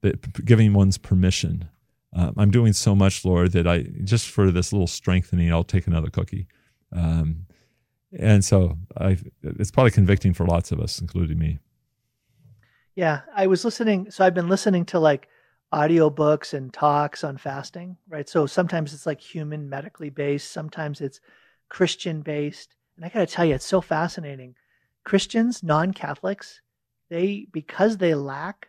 that 0.00 0.46
giving 0.46 0.72
one's 0.72 0.96
permission. 0.96 1.68
Uh, 2.16 2.32
I'm 2.38 2.50
doing 2.50 2.72
so 2.72 2.94
much, 2.94 3.22
Lord, 3.22 3.52
that 3.52 3.68
I 3.68 3.82
just 4.04 4.30
for 4.30 4.50
this 4.50 4.72
little 4.72 4.86
strengthening, 4.86 5.52
I'll 5.52 5.64
take 5.64 5.86
another 5.86 6.08
cookie. 6.08 6.46
Um, 6.96 7.44
and 8.18 8.42
so 8.42 8.78
I, 8.96 9.18
it's 9.42 9.70
probably 9.70 9.90
convicting 9.90 10.32
for 10.32 10.46
lots 10.46 10.72
of 10.72 10.80
us, 10.80 10.98
including 10.98 11.38
me. 11.38 11.58
Yeah, 12.94 13.20
I 13.36 13.48
was 13.48 13.66
listening. 13.66 14.10
So 14.10 14.24
I've 14.24 14.32
been 14.32 14.48
listening 14.48 14.86
to 14.86 14.98
like 14.98 15.28
audiobooks 15.74 16.54
and 16.54 16.72
talks 16.72 17.22
on 17.22 17.36
fasting, 17.36 17.98
right? 18.08 18.30
So 18.30 18.46
sometimes 18.46 18.94
it's 18.94 19.04
like 19.04 19.20
human 19.20 19.68
medically 19.68 20.08
based, 20.08 20.52
sometimes 20.52 21.02
it's 21.02 21.20
Christian 21.68 22.22
based. 22.22 22.76
And 23.00 23.06
I 23.06 23.08
got 23.08 23.26
to 23.26 23.34
tell 23.34 23.46
you, 23.46 23.54
it's 23.54 23.64
so 23.64 23.80
fascinating. 23.80 24.56
Christians, 25.04 25.62
non 25.62 25.94
Catholics, 25.94 26.60
they, 27.08 27.46
because 27.50 27.96
they 27.96 28.14
lack 28.14 28.68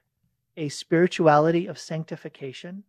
a 0.56 0.70
spirituality 0.70 1.68
of 1.68 1.78
sanctification, 1.78 2.84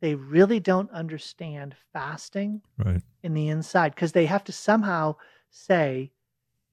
they 0.00 0.14
really 0.14 0.60
don't 0.60 0.90
understand 0.90 1.76
fasting 1.92 2.62
right. 2.78 3.02
in 3.22 3.34
the 3.34 3.48
inside 3.48 3.94
because 3.94 4.12
they 4.12 4.24
have 4.24 4.44
to 4.44 4.52
somehow 4.52 5.16
say 5.50 6.12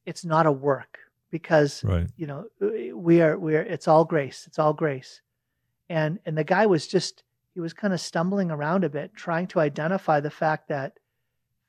it's 0.06 0.24
not 0.24 0.46
a 0.46 0.52
work 0.52 1.00
because 1.30 1.84
right. 1.84 2.08
you 2.18 2.28
know 2.28 2.46
we 2.94 3.22
are 3.22 3.38
we 3.38 3.56
are 3.56 3.62
it's 3.62 3.88
all 3.88 4.04
grace 4.04 4.46
it's 4.48 4.60
all 4.60 4.74
grace 4.74 5.22
and 5.88 6.20
and 6.26 6.38
the 6.38 6.44
guy 6.44 6.66
was 6.66 6.88
just 6.88 7.24
he 7.54 7.60
was 7.60 7.74
kind 7.74 7.94
of 7.94 8.02
stumbling 8.02 8.52
around 8.52 8.84
a 8.84 8.90
bit 8.90 9.16
trying 9.16 9.48
to 9.48 9.60
identify 9.60 10.20
the 10.20 10.32
fact 10.32 10.68
that 10.68 10.98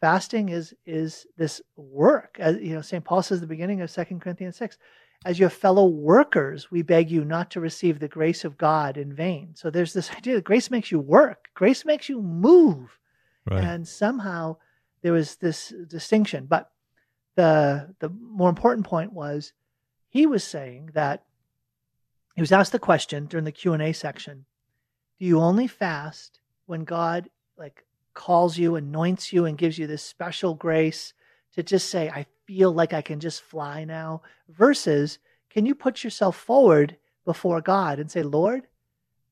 fasting 0.03 0.49
is 0.49 0.75
is 0.85 1.27
this 1.37 1.63
work. 1.77 2.37
As 2.41 2.59
you 2.59 2.75
know 2.75 2.83
st 2.83 3.05
paul 3.05 3.23
says 3.23 3.39
at 3.39 3.43
the 3.43 3.47
beginning 3.47 3.81
of 3.81 3.91
2 3.91 4.05
corinthians 4.19 4.57
6 4.57 4.77
as 5.25 5.39
your 5.39 5.49
fellow 5.49 5.87
workers 5.87 6.73
we 6.73 6.83
beg 6.83 7.09
you 7.09 7.25
not 7.25 7.53
to 7.53 7.61
receive 7.61 8.01
the 8.01 8.09
grace 8.09 8.45
of 8.45 8.59
god 8.59 8.97
in 8.97 9.15
vain. 9.15 9.55
So 9.55 9.71
there's 9.71 9.93
this 9.93 10.11
idea 10.11 10.35
that 10.35 10.45
grace 10.45 10.71
makes 10.71 10.91
you 10.91 10.99
work. 10.99 11.49
Grace 11.55 11.85
makes 11.85 12.09
you 12.09 12.21
move. 12.21 12.99
Right. 13.51 13.65
and 13.65 13.89
somehow 13.89 14.57
there 15.03 15.13
was 15.13 15.37
this 15.37 15.73
distinction. 15.89 16.47
But 16.47 16.71
the 17.37 17.95
the 18.01 18.09
more 18.09 18.49
important 18.49 18.87
point 18.87 19.13
was 19.13 19.53
he 20.09 20.27
was 20.27 20.45
saying 20.45 20.91
that 20.95 21.25
he 22.35 22.43
was 22.43 22.53
asked 22.53 22.73
the 22.73 22.79
question 22.91 23.27
during 23.27 23.45
the 23.45 23.53
q&a 23.53 23.93
section 23.93 24.45
do 25.19 25.25
you 25.25 25.41
only 25.41 25.67
fast 25.67 26.41
when 26.67 26.85
god 26.85 27.31
like 27.57 27.85
calls 28.15 28.59
you, 28.59 28.77
anoints 28.77 29.33
you, 29.33 29.45
and 29.45 29.59
gives 29.59 29.79
you 29.79 29.87
this 29.87 30.03
special 30.03 30.55
grace 30.55 31.13
to 31.55 31.63
just 31.63 31.89
say, 31.91 32.09
I 32.09 32.27
feel 32.47 32.73
like 32.73 32.93
I 32.93 33.03
can 33.03 33.21
just 33.21 33.43
fly 33.43 33.85
now, 33.85 34.23
versus 34.49 35.19
can 35.51 35.67
you 35.67 35.75
put 35.75 36.03
yourself 36.03 36.37
forward 36.37 36.97
before 37.25 37.61
God 37.61 37.99
and 37.99 38.11
say, 38.11 38.23
Lord, 38.23 38.67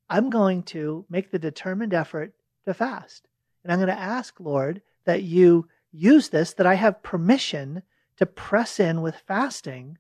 I'm 0.09 0.31
going 0.31 0.63
to 0.65 1.05
make 1.09 1.31
the 1.31 1.39
determined 1.39 1.95
effort 1.95 2.35
to 2.65 2.75
fast. 2.75 3.27
And 3.63 3.73
I'm 3.73 3.79
going 3.79 3.95
to 3.95 4.03
ask, 4.03 4.39
Lord, 4.41 4.83
that 5.05 5.23
you 5.23 5.69
use 5.93 6.29
this, 6.29 6.53
that 6.55 6.67
I 6.67 6.75
have 6.75 7.03
permission 7.03 7.83
to 8.17 8.27
press 8.27 8.79
in 8.81 9.03
with 9.03 9.17
fasting 9.27 9.99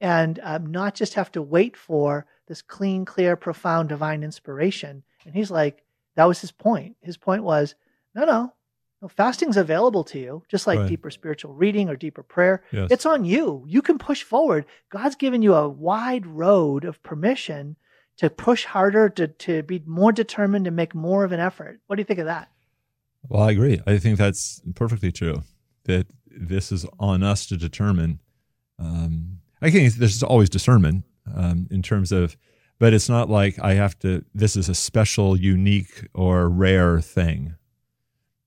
and 0.00 0.38
um, 0.42 0.66
not 0.66 0.94
just 0.94 1.14
have 1.14 1.32
to 1.32 1.42
wait 1.42 1.76
for 1.76 2.26
this 2.46 2.62
clean, 2.62 3.04
clear, 3.04 3.36
profound 3.36 3.88
divine 3.88 4.22
inspiration. 4.22 5.02
And 5.24 5.34
he's 5.34 5.50
like, 5.50 5.82
that 6.14 6.26
was 6.26 6.40
his 6.40 6.52
point. 6.52 6.96
His 7.00 7.16
point 7.16 7.42
was, 7.42 7.74
no, 8.14 8.24
no, 8.24 9.08
Fasting's 9.08 9.56
available 9.56 10.04
to 10.04 10.18
you, 10.18 10.42
just 10.48 10.66
like 10.66 10.78
Right. 10.78 10.88
deeper 10.88 11.10
spiritual 11.10 11.52
reading 11.52 11.88
or 11.88 11.96
deeper 11.96 12.22
prayer. 12.22 12.62
Yes. 12.72 12.88
It's 12.90 13.06
on 13.06 13.24
you. 13.24 13.64
You 13.66 13.82
can 13.82 13.98
push 13.98 14.22
forward. 14.22 14.64
God's 14.90 15.14
given 15.16 15.42
you 15.42 15.54
a 15.54 15.68
wide 15.68 16.26
road 16.26 16.84
of 16.84 17.02
permission 17.02 17.76
to 18.16 18.30
push 18.30 18.64
harder, 18.64 19.08
to, 19.10 19.28
to 19.28 19.62
be 19.64 19.82
more 19.86 20.12
determined, 20.12 20.64
to 20.64 20.70
make 20.70 20.94
more 20.94 21.24
of 21.24 21.32
an 21.32 21.40
effort. 21.40 21.80
What 21.86 21.96
do 21.96 22.00
you 22.00 22.04
think 22.04 22.20
of 22.20 22.26
that? 22.26 22.48
Well, 23.28 23.42
I 23.42 23.50
agree. 23.50 23.80
I 23.86 23.98
think 23.98 24.18
that's 24.18 24.62
perfectly 24.74 25.10
true. 25.12 25.42
That 25.84 26.06
this 26.26 26.72
is 26.72 26.86
on 26.98 27.22
us 27.22 27.46
to 27.46 27.56
determine. 27.56 28.20
Um, 28.78 29.40
I 29.60 29.70
think 29.70 29.94
there's 29.94 30.22
always 30.22 30.48
discernment 30.48 31.04
um, 31.34 31.66
in 31.70 31.82
terms 31.82 32.12
of, 32.12 32.36
but 32.78 32.92
it's 32.92 33.08
not 33.08 33.28
like 33.28 33.58
I 33.60 33.74
have 33.74 33.98
to. 34.00 34.24
This 34.34 34.56
is 34.56 34.68
a 34.68 34.74
special, 34.74 35.36
unique, 35.36 36.08
or 36.14 36.48
rare 36.48 37.00
thing. 37.00 37.54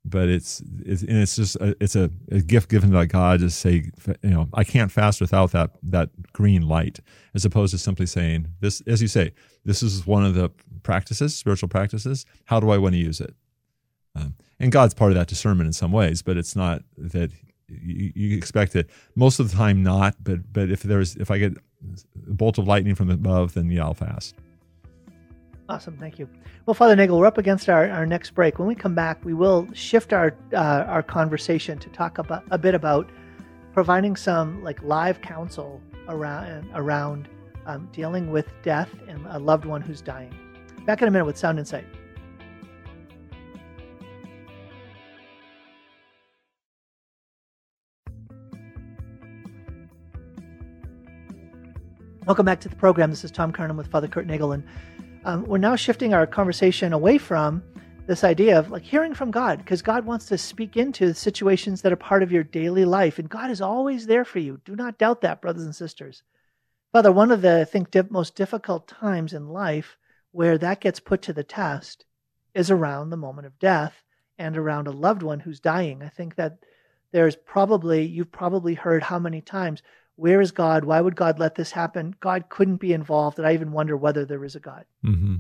But 0.05 0.29
it's 0.29 0.61
it's 0.85 1.01
and 1.01 1.17
it's 1.17 1.35
just 1.35 1.57
a, 1.57 1.75
it's 1.81 1.95
a, 1.95 2.09
a 2.31 2.39
gift 2.39 2.69
given 2.69 2.91
by 2.91 3.05
God 3.05 3.41
to 3.41 3.49
say, 3.49 3.91
you 4.23 4.29
know, 4.29 4.47
I 4.53 4.63
can't 4.63 4.91
fast 4.91 5.19
without 5.19 5.51
that 5.51 5.71
that 5.83 6.31
green 6.31 6.67
light, 6.67 6.99
as 7.33 7.43
opposed 7.43 7.71
to 7.71 7.77
simply 7.77 8.05
saying 8.05 8.47
this, 8.61 8.81
as 8.87 9.01
you 9.01 9.09
say, 9.09 9.33
this 9.65 9.83
is 9.83 10.07
one 10.07 10.25
of 10.25 10.33
the 10.33 10.49
practices, 10.83 11.35
spiritual 11.35 11.67
practices. 11.67 12.25
How 12.45 12.61
do 12.61 12.69
I 12.69 12.77
want 12.77 12.93
to 12.93 12.99
use 12.99 13.19
it? 13.19 13.35
Um, 14.15 14.35
and 14.59 14.71
God's 14.71 14.93
part 14.93 15.11
of 15.11 15.15
that 15.15 15.27
discernment 15.27 15.67
in 15.67 15.73
some 15.73 15.91
ways, 15.91 16.21
but 16.21 16.37
it's 16.37 16.55
not 16.55 16.83
that 16.97 17.31
you, 17.67 18.11
you 18.15 18.37
expect 18.37 18.75
it 18.75 18.89
most 19.15 19.39
of 19.39 19.51
the 19.51 19.57
time. 19.57 19.83
Not, 19.83 20.15
but 20.23 20.51
but 20.53 20.71
if 20.71 20.83
there's 20.83 21.15
if 21.17 21.29
I 21.29 21.37
get 21.37 21.53
a 21.53 22.33
bolt 22.33 22.57
of 22.57 22.67
lightning 22.67 22.95
from 22.95 23.09
above, 23.09 23.53
then 23.53 23.69
yeah, 23.69 23.83
I'll 23.83 23.93
fast. 23.93 24.35
Awesome, 25.69 25.97
thank 25.97 26.17
you. 26.17 26.29
Well, 26.65 26.73
Father 26.73 26.95
Nagel, 26.95 27.19
we're 27.19 27.25
up 27.25 27.37
against 27.37 27.67
our, 27.67 27.89
our 27.89 28.05
next 28.05 28.31
break. 28.31 28.57
When 28.57 28.69
we 28.69 28.75
come 28.75 28.95
back, 28.95 29.23
we 29.25 29.33
will 29.33 29.67
shift 29.73 30.13
our 30.13 30.33
uh, 30.53 30.85
our 30.87 31.03
conversation 31.03 31.77
to 31.79 31.89
talk 31.89 32.19
about 32.19 32.43
a 32.51 32.57
bit 32.57 32.73
about 32.73 33.09
providing 33.73 34.15
some 34.15 34.63
like 34.63 34.81
live 34.81 35.21
counsel 35.21 35.81
around 36.07 36.69
around 36.73 37.27
um, 37.65 37.89
dealing 37.91 38.31
with 38.31 38.47
death 38.63 38.89
and 39.09 39.25
a 39.29 39.39
loved 39.39 39.65
one 39.65 39.81
who's 39.81 39.99
dying. 39.99 40.33
Back 40.85 41.01
in 41.01 41.09
a 41.09 41.11
minute 41.11 41.25
with 41.25 41.37
Sound 41.37 41.59
Insight. 41.59 41.85
Welcome 52.25 52.45
back 52.45 52.61
to 52.61 52.69
the 52.69 52.75
program. 52.75 53.09
This 53.09 53.23
is 53.23 53.31
Tom 53.31 53.51
Curran 53.51 53.75
with 53.75 53.87
Father 53.87 54.07
Kurt 54.07 54.27
Nagel, 54.27 54.51
and 54.53 54.63
um, 55.27 55.43
we're 55.43 55.57
now 55.57 55.75
shifting 55.75 56.13
our 56.13 56.25
conversation 56.25 56.93
away 56.93 57.17
from 57.17 57.61
this 58.07 58.23
idea 58.23 58.57
of 58.57 58.71
like 58.71 58.83
hearing 58.83 59.13
from 59.13 59.29
God, 59.29 59.57
because 59.57 59.81
God 59.81 60.05
wants 60.05 60.25
to 60.27 60.37
speak 60.37 60.77
into 60.77 61.07
the 61.07 61.13
situations 61.13 61.81
that 61.81 61.91
are 61.91 61.97
part 61.97 62.23
of 62.23 62.31
your 62.31 62.45
daily 62.45 62.85
life, 62.85 63.19
and 63.19 63.29
God 63.29 63.51
is 63.51 63.59
always 63.59 64.07
there 64.07 64.23
for 64.23 64.39
you. 64.39 64.61
Do 64.63 64.73
not 64.73 64.97
doubt 64.97 65.19
that, 65.21 65.41
brothers 65.41 65.65
and 65.65 65.75
sisters. 65.75 66.23
Father, 66.93 67.11
one 67.11 67.31
of 67.31 67.41
the 67.41 67.59
I 67.59 67.65
think 67.65 67.93
most 68.09 68.35
difficult 68.35 68.87
times 68.87 69.33
in 69.33 69.49
life 69.49 69.97
where 70.31 70.57
that 70.57 70.79
gets 70.79 71.01
put 71.01 71.21
to 71.23 71.33
the 71.33 71.43
test 71.43 72.05
is 72.53 72.71
around 72.71 73.09
the 73.09 73.17
moment 73.17 73.47
of 73.47 73.59
death 73.59 74.03
and 74.37 74.57
around 74.57 74.87
a 74.87 74.91
loved 74.91 75.23
one 75.23 75.41
who's 75.41 75.59
dying. 75.59 76.01
I 76.01 76.07
think 76.07 76.35
that 76.35 76.59
there's 77.11 77.35
probably 77.35 78.05
you've 78.05 78.31
probably 78.31 78.75
heard 78.75 79.03
how 79.03 79.19
many 79.19 79.41
times 79.41 79.83
where 80.17 80.41
is 80.41 80.51
God? 80.51 80.83
Why 80.83 80.99
would 80.99 81.15
God 81.15 81.39
let 81.39 81.55
this 81.55 81.71
happen? 81.71 82.15
God 82.19 82.49
couldn't 82.49 82.77
be 82.77 82.91
involved. 82.91 83.37
And 83.37 83.47
I 83.47 83.53
even 83.53 83.71
wonder 83.71 83.95
whether 83.95 84.25
there 84.25 84.43
is 84.43 84.55
a 84.55 84.59
God. 84.59 84.85
Mm-hmm. 85.05 85.37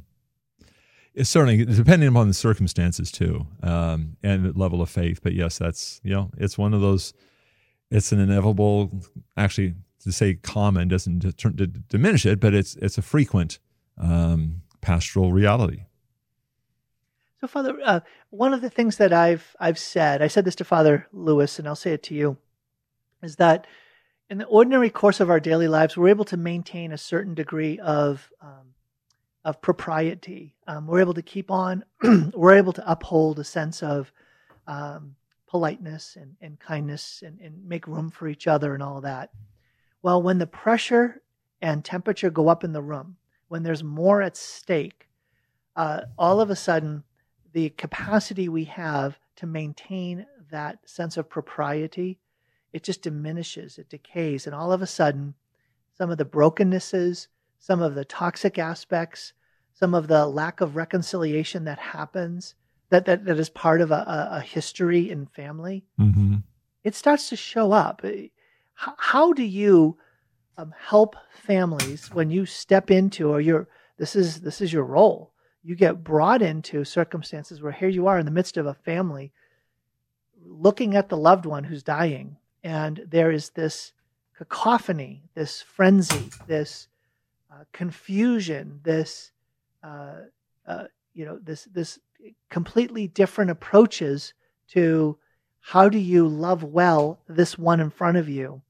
It's 1.13 1.29
certainly 1.29 1.65
depending 1.65 2.07
upon 2.07 2.27
the 2.27 2.33
circumstances 2.33 3.11
too, 3.11 3.47
um, 3.63 4.17
and 4.21 4.45
the 4.45 4.57
level 4.57 4.83
of 4.83 4.89
faith. 4.89 5.19
But 5.21 5.33
yes, 5.33 5.57
that's 5.57 5.99
you 6.03 6.13
know, 6.13 6.29
it's 6.37 6.57
one 6.57 6.73
of 6.75 6.81
those. 6.81 7.13
It's 7.89 8.11
an 8.11 8.19
inevitable. 8.19 8.91
Actually, 9.35 9.73
to 10.03 10.11
say 10.11 10.35
common 10.35 10.87
doesn't 10.87 11.19
d- 11.19 11.49
d- 11.55 11.81
diminish 11.89 12.25
it, 12.27 12.39
but 12.39 12.53
it's 12.53 12.75
it's 12.75 12.99
a 12.99 13.01
frequent 13.01 13.57
um, 13.97 14.61
pastoral 14.81 15.33
reality. 15.33 15.85
So, 17.41 17.47
Father, 17.47 17.75
uh, 17.83 17.99
one 18.29 18.53
of 18.53 18.61
the 18.61 18.69
things 18.69 18.97
that 18.97 19.11
I've 19.11 19.55
I've 19.59 19.79
said, 19.79 20.21
I 20.21 20.27
said 20.27 20.45
this 20.45 20.55
to 20.57 20.63
Father 20.63 21.07
Lewis, 21.11 21.57
and 21.57 21.67
I'll 21.67 21.75
say 21.75 21.93
it 21.93 22.03
to 22.03 22.13
you, 22.13 22.37
is 23.23 23.37
that 23.37 23.65
in 24.29 24.37
the 24.37 24.45
ordinary 24.45 24.89
course 24.89 25.19
of 25.19 25.29
our 25.29 25.39
daily 25.39 25.67
lives, 25.67 25.95
we're 25.95 26.09
able 26.09 26.25
to 26.25 26.37
maintain 26.37 26.91
a 26.91 26.97
certain 26.97 27.33
degree 27.33 27.79
of 27.79 28.29
um, 28.41 28.73
of 29.45 29.61
propriety. 29.61 30.53
Um, 30.67 30.87
we're 30.87 30.99
able 30.99 31.13
to 31.13 31.21
keep 31.21 31.49
on. 31.49 31.85
we're 32.33 32.55
able 32.55 32.73
to 32.73 32.91
uphold 32.91 33.39
a 33.39 33.45
sense 33.45 33.81
of 33.81 34.11
um, 34.67 35.15
politeness 35.47 36.17
and, 36.19 36.35
and 36.41 36.59
kindness, 36.59 37.23
and, 37.25 37.39
and 37.39 37.65
make 37.65 37.87
room 37.87 38.09
for 38.09 38.27
each 38.27 38.47
other, 38.47 38.73
and 38.73 38.83
all 38.83 38.99
that. 39.01 39.31
Well, 40.01 40.21
when 40.21 40.37
the 40.37 40.47
pressure 40.47 41.21
and 41.61 41.83
temperature 41.83 42.29
go 42.29 42.49
up 42.49 42.65
in 42.65 42.73
the 42.73 42.81
room, 42.81 43.15
when 43.47 43.63
there's 43.63 43.83
more 43.83 44.21
at 44.21 44.35
stake, 44.35 45.07
uh, 45.77 46.01
all 46.17 46.41
of 46.41 46.49
a 46.49 46.55
sudden, 46.55 47.03
the 47.53 47.69
capacity 47.69 48.49
we 48.49 48.65
have 48.65 49.17
to 49.37 49.47
maintain 49.47 50.25
that 50.51 50.79
sense 50.85 51.15
of 51.15 51.29
propriety 51.29 52.19
it 52.77 52.83
just 52.83 53.01
diminishes, 53.01 53.77
it 53.77 53.89
decays, 53.89 54.45
and 54.45 54.55
all 54.55 54.71
of 54.71 54.81
a 54.81 54.87
sudden, 54.87 55.33
some 55.97 56.11
of 56.11 56.17
the 56.17 56.25
brokennesses, 56.25 57.27
some 57.59 57.81
of 57.81 57.95
the 57.95 58.05
toxic 58.05 58.57
aspects, 58.59 59.33
some 59.73 59.93
of 59.93 60.07
the 60.07 60.27
lack 60.27 60.61
of 60.61 60.75
reconciliation 60.75 61.65
that 61.65 61.79
happens, 61.79 62.55
that 62.91 63.05
that, 63.05 63.25
that 63.25 63.39
is 63.39 63.49
part 63.49 63.81
of 63.81 63.89
a, 63.91 63.95
a, 63.95 64.37
a 64.37 64.41
history 64.41 65.09
in 65.09 65.25
family, 65.25 65.83
Mm-hmm. 65.99 66.35
it 66.83 66.95
starts 66.95 67.29
to 67.29 67.35
show 67.35 67.71
up. 67.71 68.01
How, 68.75 68.93
how 68.97 69.33
do 69.33 69.43
you 69.43 69.97
um, 70.57 70.73
help 70.77 71.15
families 71.31 72.09
when 72.13 72.29
you 72.29 72.45
step 72.45 72.91
into 72.91 73.29
or 73.29 73.41
you're 73.41 73.67
this 73.97 74.15
is 74.15 74.41
this 74.41 74.61
is 74.61 74.71
your 74.71 74.85
role? 74.85 75.33
You 75.63 75.75
get 75.75 76.03
brought 76.03 76.41
into 76.41 76.83
circumstances 76.85 77.61
where 77.61 77.71
here 77.79 77.89
you 77.89 78.07
are 78.07 78.19
in 78.19 78.25
the 78.25 78.37
midst 78.39 78.55
of 78.57 78.67
a 78.67 78.73
family, 78.89 79.31
looking 80.45 80.95
at 80.95 81.09
the 81.09 81.17
loved 81.17 81.45
one 81.45 81.63
who's 81.65 81.83
dying, 81.83 82.37
and 82.63 83.05
there 83.09 83.31
is 83.31 83.51
this 83.51 83.93
cacophony, 84.37 85.23
this 85.33 85.61
frenzy, 85.61 86.29
this 86.47 86.87
uh, 87.51 87.63
confusion, 87.71 88.79
this 88.83 89.31
uh, 89.83 90.21
uh, 90.65 90.85
you 91.13 91.25
know 91.25 91.39
this 91.41 91.65
this 91.65 91.99
completely 92.49 93.07
different 93.07 93.51
approaches 93.51 94.33
to 94.69 95.17
how 95.59 95.89
do 95.89 95.97
you 95.97 96.27
love 96.27 96.63
well 96.63 97.19
this 97.27 97.57
one 97.57 97.79
in 97.79 97.89
front 97.89 98.17
of 98.17 98.29
you? 98.29 98.61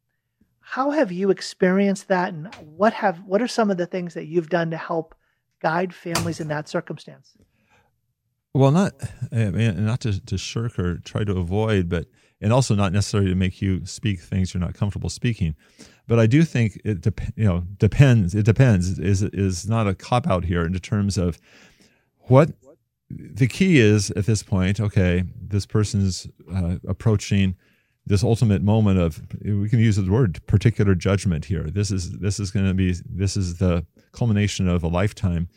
How 0.59 0.91
have 0.91 1.11
you 1.11 1.29
experienced 1.29 2.07
that 2.07 2.33
and 2.33 2.53
what 2.55 2.93
have 2.93 3.23
what 3.25 3.41
are 3.41 3.47
some 3.47 3.69
of 3.71 3.77
the 3.77 3.85
things 3.85 4.13
that 4.13 4.27
you've 4.27 4.49
done 4.49 4.71
to 4.71 4.77
help 4.77 5.15
guide 5.61 5.93
families 5.93 6.39
in 6.39 6.47
that 6.49 6.69
circumstance? 6.69 7.37
Well, 8.53 8.71
not 8.71 8.93
I 9.31 9.49
mean, 9.49 9.85
not 9.85 10.01
to, 10.01 10.23
to 10.25 10.37
shirk 10.37 10.79
or 10.79 10.97
try 10.97 11.23
to 11.23 11.37
avoid, 11.37 11.89
but 11.89 12.07
and 12.41 12.53
also 12.53 12.75
not 12.75 12.93
necessarily 12.93 13.29
to 13.29 13.35
make 13.35 13.61
you 13.61 13.85
speak 13.85 14.19
things 14.19 14.53
you're 14.53 14.61
not 14.61 14.73
comfortable 14.73 15.09
speaking. 15.09 15.55
But 16.07 16.19
I 16.19 16.27
do 16.27 16.43
think 16.43 16.79
it 16.85 17.05
you 17.35 17.45
know 17.45 17.63
depends. 17.77 18.33
It 18.35 18.45
depends 18.45 18.99
is 18.99 19.23
is 19.23 19.67
not 19.67 19.87
a 19.87 19.95
cop 19.95 20.27
out 20.27 20.45
here 20.45 20.65
in 20.65 20.73
terms 20.79 21.17
of 21.17 21.39
what 22.21 22.51
the 23.09 23.47
key 23.47 23.79
is 23.79 24.11
at 24.11 24.25
this 24.25 24.43
point. 24.43 24.79
Okay, 24.79 25.23
this 25.41 25.65
person's 25.65 26.27
uh, 26.53 26.75
approaching 26.87 27.55
this 28.05 28.23
ultimate 28.23 28.61
moment 28.61 28.99
of 28.99 29.21
we 29.43 29.67
can 29.67 29.79
use 29.79 29.97
the 29.97 30.09
word 30.09 30.45
particular 30.47 30.95
judgment 30.95 31.45
here. 31.45 31.63
This 31.63 31.91
is 31.91 32.19
this 32.19 32.39
is 32.39 32.51
going 32.51 32.67
to 32.67 32.73
be 32.73 32.95
this 33.05 33.35
is 33.35 33.57
the 33.57 33.85
culmination 34.13 34.67
of 34.67 34.83
a 34.83 34.87
lifetime. 34.87 35.49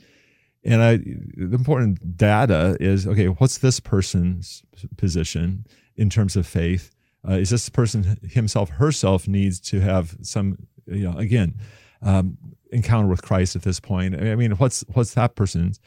And 0.63 0.83
I, 0.83 0.97
the 0.97 1.55
important 1.55 2.19
data 2.19 2.77
is 2.81 3.07
okay. 3.07 3.27
What's 3.27 3.59
this 3.59 3.81
person's 3.81 4.63
position 4.97 5.65
in 5.97 6.11
terms 6.11 6.37
of 6.37 6.47
faith? 6.47 6.91
Uh, 7.27 7.33
is 7.33 7.51
this 7.51 7.69
person 7.69 8.19
himself, 8.23 8.71
herself 8.71 9.29
needs 9.29 9.61
to 9.61 9.81
have 9.81 10.17
some, 10.23 10.57
you 10.87 11.11
know, 11.11 11.19
again, 11.19 11.55
um, 12.03 12.39
encounter 12.73 13.09
with 13.09 13.23
Christ 13.23 13.57
at 13.57 13.63
this 13.63 13.81
point? 13.81 14.15
I 14.15 14.35
mean, 14.37 14.53
what's 14.53 14.85
what's 14.93 15.15
that 15.15 15.35
person's? 15.35 15.81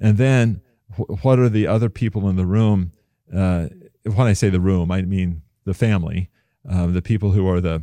And 0.00 0.16
then, 0.16 0.62
wh- 0.96 1.24
what 1.24 1.38
are 1.38 1.48
the 1.48 1.66
other 1.66 1.90
people 1.90 2.28
in 2.28 2.36
the 2.36 2.46
room? 2.46 2.92
Uh, 3.34 3.68
when 4.04 4.26
I 4.26 4.32
say 4.32 4.48
the 4.48 4.60
room, 4.60 4.90
I 4.90 5.02
mean 5.02 5.42
the 5.64 5.74
family, 5.74 6.30
uh, 6.68 6.86
the 6.86 7.02
people 7.02 7.32
who 7.32 7.46
are 7.46 7.60
the 7.60 7.82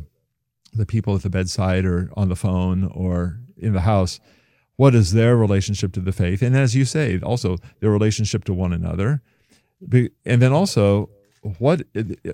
the 0.76 0.86
people 0.86 1.14
at 1.14 1.22
the 1.22 1.30
bedside 1.30 1.84
or 1.84 2.10
on 2.16 2.28
the 2.28 2.36
phone 2.36 2.84
or 2.94 3.40
in 3.56 3.72
the 3.72 3.80
house 3.80 4.20
what 4.76 4.94
is 4.94 5.12
their 5.12 5.36
relationship 5.36 5.92
to 5.92 6.00
the 6.00 6.12
faith 6.12 6.42
and 6.42 6.56
as 6.56 6.74
you 6.74 6.84
say 6.84 7.18
also 7.20 7.56
their 7.80 7.90
relationship 7.90 8.44
to 8.44 8.52
one 8.52 8.72
another 8.72 9.22
and 9.90 10.42
then 10.42 10.52
also 10.52 11.08
what 11.58 11.82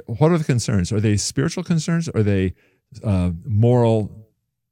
what 0.07 0.31
are 0.31 0.39
the 0.39 0.45
concerns 0.45 0.93
are 0.93 1.01
they 1.01 1.17
spiritual 1.17 1.65
concerns 1.65 2.09
are 2.09 2.23
they 2.23 2.55
uh, 3.05 3.31
moral 3.45 4.11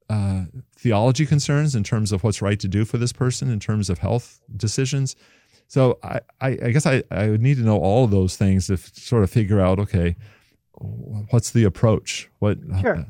uh, 0.09 0.43
theology 0.77 1.25
concerns 1.25 1.75
in 1.75 1.83
terms 1.83 2.11
of 2.11 2.23
what's 2.23 2.41
right 2.41 2.59
to 2.59 2.67
do 2.67 2.85
for 2.85 2.97
this 2.97 3.13
person 3.13 3.49
in 3.49 3.59
terms 3.59 3.89
of 3.89 3.99
health 3.99 4.41
decisions 4.55 5.15
So 5.71 5.99
I, 6.03 6.19
I, 6.41 6.49
I 6.49 6.71
guess 6.71 6.85
I, 6.85 7.01
I 7.09 7.29
would 7.29 7.41
need 7.41 7.55
to 7.55 7.63
know 7.63 7.77
all 7.77 8.03
of 8.03 8.11
those 8.11 8.35
things 8.35 8.67
to 8.67 8.73
f- 8.73 8.93
sort 8.93 9.23
of 9.23 9.31
figure 9.31 9.61
out, 9.61 9.79
okay, 9.79 10.17
what's 11.29 11.51
the 11.51 11.63
approach? 11.63 12.29
What? 12.39 12.57
Sure. 12.81 13.05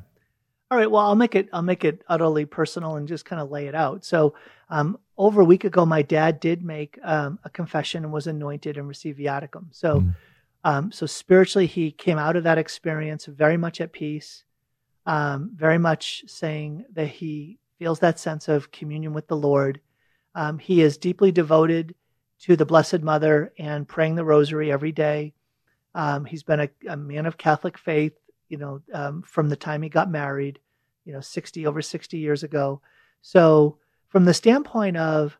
All 0.69 0.77
right. 0.77 0.91
Well, 0.91 1.03
I'll 1.03 1.15
make 1.15 1.33
it. 1.33 1.49
I'll 1.53 1.63
make 1.63 1.83
it 1.83 2.03
utterly 2.07 2.45
personal 2.45 2.97
and 2.97 3.07
just 3.07 3.25
kind 3.25 3.41
of 3.41 3.49
lay 3.49 3.65
it 3.65 3.73
out. 3.73 4.05
So, 4.05 4.35
um, 4.69 4.99
over 5.17 5.41
a 5.41 5.43
week 5.43 5.63
ago, 5.63 5.87
my 5.87 6.03
dad 6.03 6.39
did 6.39 6.63
make 6.63 6.99
um, 7.01 7.39
a 7.43 7.49
confession 7.49 8.03
and 8.03 8.13
was 8.13 8.27
anointed 8.27 8.77
and 8.77 8.87
received 8.87 9.17
viaticum. 9.17 9.65
So, 9.71 10.01
mm. 10.01 10.15
Um, 10.63 10.91
so 10.91 11.05
spiritually, 11.05 11.65
he 11.65 11.91
came 11.91 12.17
out 12.17 12.35
of 12.35 12.43
that 12.43 12.57
experience 12.57 13.25
very 13.25 13.57
much 13.57 13.81
at 13.81 13.91
peace, 13.91 14.43
um, 15.05 15.51
very 15.55 15.77
much 15.77 16.23
saying 16.27 16.85
that 16.93 17.07
he 17.07 17.57
feels 17.79 17.99
that 17.99 18.19
sense 18.19 18.47
of 18.47 18.71
communion 18.71 19.13
with 19.13 19.27
the 19.27 19.35
Lord. 19.35 19.81
Um, 20.35 20.59
he 20.59 20.81
is 20.81 20.97
deeply 20.97 21.31
devoted 21.31 21.95
to 22.41 22.55
the 22.55 22.65
Blessed 22.65 23.01
Mother 23.01 23.53
and 23.57 23.87
praying 23.87 24.15
the 24.15 24.23
Rosary 24.23 24.71
every 24.71 24.91
day. 24.91 25.33
Um, 25.95 26.25
he's 26.25 26.43
been 26.43 26.59
a, 26.59 26.69
a, 26.87 26.95
man 26.95 27.25
of 27.25 27.37
Catholic 27.37 27.77
faith, 27.77 28.13
you 28.47 28.57
know, 28.57 28.81
um, 28.93 29.23
from 29.23 29.49
the 29.49 29.55
time 29.55 29.81
he 29.81 29.89
got 29.89 30.09
married, 30.09 30.59
you 31.05 31.11
know, 31.11 31.19
60 31.19 31.67
over 31.67 31.81
60 31.81 32.17
years 32.17 32.43
ago. 32.43 32.81
So, 33.21 33.77
from 34.07 34.25
the 34.25 34.33
standpoint 34.33 34.95
of 34.97 35.37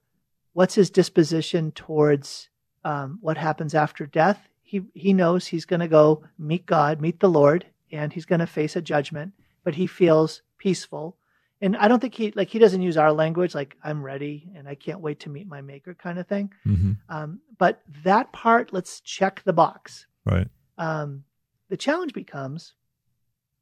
what's 0.54 0.76
his 0.76 0.90
disposition 0.90 1.72
towards 1.72 2.50
um, 2.84 3.20
what 3.22 3.38
happens 3.38 3.74
after 3.74 4.06
death, 4.06 4.50
he 4.72 4.82
he 4.94 5.14
knows 5.14 5.48
he's 5.48 5.66
going 5.66 5.82
to 5.82 5.88
go 5.88 6.24
meet 6.40 6.66
God, 6.66 7.02
meet 7.02 7.20
the 7.20 7.30
Lord, 7.30 7.66
and 7.92 8.14
he's 8.14 8.26
going 8.26 8.40
to 8.40 8.48
face 8.48 8.76
a 8.76 8.82
judgment. 8.82 9.34
But 9.64 9.76
he 9.76 9.86
feels 9.86 10.42
peaceful 10.58 11.18
and 11.62 11.78
I 11.78 11.88
don't 11.88 12.00
think 12.00 12.16
he 12.16 12.32
like 12.32 12.50
he 12.50 12.60
doesn't 12.60 12.82
use 12.82 12.98
our 12.98 13.12
language 13.12 13.54
like 13.54 13.78
I'm 13.84 14.02
ready 14.04 14.50
and 14.56 14.68
I 14.68 14.76
can't 14.76 15.00
wait 15.00 15.20
to 15.22 15.30
meet 15.30 15.48
my 15.48 15.62
maker 15.62 15.94
kind 15.94 16.18
of 16.18 16.28
thing. 16.28 16.52
Mm-hmm. 16.66 16.94
Um, 17.08 17.40
but 17.58 17.82
that 18.04 18.32
part, 18.34 18.74
let's 18.74 19.00
check 19.02 19.44
the 19.46 19.54
box. 19.54 20.08
Right. 20.26 20.48
Um, 20.78 21.24
the 21.70 21.78
challenge 21.78 22.14
becomes 22.14 22.74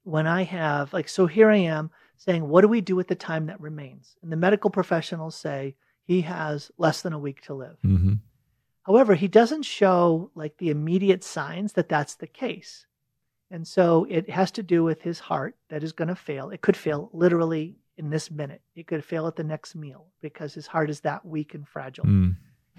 when 0.03 0.28
I 0.28 0.43
have 0.43 0.93
like 0.93 1.10
so 1.10 1.26
here 1.26 1.49
I 1.49 1.57
am 1.57 1.91
saying, 2.18 2.47
what 2.47 2.62
do 2.62 2.68
we 2.68 2.82
do 2.82 2.95
with 2.95 3.07
the 3.07 3.16
time 3.16 3.47
that 3.47 3.60
remains? 3.60 4.16
And 4.22 4.32
the 4.32 4.38
medical 4.38 4.70
professionals 4.70 5.36
say 5.36 5.76
he 6.03 6.22
has 6.22 6.72
less 6.78 7.01
than 7.01 7.14
a 7.14 7.20
week 7.20 7.41
to 7.43 7.53
live. 7.53 7.78
Mm-hmm. 7.86 8.14
However, 8.84 9.15
he 9.15 9.27
doesn't 9.27 9.63
show 9.63 10.32
like 10.36 10.57
the 10.57 10.69
immediate 10.69 11.23
signs 11.23 11.73
that 11.73 11.89
that's 11.89 12.15
the 12.15 12.27
case. 12.27 12.86
And 13.51 13.67
so 13.67 14.05
it 14.09 14.30
has 14.30 14.51
to 14.51 14.63
do 14.63 14.84
with 14.84 15.01
his 15.01 15.19
heart 15.19 15.55
that 15.69 15.84
is 15.84 15.91
going 15.91 16.07
to 16.07 16.15
fail. 16.15 16.49
It 16.49 16.61
could 16.61 16.77
fail 16.77 17.09
literally 17.13 17.77
in 17.97 18.09
this 18.09 18.30
minute. 18.30 18.61
It 18.75 18.88
could 18.88 19.03
fail 19.03 19.27
at 19.27 19.36
the 19.36 19.43
next 19.43 19.75
meal 19.75 20.07
because 20.21 20.53
his 20.53 20.67
heart 20.67 20.89
is 20.89 21.01
that 21.01 21.25
weak 21.25 21.53
and 21.53 21.67
fragile. 21.67 22.05
Mm. 22.05 22.36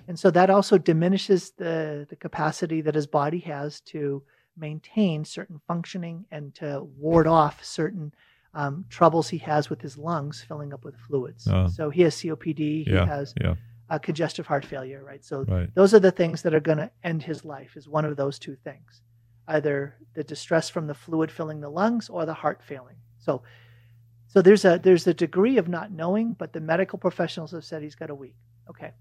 And 0.09 0.19
so 0.19 0.31
that 0.31 0.51
also 0.51 0.79
diminishes 0.79 1.53
the, 1.53 2.07
the 2.09 2.17
capacity 2.17 2.81
that 2.83 2.95
his 2.95 3.07
body 3.07 3.41
has 3.41 3.81
to 3.83 4.23
maintain 4.57 5.25
certain 5.25 5.61
functioning 5.67 6.25
and 6.31 6.55
to 6.57 6.87
ward 6.99 7.27
off 7.27 7.65
certain 7.65 8.13
um, 8.55 8.85
troubles 8.89 9.29
he 9.29 9.39
has 9.39 9.71
with 9.71 9.81
his 9.81 9.97
lungs 9.97 10.45
filling 10.47 10.73
up 10.73 10.85
with 10.85 10.97
fluids. 10.97 11.47
Uh, 11.47 11.69
so 11.69 11.91
he 11.91 12.03
has 12.03 12.17
COPD, 12.17 12.59
he 12.59 12.87
yeah, 12.89 13.07
has 13.07 13.35
yeah. 13.41 13.55
Uh, 13.91 13.99
congestive 13.99 14.47
heart 14.47 14.65
failure, 14.65 15.03
right? 15.05 15.25
So 15.25 15.43
right. 15.49 15.69
those 15.75 15.93
are 15.93 15.99
the 15.99 16.13
things 16.13 16.43
that 16.43 16.55
are 16.55 16.61
going 16.61 16.79
to 16.79 16.93
end 17.03 17.25
his 17.25 17.45
life 17.45 17.77
is 17.77 17.89
one 17.89 18.05
of 18.05 18.17
those 18.17 18.39
two 18.39 18.55
things. 18.55 19.03
Either 19.49 19.97
the 20.15 20.23
distress 20.23 20.69
from 20.69 20.87
the 20.87 20.95
fluid 20.95 21.33
filling 21.33 21.61
the 21.61 21.69
lungs 21.69 22.09
or 22.09 22.25
the 22.25 22.35
heart 22.35 22.63
failing. 22.63 22.95
So 23.19 23.43
so 24.29 24.43
there's 24.43 24.65
a 24.65 24.79
there's 24.79 25.09
a 25.09 25.15
degree 25.15 25.59
of 25.59 25.67
not 25.67 25.91
knowing, 25.91 26.35
but 26.35 26.53
the 26.53 26.61
medical 26.61 27.01
professionals 27.01 27.51
have 27.51 27.65
said 27.65 27.83
he's 27.83 27.97
got 27.97 28.11
a 28.11 28.15
week. 28.15 28.37
Okay. 28.69 28.93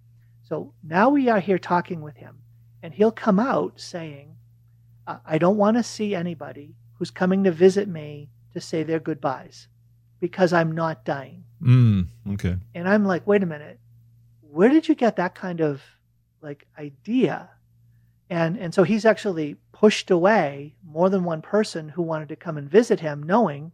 So 0.41 0.73
now 0.83 1.09
we 1.09 1.29
are 1.29 1.39
here 1.39 1.59
talking 1.59 2.01
with 2.01 2.15
him, 2.15 2.39
and 2.81 2.91
he'll 2.91 3.11
come 3.11 3.39
out 3.39 3.79
saying, 3.79 4.35
I 5.25 5.37
don't 5.37 5.57
want 5.57 5.77
to 5.77 5.83
see 5.83 6.15
anybody 6.15 6.75
who's 6.95 7.11
coming 7.11 7.43
to 7.43 7.51
visit 7.51 7.87
me 7.87 8.29
to 8.53 8.61
say 8.61 8.83
their 8.83 8.99
goodbyes 8.99 9.67
because 10.19 10.51
I'm 10.51 10.71
not 10.71 11.05
dying. 11.05 11.43
Mm, 11.61 12.07
okay. 12.33 12.57
And 12.73 12.87
I'm 12.87 13.05
like, 13.05 13.25
wait 13.27 13.43
a 13.43 13.47
minute, 13.47 13.78
where 14.51 14.69
did 14.69 14.87
you 14.87 14.95
get 14.95 15.17
that 15.17 15.35
kind 15.35 15.61
of 15.61 15.81
like 16.41 16.67
idea? 16.77 17.49
And 18.29 18.57
and 18.57 18.73
so 18.73 18.83
he's 18.83 19.05
actually 19.05 19.55
pushed 19.71 20.11
away 20.11 20.75
more 20.85 21.09
than 21.09 21.23
one 21.23 21.41
person 21.41 21.89
who 21.89 22.01
wanted 22.01 22.29
to 22.29 22.35
come 22.35 22.57
and 22.57 22.69
visit 22.69 22.99
him, 22.99 23.23
knowing 23.23 23.71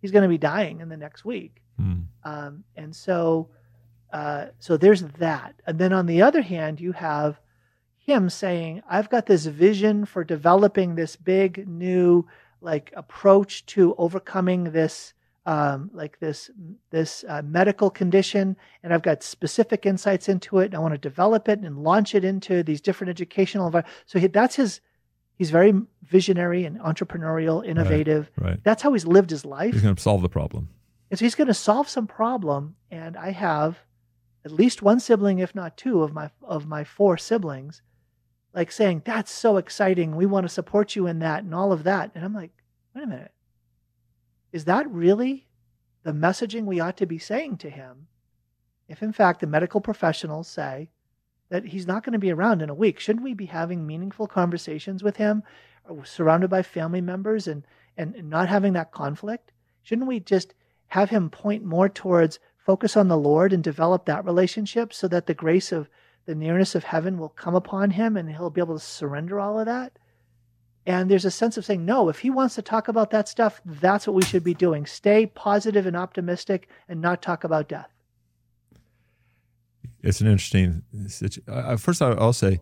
he's 0.00 0.12
going 0.12 0.22
to 0.22 0.28
be 0.28 0.38
dying 0.38 0.80
in 0.80 0.88
the 0.88 0.96
next 0.96 1.24
week. 1.24 1.62
Mm. 1.80 2.04
Um, 2.24 2.64
and 2.76 2.94
so, 2.94 3.48
uh, 4.12 4.46
so 4.58 4.76
there's 4.76 5.02
that. 5.02 5.54
And 5.66 5.78
then 5.78 5.92
on 5.92 6.06
the 6.06 6.22
other 6.22 6.42
hand, 6.42 6.80
you 6.80 6.92
have 6.92 7.40
him 7.96 8.30
saying, 8.30 8.82
"I've 8.88 9.10
got 9.10 9.26
this 9.26 9.46
vision 9.46 10.04
for 10.04 10.24
developing 10.24 10.94
this 10.94 11.16
big 11.16 11.66
new 11.68 12.26
like 12.60 12.92
approach 12.96 13.66
to 13.66 13.94
overcoming 13.96 14.72
this." 14.72 15.14
Um, 15.48 15.90
like 15.94 16.18
this 16.20 16.50
this 16.90 17.24
uh, 17.26 17.40
medical 17.42 17.88
condition, 17.88 18.56
and 18.82 18.92
I've 18.92 19.02
got 19.02 19.22
specific 19.22 19.86
insights 19.86 20.28
into 20.28 20.58
it. 20.58 20.66
And 20.66 20.74
I 20.74 20.78
want 20.78 20.92
to 20.92 20.98
develop 20.98 21.48
it 21.48 21.60
and 21.60 21.78
launch 21.78 22.14
it 22.14 22.22
into 22.22 22.62
these 22.62 22.82
different 22.82 23.08
educational 23.10 23.66
environments. 23.66 23.98
So 24.06 24.18
he, 24.18 24.26
that's 24.26 24.56
his 24.56 24.80
He's 25.38 25.50
very 25.50 25.72
visionary 26.02 26.64
and 26.64 26.80
entrepreneurial, 26.80 27.64
innovative. 27.64 28.28
Right, 28.36 28.50
right. 28.50 28.64
That's 28.64 28.82
how 28.82 28.92
he's 28.92 29.06
lived 29.06 29.30
his 29.30 29.44
life. 29.44 29.72
He's 29.72 29.82
going 29.82 29.94
to 29.94 30.02
solve 30.02 30.20
the 30.20 30.28
problem. 30.28 30.68
And 31.10 31.18
so 31.18 31.24
he's 31.24 31.36
going 31.36 31.46
to 31.46 31.54
solve 31.54 31.88
some 31.88 32.08
problem. 32.08 32.74
And 32.90 33.16
I 33.16 33.30
have 33.30 33.78
at 34.44 34.50
least 34.50 34.82
one 34.82 34.98
sibling, 34.98 35.38
if 35.38 35.54
not 35.54 35.76
two, 35.76 36.02
of 36.02 36.12
my 36.12 36.30
of 36.42 36.66
my 36.66 36.82
four 36.82 37.16
siblings, 37.16 37.82
like 38.52 38.72
saying, 38.72 39.02
"That's 39.04 39.30
so 39.30 39.58
exciting. 39.58 40.16
We 40.16 40.26
want 40.26 40.44
to 40.44 40.48
support 40.52 40.96
you 40.96 41.06
in 41.06 41.20
that 41.20 41.44
and 41.44 41.54
all 41.54 41.70
of 41.70 41.84
that." 41.84 42.10
And 42.16 42.24
I'm 42.24 42.34
like, 42.34 42.50
"Wait 42.94 43.04
a 43.04 43.06
minute. 43.06 43.32
Is 44.52 44.64
that 44.64 44.90
really 44.90 45.46
the 46.02 46.12
messaging 46.12 46.64
we 46.64 46.80
ought 46.80 46.96
to 46.98 47.06
be 47.06 47.18
saying 47.18 47.58
to 47.58 47.70
him?" 47.70 48.08
If 48.88 49.02
in 49.02 49.12
fact 49.12 49.40
the 49.40 49.46
medical 49.46 49.80
professionals 49.80 50.48
say, 50.48 50.90
that 51.48 51.66
he's 51.66 51.86
not 51.86 52.04
going 52.04 52.12
to 52.12 52.18
be 52.18 52.32
around 52.32 52.62
in 52.62 52.70
a 52.70 52.74
week. 52.74 52.98
Shouldn't 52.98 53.24
we 53.24 53.34
be 53.34 53.46
having 53.46 53.86
meaningful 53.86 54.26
conversations 54.26 55.02
with 55.02 55.16
him, 55.16 55.42
uh, 55.88 56.04
surrounded 56.04 56.50
by 56.50 56.62
family 56.62 57.00
members, 57.00 57.48
and, 57.48 57.66
and, 57.96 58.14
and 58.14 58.28
not 58.28 58.48
having 58.48 58.74
that 58.74 58.92
conflict? 58.92 59.52
Shouldn't 59.82 60.08
we 60.08 60.20
just 60.20 60.54
have 60.88 61.10
him 61.10 61.30
point 61.30 61.64
more 61.64 61.88
towards 61.88 62.38
focus 62.56 62.96
on 62.96 63.08
the 63.08 63.16
Lord 63.16 63.52
and 63.52 63.64
develop 63.64 64.04
that 64.04 64.24
relationship 64.24 64.92
so 64.92 65.08
that 65.08 65.26
the 65.26 65.34
grace 65.34 65.72
of 65.72 65.88
the 66.26 66.34
nearness 66.34 66.74
of 66.74 66.84
heaven 66.84 67.18
will 67.18 67.30
come 67.30 67.54
upon 67.54 67.90
him 67.90 68.16
and 68.16 68.30
he'll 68.30 68.50
be 68.50 68.60
able 68.60 68.78
to 68.78 68.84
surrender 68.84 69.40
all 69.40 69.58
of 69.58 69.66
that? 69.66 69.98
And 70.88 71.08
there's 71.08 71.24
a 71.24 71.30
sense 71.30 71.56
of 71.56 71.64
saying, 71.64 71.84
no, 71.84 72.08
if 72.08 72.18
he 72.18 72.30
wants 72.30 72.56
to 72.56 72.62
talk 72.62 72.88
about 72.88 73.10
that 73.10 73.28
stuff, 73.28 73.60
that's 73.64 74.06
what 74.06 74.16
we 74.16 74.22
should 74.22 74.42
be 74.42 74.54
doing. 74.54 74.86
Stay 74.86 75.26
positive 75.26 75.86
and 75.86 75.96
optimistic 75.96 76.68
and 76.88 77.00
not 77.00 77.22
talk 77.22 77.44
about 77.44 77.68
death 77.68 77.90
it's 80.02 80.20
an 80.20 80.26
interesting. 80.26 80.82
First, 81.78 82.02
I'll 82.02 82.32
say, 82.32 82.60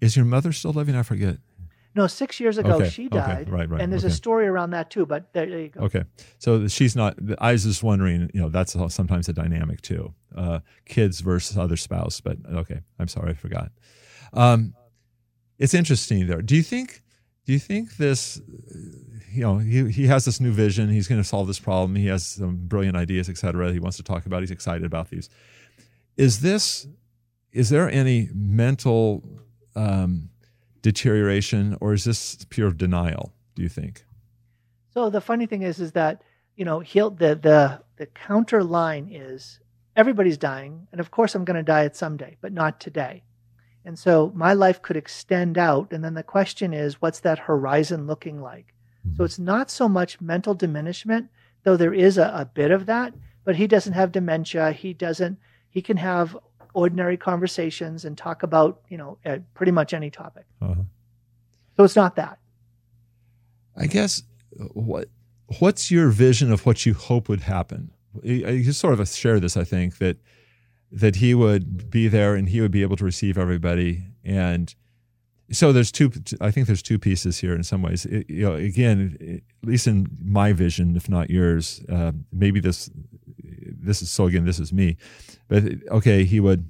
is 0.00 0.16
your 0.16 0.24
mother 0.24 0.52
still 0.52 0.72
living? 0.72 0.94
I 0.94 1.02
forget. 1.02 1.38
No, 1.94 2.06
six 2.06 2.38
years 2.38 2.58
ago 2.58 2.74
okay, 2.74 2.90
she 2.90 3.08
died. 3.08 3.42
Okay, 3.42 3.50
right, 3.50 3.68
right. 3.70 3.80
And 3.80 3.90
there's 3.90 4.04
okay. 4.04 4.12
a 4.12 4.14
story 4.14 4.46
around 4.46 4.70
that 4.70 4.90
too. 4.90 5.06
But 5.06 5.32
there, 5.32 5.46
there, 5.46 5.60
you 5.60 5.68
go. 5.68 5.80
Okay, 5.80 6.04
so 6.38 6.68
she's 6.68 6.94
not. 6.94 7.16
I 7.38 7.52
was 7.52 7.64
just 7.64 7.82
wondering. 7.82 8.30
You 8.34 8.42
know, 8.42 8.48
that's 8.50 8.76
sometimes 8.94 9.28
a 9.28 9.32
dynamic 9.32 9.80
too. 9.80 10.12
Uh, 10.34 10.60
kids 10.84 11.20
versus 11.20 11.56
other 11.56 11.76
spouse. 11.76 12.20
But 12.20 12.38
okay, 12.46 12.80
I'm 12.98 13.08
sorry, 13.08 13.30
I 13.30 13.34
forgot. 13.34 13.72
Um, 14.34 14.74
it's 15.58 15.72
interesting 15.72 16.26
there. 16.26 16.42
Do 16.42 16.54
you 16.54 16.62
think? 16.62 17.02
Do 17.46 17.52
you 17.52 17.58
think 17.58 17.96
this? 17.96 18.40
You 19.32 19.42
know, 19.42 19.58
he 19.58 19.90
he 19.90 20.06
has 20.06 20.24
this 20.24 20.40
new 20.40 20.52
vision. 20.52 20.88
He's 20.88 21.08
going 21.08 21.20
to 21.20 21.28
solve 21.28 21.46
this 21.46 21.58
problem. 21.58 21.94
He 21.94 22.06
has 22.06 22.26
some 22.26 22.66
brilliant 22.66 22.96
ideas, 22.96 23.28
etc. 23.28 23.72
He 23.72 23.78
wants 23.78 23.96
to 23.96 24.02
talk 24.02 24.26
about. 24.26 24.40
He's 24.42 24.50
excited 24.50 24.84
about 24.84 25.10
these. 25.10 25.30
Is 26.16 26.40
this, 26.40 26.86
is 27.52 27.68
there 27.68 27.90
any 27.90 28.30
mental 28.34 29.22
um, 29.74 30.30
deterioration 30.80 31.76
or 31.80 31.92
is 31.92 32.04
this 32.04 32.44
pure 32.48 32.72
denial, 32.72 33.34
do 33.54 33.62
you 33.62 33.68
think? 33.68 34.04
So 34.94 35.10
the 35.10 35.20
funny 35.20 35.46
thing 35.46 35.62
is, 35.62 35.78
is 35.78 35.92
that, 35.92 36.22
you 36.56 36.64
know, 36.64 36.80
he'll, 36.80 37.10
the, 37.10 37.34
the, 37.34 37.82
the 37.96 38.06
counter 38.06 38.64
line 38.64 39.08
is 39.12 39.60
everybody's 39.94 40.38
dying. 40.38 40.86
And 40.90 41.00
of 41.00 41.10
course 41.10 41.34
I'm 41.34 41.44
going 41.44 41.58
to 41.58 41.62
die 41.62 41.84
at 41.84 41.96
some 41.96 42.16
day, 42.16 42.36
but 42.40 42.52
not 42.52 42.80
today. 42.80 43.24
And 43.86 43.96
so 43.98 44.32
my 44.34 44.52
life 44.52 44.82
could 44.82 44.96
extend 44.96 45.56
out. 45.56 45.92
And 45.92 46.04
then 46.04 46.14
the 46.14 46.24
question 46.24 46.74
is, 46.74 47.00
what's 47.00 47.20
that 47.20 47.38
horizon 47.38 48.08
looking 48.08 48.42
like? 48.42 48.74
Mm-hmm. 49.06 49.16
So 49.16 49.24
it's 49.24 49.38
not 49.38 49.70
so 49.70 49.88
much 49.88 50.20
mental 50.20 50.54
diminishment, 50.54 51.30
though 51.62 51.76
there 51.76 51.94
is 51.94 52.18
a, 52.18 52.32
a, 52.34 52.44
bit 52.44 52.72
of 52.72 52.86
that, 52.86 53.14
but 53.44 53.54
he 53.54 53.68
doesn't 53.68 53.92
have 53.92 54.10
dementia. 54.10 54.72
He 54.72 54.92
doesn't, 54.92 55.38
he 55.70 55.80
can 55.80 55.96
have 55.98 56.36
ordinary 56.74 57.16
conversations 57.16 58.04
and 58.04 58.18
talk 58.18 58.42
about 58.42 58.82
you 58.90 58.98
know 58.98 59.18
pretty 59.54 59.72
much 59.72 59.94
any 59.94 60.10
topic. 60.10 60.44
Uh-huh. 60.60 60.82
So 61.76 61.84
it's 61.84 61.96
not 61.96 62.16
that. 62.16 62.38
I 63.76 63.86
guess 63.86 64.22
what 64.72 65.08
what's 65.58 65.90
your 65.90 66.08
vision 66.10 66.52
of 66.52 66.66
what 66.66 66.84
you 66.84 66.92
hope 66.92 67.28
would 67.28 67.40
happen? 67.40 67.90
You 68.22 68.72
sort 68.72 68.98
of 68.98 69.08
share 69.08 69.40
this, 69.40 69.56
I 69.56 69.64
think 69.64 69.98
that 69.98 70.18
that 70.96 71.16
he 71.16 71.34
would 71.34 71.90
be 71.90 72.08
there 72.08 72.34
and 72.34 72.48
he 72.48 72.60
would 72.60 72.70
be 72.70 72.82
able 72.82 72.96
to 72.96 73.04
receive 73.04 73.36
everybody. 73.36 74.02
And 74.24 74.74
so 75.52 75.72
there's 75.72 75.92
two 75.92 76.10
i 76.40 76.50
think 76.50 76.66
there's 76.66 76.82
two 76.82 76.98
pieces 76.98 77.38
here 77.38 77.54
in 77.54 77.62
some 77.62 77.82
ways. 77.82 78.04
It, 78.06 78.28
you 78.28 78.48
know 78.48 78.54
again 78.54 79.42
at 79.62 79.68
least 79.68 79.86
in 79.86 80.08
my 80.20 80.52
vision 80.52 80.96
if 80.96 81.08
not 81.08 81.30
yours 81.30 81.84
uh, 81.88 82.12
maybe 82.32 82.58
this 82.58 82.90
this 83.38 84.02
is 84.02 84.10
so 84.10 84.26
again 84.26 84.44
this 84.44 84.58
is 84.58 84.72
me. 84.72 84.96
But 85.48 85.64
okay 85.90 86.24
he 86.24 86.40
would 86.40 86.68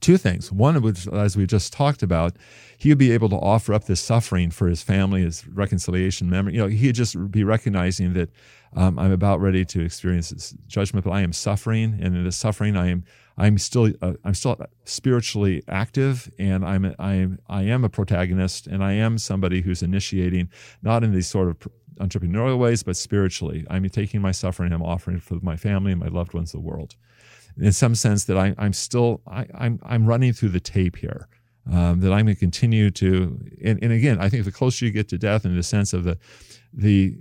two 0.00 0.16
things. 0.16 0.50
One 0.50 0.80
which 0.82 1.06
as 1.08 1.36
we 1.36 1.46
just 1.46 1.72
talked 1.72 2.02
about 2.02 2.36
he 2.76 2.88
would 2.88 2.98
be 2.98 3.12
able 3.12 3.28
to 3.28 3.36
offer 3.36 3.72
up 3.72 3.84
this 3.84 4.00
suffering 4.00 4.50
for 4.50 4.66
his 4.66 4.82
family 4.82 5.22
his 5.22 5.46
reconciliation 5.46 6.28
memory. 6.28 6.54
You 6.54 6.60
know 6.62 6.68
he'd 6.68 6.96
just 6.96 7.30
be 7.30 7.44
recognizing 7.44 8.14
that 8.14 8.30
um, 8.74 8.98
i'm 8.98 9.12
about 9.12 9.38
ready 9.38 9.64
to 9.66 9.80
experience 9.80 10.30
this 10.30 10.52
judgment 10.66 11.04
but 11.04 11.12
i 11.12 11.20
am 11.20 11.32
suffering. 11.32 11.98
And 12.02 12.16
in 12.16 12.24
the 12.24 12.32
suffering 12.32 12.76
i 12.76 12.88
am 12.88 13.04
I'm 13.36 13.58
still 13.58 13.92
uh, 14.02 14.14
I'm 14.24 14.34
still 14.34 14.56
spiritually 14.84 15.62
active, 15.68 16.30
and 16.38 16.64
I'm 16.64 16.94
I'm 16.98 17.38
I 17.48 17.62
am 17.62 17.84
a 17.84 17.88
protagonist, 17.88 18.66
and 18.66 18.84
I 18.84 18.92
am 18.92 19.18
somebody 19.18 19.62
who's 19.62 19.82
initiating, 19.82 20.50
not 20.82 21.02
in 21.02 21.12
these 21.12 21.28
sort 21.28 21.48
of 21.48 21.68
entrepreneurial 21.98 22.58
ways, 22.58 22.82
but 22.82 22.96
spiritually. 22.96 23.66
I'm 23.70 23.88
taking 23.88 24.20
my 24.20 24.32
suffering, 24.32 24.72
I'm 24.72 24.82
offering 24.82 25.18
it 25.18 25.22
for 25.22 25.38
my 25.42 25.56
family 25.56 25.92
and 25.92 26.00
my 26.00 26.08
loved 26.08 26.34
ones, 26.34 26.52
the 26.52 26.60
world. 26.60 26.96
In 27.58 27.72
some 27.72 27.94
sense, 27.94 28.24
that 28.24 28.38
I, 28.38 28.54
I'm 28.58 28.72
still 28.72 29.22
I, 29.26 29.46
I'm 29.54 29.80
I'm 29.82 30.06
running 30.06 30.32
through 30.32 30.50
the 30.50 30.60
tape 30.60 30.96
here. 30.96 31.28
Um, 31.70 32.00
that 32.00 32.12
I'm 32.12 32.24
going 32.24 32.34
to 32.34 32.40
continue 32.40 32.90
to, 32.90 33.38
and, 33.64 33.78
and 33.80 33.92
again, 33.92 34.18
I 34.20 34.28
think 34.28 34.44
the 34.44 34.50
closer 34.50 34.84
you 34.84 34.90
get 34.90 35.08
to 35.10 35.16
death, 35.16 35.44
in 35.44 35.54
the 35.54 35.62
sense 35.62 35.92
of 35.92 36.02
the 36.02 36.18
the 36.72 37.16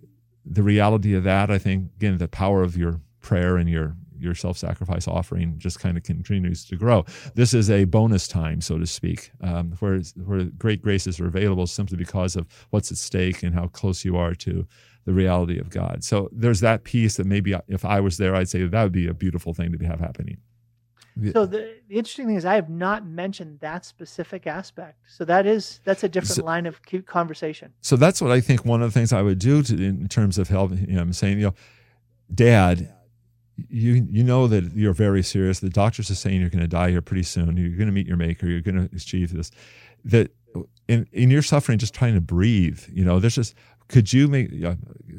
the 0.46 0.64
reality 0.64 1.14
of 1.14 1.24
that, 1.26 1.52
I 1.52 1.60
think 1.60 1.92
again 1.98 2.18
the 2.18 2.28
power 2.28 2.64
of 2.64 2.76
your 2.76 3.02
prayer 3.22 3.58
and 3.58 3.70
your 3.70 3.96
your 4.22 4.36
self-sacrifice 4.36 5.08
offering 5.08 5.56
just 5.58 5.80
kind 5.80 5.98
of 5.98 6.04
continues 6.04 6.66
to 6.66 6.76
grow. 6.76 7.06
This 7.36 7.54
is 7.54 7.70
a 7.70 7.86
bonus 7.86 8.28
time, 8.28 8.62
so 8.62 8.78
to 8.78 8.86
speak, 8.86 9.32
um, 9.42 9.74
where 9.80 10.00
where 10.24 10.44
great 10.46 10.82
graces 10.82 11.20
are 11.20 11.28
available 11.28 11.68
simply 11.68 11.98
because 11.98 12.36
of 12.36 12.48
what's 12.70 12.92
at 12.92 12.98
stake 12.98 13.44
and 13.44 13.54
how 13.54 13.68
close 13.68 14.06
you 14.06 14.18
are 14.18 14.36
to 14.36 14.68
the 15.06 15.14
reality 15.14 15.58
of 15.58 15.70
God. 15.70 16.04
So 16.04 16.30
there's 16.32 16.60
that 16.60 16.84
piece 16.84 17.18
that 17.18 17.26
maybe 17.26 17.56
if 17.68 17.84
I 17.84 18.00
was 18.00 18.18
there, 18.18 18.36
I'd 18.36 18.50
say 18.50 18.66
that 18.66 18.84
would 18.84 18.92
be 18.92 19.08
a 19.08 19.14
beautiful 19.14 19.54
thing 19.54 19.76
to 19.76 19.86
have 19.86 20.00
happening. 20.00 20.38
So 21.34 21.46
the, 21.46 21.76
the, 21.90 21.96
interesting 21.96 22.28
thing 22.28 22.36
is, 22.38 22.46
I 22.46 22.56
have 22.56 22.70
not 22.70 23.06
mentioned 23.06 23.60
that 23.60 23.84
specific 23.84 24.48
aspect. 24.48 24.98
So 25.08 25.26
that 25.26 25.46
is 25.46 25.82
that's 25.84 26.04
a 26.04 26.10
different 26.10 26.36
so, 26.36 26.46
line 26.46 26.66
of 26.66 26.80
conversation. 27.06 27.74
So 27.82 27.98
that's 27.98 28.22
what 28.22 28.32
I 28.32 28.40
think. 28.40 28.64
One 28.64 28.82
of 28.82 28.94
the 28.94 28.98
things 28.98 29.12
I 29.12 29.22
would 29.22 29.38
do 29.38 29.62
to, 29.62 29.74
in 29.74 30.08
terms 30.08 30.38
of 30.38 30.48
helping 30.48 30.78
him, 30.78 31.12
saying, 31.12 31.40
you 31.40 31.48
know, 31.48 31.54
Dad, 32.34 32.94
you 33.56 34.08
you 34.10 34.24
know 34.24 34.48
that 34.48 34.74
you're 34.74 34.94
very 34.94 35.24
serious. 35.24 35.60
The 35.60 35.70
doctors 35.70 36.10
are 36.10 36.16
saying 36.16 36.40
you're 36.40 36.50
going 36.50 36.62
to 36.62 36.68
die 36.68 36.92
here 36.92 37.02
pretty 37.02 37.24
soon. 37.24 37.58
You're 37.58 37.78
going 37.78 37.88
to 37.88 37.94
meet 37.94 38.08
your 38.08 38.18
maker. 38.18 38.48
You're 38.48 38.62
going 38.62 38.88
to 38.88 38.96
achieve 38.96 39.34
this. 39.34 39.52
That 40.06 40.32
in 40.88 41.08
in 41.12 41.32
your 41.32 41.42
suffering, 41.42 41.78
just 41.78 41.94
trying 41.94 42.16
to 42.16 42.22
breathe. 42.22 42.82
You 42.92 43.06
know, 43.06 43.20
there's 43.20 43.36
just 43.36 43.56
could 43.88 44.12
you 44.14 44.28
make 44.28 44.52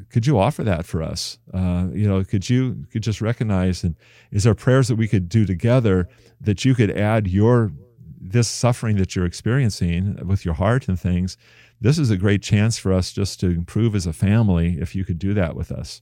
could 0.09 0.25
you 0.27 0.39
offer 0.39 0.63
that 0.63 0.85
for 0.85 1.01
us? 1.01 1.37
Uh, 1.53 1.87
you 1.93 2.07
know, 2.07 2.23
could 2.23 2.49
you 2.49 2.85
could 2.91 3.03
just 3.03 3.21
recognize 3.21 3.83
and 3.83 3.95
is 4.31 4.43
there 4.43 4.55
prayers 4.55 4.87
that 4.87 4.95
we 4.95 5.07
could 5.07 5.29
do 5.29 5.45
together 5.45 6.09
that 6.41 6.65
you 6.65 6.75
could 6.75 6.91
add 6.91 7.27
your 7.27 7.71
this 8.19 8.47
suffering 8.47 8.97
that 8.97 9.15
you're 9.15 9.25
experiencing 9.25 10.17
with 10.25 10.45
your 10.45 10.53
heart 10.53 10.87
and 10.87 10.99
things. 10.99 11.37
This 11.81 11.99
is 11.99 12.09
a 12.09 12.15
great 12.15 12.41
chance 12.41 12.77
for 12.77 12.93
us 12.93 13.11
just 13.11 13.41
to 13.41 13.47
improve 13.47 13.93
as 13.95 14.07
a 14.07 14.13
family 14.13 14.77
if 14.79 14.95
you 14.95 15.03
could 15.03 15.19
do 15.19 15.33
that 15.33 15.55
with 15.55 15.71
us 15.71 16.01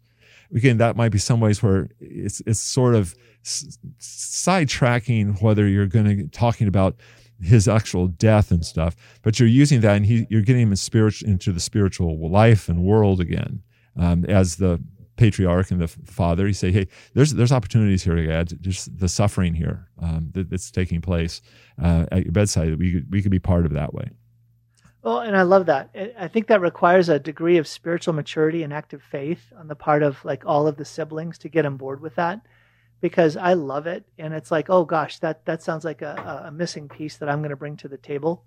again, 0.54 0.78
that 0.78 0.96
might 0.96 1.12
be 1.12 1.18
some 1.18 1.40
ways 1.40 1.62
where 1.64 1.90
it's 2.00 2.42
it's 2.46 2.60
sort 2.60 2.96
of 2.96 3.16
sidetracking 3.44 5.42
whether 5.42 5.68
you're 5.68 5.88
going 5.88 6.06
to 6.06 6.28
talking 6.28 6.68
about 6.68 6.96
his 7.42 7.68
actual 7.68 8.08
death 8.08 8.52
and 8.52 8.66
stuff, 8.66 8.96
but 9.24 9.40
you're 9.40 9.50
using 9.50 9.82
that 9.82 9.98
and 9.98 10.06
he, 10.06 10.28
you're 10.30 10.44
getting 10.44 10.64
him 10.64 10.72
in 10.72 10.76
spirit, 10.76 11.22
into 11.24 11.52
the 11.52 11.60
spiritual 11.60 12.30
life 12.30 12.70
and 12.70 12.84
world 12.84 13.20
again 13.20 13.64
um, 13.98 14.26
as 14.26 14.58
the 14.58 14.80
patriarch 15.16 15.72
and 15.72 15.82
the 15.82 15.88
father. 15.88 16.48
You 16.48 16.54
say, 16.54 16.72
hey, 16.72 16.88
there's 17.14 17.34
there's 17.34 17.52
opportunities 17.52 18.04
here 18.04 18.16
to 18.16 18.32
add 18.32 18.62
just 18.62 18.98
the 18.98 19.10
suffering 19.10 19.54
here 19.54 19.88
um, 20.02 20.30
that, 20.34 20.50
that's 20.50 20.72
taking 20.72 21.02
place 21.02 21.42
uh, 21.82 22.06
at 22.12 22.24
your 22.24 22.32
bedside 22.32 22.78
we 22.78 23.04
we 23.10 23.22
could 23.22 23.32
be 23.32 23.40
part 23.40 23.66
of 23.66 23.74
that 23.74 23.94
way. 23.94 24.10
Well, 25.04 25.20
and 25.22 25.36
I 25.36 25.42
love 25.42 25.66
that. 25.66 25.90
I 26.18 26.28
think 26.28 26.48
that 26.48 26.62
requires 26.62 27.10
a 27.10 27.20
degree 27.20 27.58
of 27.58 27.68
spiritual 27.68 28.14
maturity 28.14 28.62
and 28.62 28.72
active 28.72 29.02
faith 29.02 29.52
on 29.58 29.68
the 29.68 29.76
part 29.76 30.04
of 30.04 30.24
like 30.24 30.44
all 30.46 30.68
of 30.68 30.78
the 30.78 30.86
siblings 30.86 31.40
to 31.40 31.50
get 31.50 31.66
on 31.66 31.78
board 31.78 32.02
with 32.02 32.16
that 32.16 32.42
because 33.02 33.36
I 33.36 33.54
love 33.54 33.88
it. 33.88 34.06
And 34.20 34.34
it's 34.34 34.52
like, 34.52 34.70
oh 34.70 34.86
gosh, 34.86 35.18
that, 35.20 35.44
that 35.46 35.64
sounds 35.64 35.84
like 35.84 36.04
a, 36.04 36.44
a 36.46 36.52
missing 36.52 36.88
piece 36.88 37.18
that 37.18 37.30
I'm 37.30 37.40
going 37.40 37.50
to 37.50 37.56
bring 37.56 37.78
to 37.78 37.88
the 37.88 37.98
table. 37.98 38.44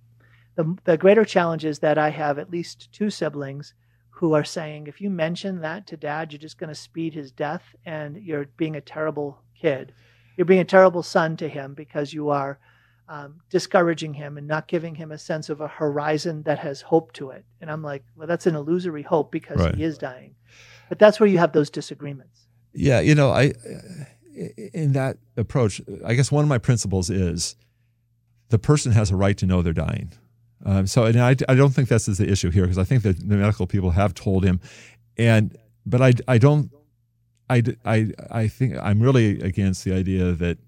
The, 0.55 0.77
the 0.85 0.97
greater 0.97 1.25
challenge 1.25 1.65
is 1.65 1.81
that 1.81 1.99
I 1.99 2.11
have 2.11 2.39
at 2.39 2.51
least 2.51 2.93
two 2.93 3.11
siblings 3.11 3.75
who 4.11 4.35
are 4.35 4.45
saying, 4.45 4.87
if 4.87 5.01
you 5.01 5.11
mention 5.11 5.61
that 5.61 5.89
to 5.89 5.97
dad, 5.97 6.33
you're 6.33 6.39
just 6.39 6.59
going 6.59 6.69
to 6.69 6.75
speed 6.75 7.15
his 7.15 7.33
death 7.33 7.65
and 7.85 8.17
you're 8.17 8.47
being 8.57 8.77
a 8.77 8.81
terrible 8.81 9.43
kid. 9.61 9.93
You're 10.37 10.45
being 10.45 10.61
a 10.61 10.65
terrible 10.65 11.03
son 11.03 11.37
to 11.39 11.49
him 11.49 11.75
because 11.75 12.13
you 12.13 12.31
are 12.31 12.61
um, 13.09 13.41
discouraging 13.51 14.15
him 14.15 14.39
and 14.39 14.47
not 14.47 14.69
giving 14.69 14.95
him 14.95 15.13
a 15.13 15.19
sense 15.19 15.49
of 15.49 15.61
a 15.61 15.69
horizon 15.69 16.43
that 16.45 16.59
has 16.59 16.81
hope 16.81 17.13
to 17.15 17.31
it. 17.31 17.45
And 17.61 17.71
I'm 17.71 17.83
like, 17.83 18.05
well, 18.17 18.27
that's 18.27 18.47
an 18.47 18.55
illusory 18.55 19.03
hope 19.03 19.31
because 19.31 19.61
right. 19.61 19.75
he 19.75 19.83
is 19.83 19.99
dying. 19.99 20.35
But 20.89 20.99
that's 20.99 21.21
where 21.21 21.29
you 21.29 21.39
have 21.39 21.53
those 21.53 21.71
disagreements. 21.71 22.47
Yeah, 22.73 23.01
you 23.01 23.15
know, 23.15 23.31
I 23.31 23.53
in 24.73 24.93
that 24.93 25.19
approach, 25.37 25.81
I 26.05 26.15
guess 26.15 26.33
one 26.33 26.45
of 26.45 26.49
my 26.49 26.59
principles 26.59 27.11
is 27.11 27.57
the 28.49 28.59
person 28.59 28.93
has 28.93 29.11
a 29.11 29.17
right 29.17 29.37
to 29.39 29.47
know 29.47 29.63
they're 29.63 29.73
dying. 29.73 30.13
Um, 30.65 30.87
so, 30.87 31.05
and 31.05 31.21
I, 31.21 31.37
I 31.49 31.55
don't 31.55 31.71
think 31.71 31.89
that's 31.89 32.07
the 32.07 32.31
issue 32.31 32.51
here 32.51 32.65
because 32.65 32.79
I 32.79 32.85
think 32.85 33.03
that 33.03 33.19
the 33.19 33.37
medical 33.37 33.67
people 33.67 33.91
have 33.91 34.15
told 34.15 34.45
him, 34.45 34.61
and 35.17 35.57
but 35.85 36.01
I, 36.01 36.15
I 36.27 36.39
don't, 36.39 36.71
I, 37.51 37.63
I, 37.85 38.09
I 38.31 38.49
think 38.49 38.77
I'm 38.81 39.01
really 39.01 39.41
against 39.41 39.85
the 39.85 39.95
idea 39.95 40.33
that 40.33 40.59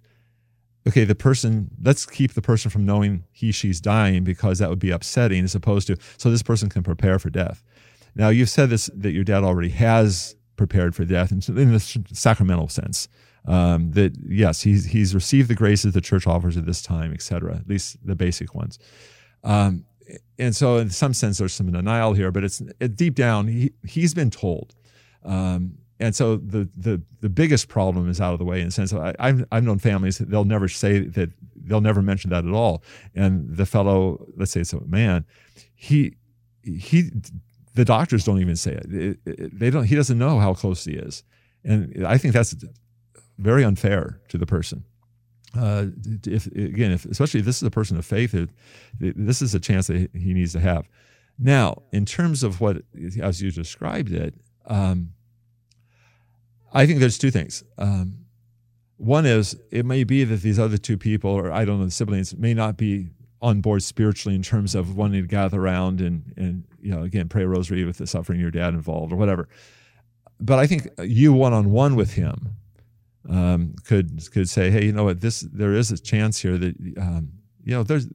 okay, 0.86 1.04
the 1.04 1.14
person, 1.14 1.70
let's 1.82 2.06
keep 2.06 2.34
the 2.34 2.42
person 2.42 2.70
from 2.70 2.84
knowing 2.84 3.24
he, 3.32 3.52
she's 3.52 3.80
dying 3.80 4.24
because 4.24 4.58
that 4.58 4.70
would 4.70 4.78
be 4.78 4.90
upsetting 4.90 5.44
as 5.44 5.54
opposed 5.54 5.86
to, 5.88 5.96
so 6.16 6.30
this 6.30 6.42
person 6.42 6.68
can 6.68 6.82
prepare 6.82 7.18
for 7.18 7.30
death. 7.30 7.62
Now, 8.14 8.28
you've 8.28 8.48
said 8.48 8.70
this, 8.70 8.88
that 8.94 9.12
your 9.12 9.24
dad 9.24 9.44
already 9.44 9.70
has 9.70 10.36
prepared 10.56 10.94
for 10.94 11.04
death 11.04 11.30
in, 11.30 11.40
the 11.72 12.04
sacramental 12.12 12.68
sense. 12.68 13.08
Um, 13.46 13.92
that 13.92 14.16
yes, 14.26 14.62
he's, 14.62 14.86
he's 14.86 15.14
received 15.14 15.48
the 15.48 15.54
graces 15.54 15.92
the 15.92 16.00
church 16.00 16.26
offers 16.26 16.56
at 16.56 16.66
this 16.66 16.82
time, 16.82 17.12
et 17.12 17.22
cetera, 17.22 17.54
at 17.56 17.68
least 17.68 17.96
the 18.04 18.16
basic 18.16 18.54
ones. 18.54 18.78
Um, 19.44 19.84
and 20.38 20.54
so 20.54 20.78
in 20.78 20.90
some 20.90 21.14
sense, 21.14 21.38
there's 21.38 21.52
some 21.52 21.70
denial 21.70 22.12
here, 22.14 22.32
but 22.32 22.42
it's 22.42 22.60
it, 22.80 22.96
deep 22.96 23.14
down, 23.14 23.46
he, 23.48 23.72
he's 23.86 24.14
been 24.14 24.30
told. 24.30 24.74
Um, 25.24 25.78
and 25.98 26.14
so 26.14 26.36
the 26.36 26.68
the 26.76 27.00
the 27.20 27.28
biggest 27.28 27.68
problem 27.68 28.08
is 28.08 28.20
out 28.20 28.32
of 28.32 28.38
the 28.38 28.44
way 28.44 28.60
in 28.60 28.66
the 28.66 28.72
sense 28.72 28.92
I, 28.92 29.14
I've 29.18 29.44
I've 29.50 29.64
known 29.64 29.78
families 29.78 30.18
that 30.18 30.30
they'll 30.30 30.44
never 30.44 30.68
say 30.68 31.00
that 31.00 31.30
they'll 31.56 31.80
never 31.80 32.02
mention 32.02 32.30
that 32.30 32.44
at 32.44 32.52
all. 32.52 32.82
And 33.14 33.56
the 33.56 33.66
fellow, 33.66 34.26
let's 34.36 34.52
say 34.52 34.60
it's 34.60 34.72
a 34.72 34.80
man, 34.80 35.24
he 35.74 36.16
he 36.62 37.10
the 37.74 37.84
doctors 37.84 38.24
don't 38.24 38.40
even 38.40 38.56
say 38.56 38.72
it. 38.72 38.86
it, 38.92 39.18
it 39.26 39.58
they 39.58 39.70
don't. 39.70 39.84
He 39.84 39.94
doesn't 39.94 40.18
know 40.18 40.38
how 40.38 40.54
close 40.54 40.84
he 40.84 40.92
is, 40.92 41.24
and 41.64 42.06
I 42.06 42.18
think 42.18 42.34
that's 42.34 42.54
very 43.38 43.64
unfair 43.64 44.20
to 44.28 44.38
the 44.38 44.46
person. 44.46 44.84
Uh, 45.58 45.86
if 46.26 46.46
again, 46.46 46.92
if 46.92 47.06
especially 47.06 47.40
if 47.40 47.46
this 47.46 47.56
is 47.56 47.62
a 47.62 47.70
person 47.70 47.96
of 47.96 48.04
faith, 48.04 48.34
it, 48.34 48.50
this 48.98 49.40
is 49.40 49.54
a 49.54 49.60
chance 49.60 49.86
that 49.86 50.10
he 50.14 50.34
needs 50.34 50.52
to 50.52 50.60
have. 50.60 50.88
Now, 51.38 51.82
in 51.92 52.04
terms 52.04 52.42
of 52.42 52.60
what 52.60 52.82
as 53.20 53.40
you 53.40 53.50
described 53.50 54.12
it. 54.12 54.34
Um, 54.68 55.12
I 56.72 56.86
think 56.86 57.00
there's 57.00 57.18
two 57.18 57.30
things. 57.30 57.64
Um, 57.78 58.26
one 58.96 59.26
is 59.26 59.56
it 59.70 59.84
may 59.84 60.04
be 60.04 60.24
that 60.24 60.42
these 60.42 60.58
other 60.58 60.78
two 60.78 60.96
people, 60.96 61.30
or 61.30 61.52
I 61.52 61.64
don't 61.64 61.78
know, 61.78 61.84
the 61.84 61.90
siblings, 61.90 62.34
may 62.36 62.54
not 62.54 62.76
be 62.76 63.08
on 63.42 63.60
board 63.60 63.82
spiritually 63.82 64.34
in 64.34 64.42
terms 64.42 64.74
of 64.74 64.96
wanting 64.96 65.22
to 65.22 65.28
gather 65.28 65.60
around 65.60 66.00
and 66.00 66.32
and 66.36 66.64
you 66.80 66.90
know 66.90 67.02
again 67.02 67.28
pray 67.28 67.42
a 67.42 67.48
rosary 67.48 67.84
with 67.84 67.98
the 67.98 68.06
suffering 68.06 68.40
your 68.40 68.50
dad 68.50 68.74
involved 68.74 69.12
or 69.12 69.16
whatever. 69.16 69.48
But 70.40 70.58
I 70.58 70.66
think 70.66 70.88
you 71.02 71.32
one 71.32 71.52
on 71.52 71.70
one 71.70 71.96
with 71.96 72.14
him 72.14 72.56
um, 73.28 73.74
could 73.84 74.30
could 74.32 74.48
say, 74.48 74.70
hey, 74.70 74.86
you 74.86 74.92
know 74.92 75.04
what, 75.04 75.20
this 75.20 75.40
there 75.40 75.74
is 75.74 75.90
a 75.90 75.98
chance 75.98 76.40
here 76.40 76.56
that 76.56 76.74
um, 76.98 77.32
you 77.62 77.72
know 77.72 77.82
there's 77.82 78.08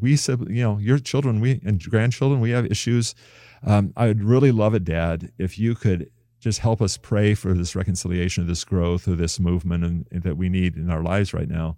we 0.00 0.12
you 0.48 0.62
know 0.62 0.78
your 0.78 0.98
children 0.98 1.40
we 1.40 1.60
and 1.64 1.82
grandchildren 1.82 2.40
we 2.40 2.50
have 2.50 2.66
issues. 2.66 3.14
Um, 3.62 3.92
I 3.96 4.06
would 4.06 4.24
really 4.24 4.52
love 4.52 4.74
it, 4.74 4.84
Dad, 4.84 5.32
if 5.38 5.58
you 5.58 5.74
could 5.74 6.10
just 6.40 6.60
help 6.60 6.80
us 6.82 6.96
pray 6.96 7.34
for 7.34 7.52
this 7.54 7.76
reconciliation, 7.76 8.42
of 8.42 8.48
this 8.48 8.64
growth, 8.64 9.06
of 9.06 9.18
this 9.18 9.38
movement, 9.38 9.84
and, 9.84 10.06
and, 10.10 10.22
that 10.22 10.36
we 10.36 10.48
need 10.48 10.76
in 10.76 10.90
our 10.90 11.02
lives 11.02 11.32
right 11.32 11.48
now. 11.48 11.76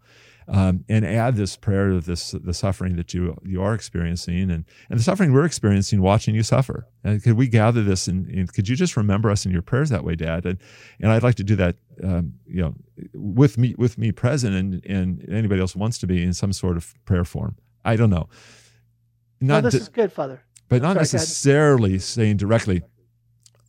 um, 0.49 0.85
and 0.89 1.05
add 1.05 1.37
this 1.37 1.57
prayer 1.57 1.91
of 1.91 2.05
this 2.05 2.33
the 2.33 2.55
suffering 2.55 2.97
that 2.97 3.15
you 3.15 3.37
you 3.45 3.63
are 3.63 3.75
experiencing 3.75 4.51
and 4.51 4.65
and 4.91 4.99
the 4.99 5.03
suffering 5.03 5.33
we're 5.33 5.45
experiencing 5.45 6.01
watching 6.01 6.35
you 6.35 6.43
suffer. 6.43 6.87
And 7.05 7.23
could 7.23 7.35
we 7.35 7.49
gather 7.49 7.83
this 7.83 8.09
and, 8.09 8.27
and, 8.29 8.53
could 8.53 8.69
you 8.69 8.77
just 8.77 8.97
remember 8.97 9.31
us 9.31 9.47
in 9.47 9.53
your 9.53 9.63
prayers 9.63 9.91
that 9.91 10.05
way, 10.05 10.15
Dad? 10.15 10.45
And 10.45 10.59
and 11.01 11.13
I'd 11.13 11.23
like 11.23 11.37
to 11.37 11.45
do 11.45 11.57
that, 11.57 11.77
um, 12.03 12.35
you 12.47 12.63
know, 12.63 12.75
with 13.15 13.59
me 13.59 13.75
with 13.79 13.99
me 13.99 14.13
present 14.13 14.55
and 14.55 14.85
and 14.85 15.29
anybody 15.29 15.61
else 15.61 15.77
wants 15.77 15.99
to 15.99 16.07
be 16.07 16.23
in 16.23 16.33
some 16.33 16.53
sort 16.53 16.77
of 16.77 16.95
prayer 17.05 17.25
form. 17.25 17.57
I 17.85 17.97
don't 17.97 18.11
know. 18.11 18.29
Not 19.41 19.65
this 19.65 19.75
is 19.75 19.89
good, 19.89 20.13
Father. 20.13 20.43
But 20.69 20.81
not 20.81 20.95
Sorry, 20.95 21.03
necessarily 21.03 21.99
saying 21.99 22.39
directly, 22.39 22.83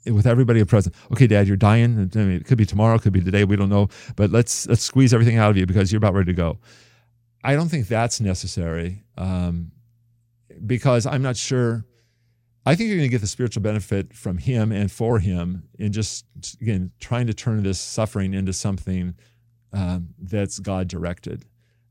with 0.05 0.27
everybody 0.27 0.63
present. 0.65 0.95
Okay, 1.11 1.27
Dad, 1.27 1.47
you're 1.47 1.57
dying. 1.57 2.11
I 2.13 2.17
mean, 2.17 2.31
it 2.31 2.45
could 2.45 2.57
be 2.57 2.65
tomorrow, 2.65 2.95
it 2.95 3.01
could 3.01 3.13
be 3.13 3.21
today. 3.21 3.43
We 3.43 3.55
don't 3.55 3.69
know, 3.69 3.89
but 4.15 4.31
let's 4.31 4.67
let's 4.67 4.81
squeeze 4.81 5.13
everything 5.13 5.37
out 5.37 5.51
of 5.51 5.57
you 5.57 5.65
because 5.65 5.91
you're 5.91 5.97
about 5.97 6.13
ready 6.13 6.31
to 6.31 6.35
go. 6.35 6.57
I 7.43 7.55
don't 7.55 7.69
think 7.69 7.87
that's 7.87 8.21
necessary 8.21 9.03
um, 9.17 9.71
because 10.65 11.05
I'm 11.05 11.21
not 11.21 11.37
sure. 11.37 11.85
I 12.65 12.75
think 12.75 12.87
you're 12.87 12.97
going 12.97 13.09
to 13.09 13.11
get 13.11 13.19
the 13.19 13.27
spiritual 13.27 13.61
benefit 13.61 14.13
from 14.13 14.37
him 14.37 14.71
and 14.71 14.89
for 14.89 15.19
him 15.19 15.63
in 15.77 15.91
just 15.91 16.25
again 16.61 16.91
trying 16.99 17.27
to 17.27 17.33
turn 17.33 17.63
this 17.63 17.79
suffering 17.79 18.33
into 18.33 18.53
something 18.53 19.15
um, 19.73 20.09
that's 20.19 20.59
God 20.59 20.87
directed. 20.87 21.45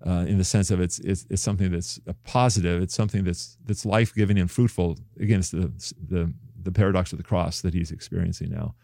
Uh, 0.04 0.24
in 0.26 0.36
the 0.36 0.42
sense 0.42 0.72
of 0.72 0.80
it's, 0.80 0.98
it's, 0.98 1.26
it's 1.30 1.42
something 1.42 1.70
that's 1.70 2.00
positive. 2.24 2.82
It's 2.82 2.94
something 2.94 3.22
that's 3.22 3.56
that's 3.64 3.86
life 3.86 4.12
giving 4.12 4.36
and 4.36 4.50
fruitful. 4.50 4.98
Against 5.20 5.52
the 5.52 5.70
the 6.08 6.32
the 6.64 6.72
paradox 6.72 7.12
of 7.12 7.18
the 7.18 7.24
cross 7.24 7.60
that 7.60 7.74
he's 7.74 7.90
experiencing 7.90 8.50
now. 8.50 8.74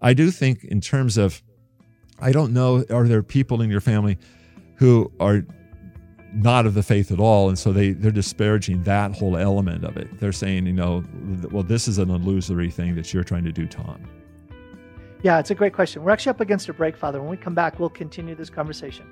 I 0.00 0.14
do 0.14 0.30
think, 0.30 0.64
in 0.64 0.80
terms 0.80 1.16
of, 1.16 1.42
I 2.20 2.32
don't 2.32 2.52
know, 2.52 2.84
are 2.90 3.06
there 3.06 3.22
people 3.22 3.62
in 3.62 3.70
your 3.70 3.80
family 3.80 4.18
who 4.76 5.10
are 5.20 5.44
not 6.34 6.66
of 6.66 6.74
the 6.74 6.82
faith 6.82 7.10
at 7.10 7.18
all, 7.18 7.48
and 7.48 7.58
so 7.58 7.72
they 7.72 7.92
they're 7.92 8.10
disparaging 8.10 8.82
that 8.82 9.16
whole 9.16 9.36
element 9.36 9.84
of 9.84 9.96
it. 9.96 10.20
They're 10.20 10.32
saying, 10.32 10.66
you 10.66 10.72
know, 10.72 11.02
well, 11.50 11.62
this 11.62 11.88
is 11.88 11.98
an 11.98 12.10
illusory 12.10 12.70
thing 12.70 12.94
that 12.96 13.12
you're 13.14 13.24
trying 13.24 13.44
to 13.44 13.52
do, 13.52 13.66
Tom. 13.66 14.00
Yeah, 15.22 15.38
it's 15.38 15.50
a 15.50 15.54
great 15.54 15.72
question. 15.72 16.02
We're 16.02 16.12
actually 16.12 16.30
up 16.30 16.40
against 16.40 16.68
a 16.68 16.74
break, 16.74 16.96
Father. 16.96 17.20
When 17.20 17.30
we 17.30 17.36
come 17.36 17.54
back, 17.54 17.80
we'll 17.80 17.88
continue 17.88 18.34
this 18.34 18.50
conversation. 18.50 19.06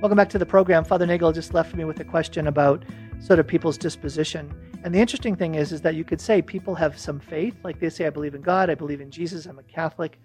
Welcome 0.00 0.16
back 0.16 0.30
to 0.30 0.38
the 0.38 0.46
program. 0.46 0.82
Father 0.82 1.04
Nagel 1.04 1.30
just 1.30 1.52
left 1.52 1.74
me 1.74 1.84
with 1.84 2.00
a 2.00 2.04
question 2.04 2.46
about 2.46 2.86
sort 3.18 3.38
of 3.38 3.46
people's 3.46 3.76
disposition. 3.76 4.50
And 4.82 4.94
the 4.94 4.98
interesting 4.98 5.36
thing 5.36 5.56
is, 5.56 5.72
is 5.72 5.82
that 5.82 5.94
you 5.94 6.04
could 6.04 6.22
say 6.22 6.40
people 6.40 6.74
have 6.74 6.98
some 6.98 7.20
faith, 7.20 7.54
like 7.62 7.80
they 7.80 7.90
say, 7.90 8.06
I 8.06 8.10
believe 8.10 8.34
in 8.34 8.40
God, 8.40 8.70
I 8.70 8.74
believe 8.74 9.02
in 9.02 9.10
Jesus, 9.10 9.44
I'm 9.44 9.58
a 9.58 9.62
Catholic. 9.62 10.18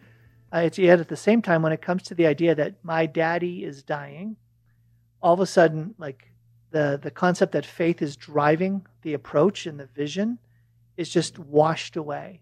Uh, 0.53 0.69
yet 0.77 1.01
at 1.01 1.09
the 1.09 1.17
same 1.17 1.41
time, 1.41 1.61
when 1.61 1.73
it 1.73 1.81
comes 1.81 2.03
to 2.03 2.15
the 2.15 2.25
idea 2.25 2.55
that 2.55 2.75
my 2.83 3.05
daddy 3.05 3.65
is 3.65 3.83
dying, 3.83 4.37
all 5.21 5.33
of 5.33 5.41
a 5.41 5.45
sudden, 5.45 5.93
like 5.97 6.31
the 6.71 6.97
the 7.03 7.11
concept 7.11 7.51
that 7.51 7.65
faith 7.65 8.01
is 8.01 8.15
driving 8.15 8.87
the 9.01 9.13
approach 9.13 9.65
and 9.65 9.77
the 9.77 9.87
vision 9.87 10.39
is 10.95 11.09
just 11.09 11.37
washed 11.37 11.97
away, 11.97 12.39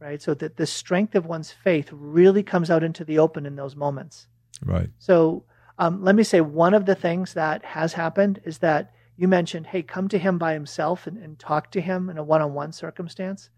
right? 0.00 0.20
So 0.20 0.34
that 0.34 0.56
the 0.56 0.66
strength 0.66 1.14
of 1.14 1.26
one's 1.26 1.52
faith 1.52 1.90
really 1.92 2.42
comes 2.42 2.72
out 2.72 2.82
into 2.82 3.04
the 3.04 3.20
open 3.20 3.46
in 3.46 3.54
those 3.54 3.76
moments. 3.76 4.26
Right. 4.64 4.90
So 4.98 5.44
um, 5.82 6.00
let 6.00 6.14
me 6.14 6.22
say 6.22 6.40
one 6.40 6.74
of 6.74 6.86
the 6.86 6.94
things 6.94 7.34
that 7.34 7.64
has 7.64 7.94
happened 7.94 8.40
is 8.44 8.58
that 8.58 8.94
you 9.16 9.26
mentioned, 9.26 9.66
hey, 9.66 9.82
come 9.82 10.06
to 10.10 10.18
him 10.18 10.38
by 10.38 10.52
himself 10.52 11.08
and, 11.08 11.18
and 11.18 11.40
talk 11.40 11.72
to 11.72 11.80
him 11.80 12.08
in 12.08 12.18
a 12.18 12.22
one 12.22 12.40
on 12.40 12.54
one 12.54 12.70
circumstance. 12.70 13.50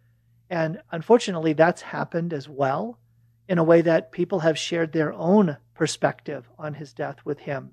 And 0.48 0.80
unfortunately, 0.90 1.52
that's 1.52 1.82
happened 1.82 2.32
as 2.32 2.48
well 2.48 2.98
in 3.46 3.58
a 3.58 3.62
way 3.62 3.82
that 3.82 4.10
people 4.10 4.40
have 4.40 4.58
shared 4.58 4.92
their 4.92 5.12
own 5.12 5.58
perspective 5.74 6.48
on 6.58 6.72
his 6.72 6.94
death 6.94 7.18
with 7.26 7.40
him. 7.40 7.72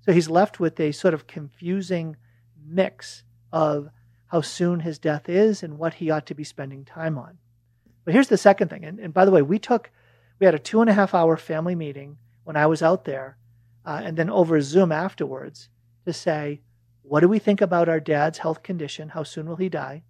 So 0.00 0.12
he's 0.12 0.28
left 0.28 0.58
with 0.58 0.80
a 0.80 0.90
sort 0.90 1.14
of 1.14 1.28
confusing 1.28 2.16
mix 2.60 3.22
of 3.52 3.88
how 4.26 4.40
soon 4.40 4.80
his 4.80 4.98
death 4.98 5.28
is 5.28 5.62
and 5.62 5.78
what 5.78 5.94
he 5.94 6.10
ought 6.10 6.26
to 6.26 6.34
be 6.34 6.42
spending 6.42 6.84
time 6.84 7.16
on. 7.16 7.38
But 8.04 8.14
here's 8.14 8.26
the 8.26 8.36
second 8.36 8.66
thing. 8.66 8.84
And, 8.84 8.98
and 8.98 9.14
by 9.14 9.24
the 9.24 9.30
way, 9.30 9.42
we 9.42 9.60
took, 9.60 9.92
we 10.40 10.46
had 10.46 10.56
a 10.56 10.58
two 10.58 10.80
and 10.80 10.90
a 10.90 10.94
half 10.94 11.14
hour 11.14 11.36
family 11.36 11.76
meeting 11.76 12.18
when 12.42 12.56
I 12.56 12.66
was 12.66 12.82
out 12.82 13.04
there 13.04 13.36
uh, 13.84 14.00
and 14.04 14.16
then 14.16 14.30
over 14.30 14.60
Zoom 14.60 14.92
afterwards 14.92 15.68
to 16.04 16.12
say, 16.12 16.60
what 17.02 17.20
do 17.20 17.28
we 17.28 17.38
think 17.38 17.60
about 17.60 17.88
our 17.88 18.00
dad's 18.00 18.38
health 18.38 18.62
condition? 18.62 19.10
How 19.10 19.22
soon 19.22 19.48
will 19.48 19.56
he 19.56 19.68
die? 19.68 20.02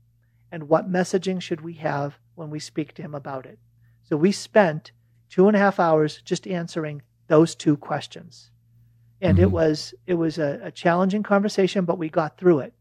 And 0.50 0.68
what 0.68 0.90
messaging 0.90 1.40
should 1.40 1.62
we 1.62 1.74
have 1.74 2.18
when 2.34 2.50
we 2.50 2.58
speak 2.58 2.94
to 2.94 3.02
him 3.02 3.14
about 3.14 3.46
it? 3.46 3.58
So 4.02 4.16
we 4.16 4.32
spent 4.32 4.92
two 5.30 5.48
and 5.48 5.56
a 5.56 5.60
half 5.60 5.80
hours 5.80 6.20
just 6.22 6.46
answering 6.46 7.02
those 7.28 7.54
two 7.54 7.76
questions. 7.76 8.50
And 9.22 9.36
mm-hmm. 9.36 9.44
it 9.44 9.50
was 9.50 9.94
it 10.06 10.14
was 10.14 10.38
a, 10.38 10.60
a 10.62 10.70
challenging 10.70 11.22
conversation, 11.22 11.86
but 11.86 11.98
we 11.98 12.10
got 12.10 12.36
through 12.36 12.60
it. 12.60 12.74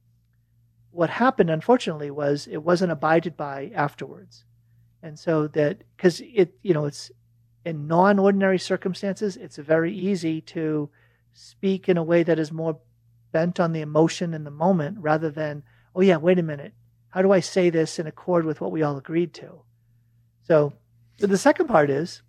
What 0.92 1.10
happened, 1.10 1.50
unfortunately, 1.50 2.12
was 2.12 2.48
it 2.48 2.64
wasn't 2.64 2.92
abided 2.92 3.38
by 3.38 3.72
afterwards. 3.74 4.44
And 5.02 5.18
so 5.18 5.48
that 5.48 5.84
because 5.96 6.22
it, 6.22 6.56
you 6.62 6.74
know, 6.74 6.86
it's 6.86 7.12
in 7.66 7.88
non 7.88 8.20
ordinary 8.20 8.60
circumstances, 8.60 9.38
it's 9.38 9.58
very 9.58 9.94
easy 9.94 10.42
to 10.42 10.90
speak 11.34 11.88
in 11.88 11.98
a 11.98 12.04
way 12.04 12.24
that 12.24 12.40
is 12.40 12.52
more 12.52 12.80
bent 13.32 13.60
on 13.60 13.72
the 13.72 13.82
emotion 13.82 14.34
in 14.34 14.44
the 14.44 14.52
moment 14.52 14.98
rather 15.00 15.30
than, 15.30 15.64
oh, 15.96 16.02
yeah, 16.02 16.18
wait 16.18 16.40
a 16.40 16.44
minute. 16.44 16.74
How 17.10 17.22
do 17.22 17.32
I 17.32 17.40
say 17.40 17.70
this 17.70 18.00
in 18.00 18.08
accord 18.08 18.46
with 18.46 18.62
what 18.62 18.72
we 18.72 18.82
all 18.82 18.98
agreed 18.98 19.34
to? 19.36 19.62
So 20.44 20.74
the 21.18 21.38
second 21.38 21.68
part 21.68 21.90
is 21.90 22.22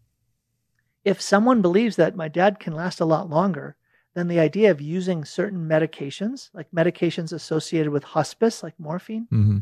if 1.04 1.20
someone 1.20 1.62
believes 1.62 1.96
that 1.96 2.16
my 2.16 2.28
dad 2.28 2.60
can 2.60 2.74
last 2.74 3.00
a 3.00 3.04
lot 3.04 3.30
longer, 3.30 3.76
then 4.14 4.28
the 4.28 4.40
idea 4.40 4.70
of 4.70 4.80
using 4.80 5.24
certain 5.24 5.66
medications, 5.68 6.50
like 6.52 6.70
medications 6.70 7.32
associated 7.32 7.90
with 7.90 8.04
hospice, 8.04 8.62
like 8.62 8.78
morphine, 8.78 9.26
mm-hmm. 9.32 9.58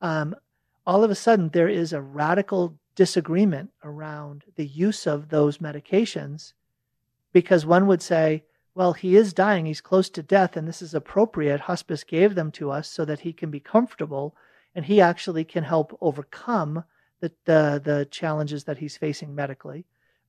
um, 0.00 0.34
all 0.86 1.04
of 1.04 1.10
a 1.10 1.14
sudden 1.14 1.50
there 1.50 1.68
is 1.68 1.92
a 1.92 2.00
radical 2.00 2.78
disagreement 2.94 3.70
around 3.84 4.44
the 4.56 4.66
use 4.66 5.06
of 5.06 5.28
those 5.28 5.58
medications 5.58 6.52
because 7.32 7.64
one 7.64 7.86
would 7.86 8.02
say, 8.02 8.44
well, 8.74 8.92
he 8.92 9.16
is 9.16 9.32
dying, 9.32 9.66
he's 9.66 9.80
close 9.80 10.08
to 10.10 10.22
death, 10.22 10.56
and 10.56 10.66
this 10.66 10.82
is 10.82 10.94
appropriate. 10.94 11.60
Hospice 11.60 12.04
gave 12.04 12.34
them 12.34 12.50
to 12.52 12.70
us 12.70 12.88
so 12.88 13.04
that 13.04 13.20
he 13.20 13.32
can 13.32 13.50
be 13.50 13.60
comfortable 13.60 14.34
and 14.74 14.84
he 14.84 15.00
actually 15.00 15.44
can 15.44 15.64
help 15.64 15.96
overcome 16.00 16.84
the, 17.20 17.32
the, 17.44 17.80
the 17.84 18.08
challenges 18.10 18.64
that 18.64 18.78
he's 18.78 18.96
facing 18.96 19.34
medically. 19.34 19.84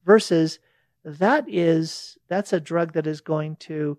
Versus 0.06 0.60
that 1.04 1.46
is 1.48 2.18
that's 2.28 2.54
a 2.54 2.60
drug 2.60 2.94
that 2.94 3.08
is 3.08 3.22
going 3.22 3.56
to 3.58 3.98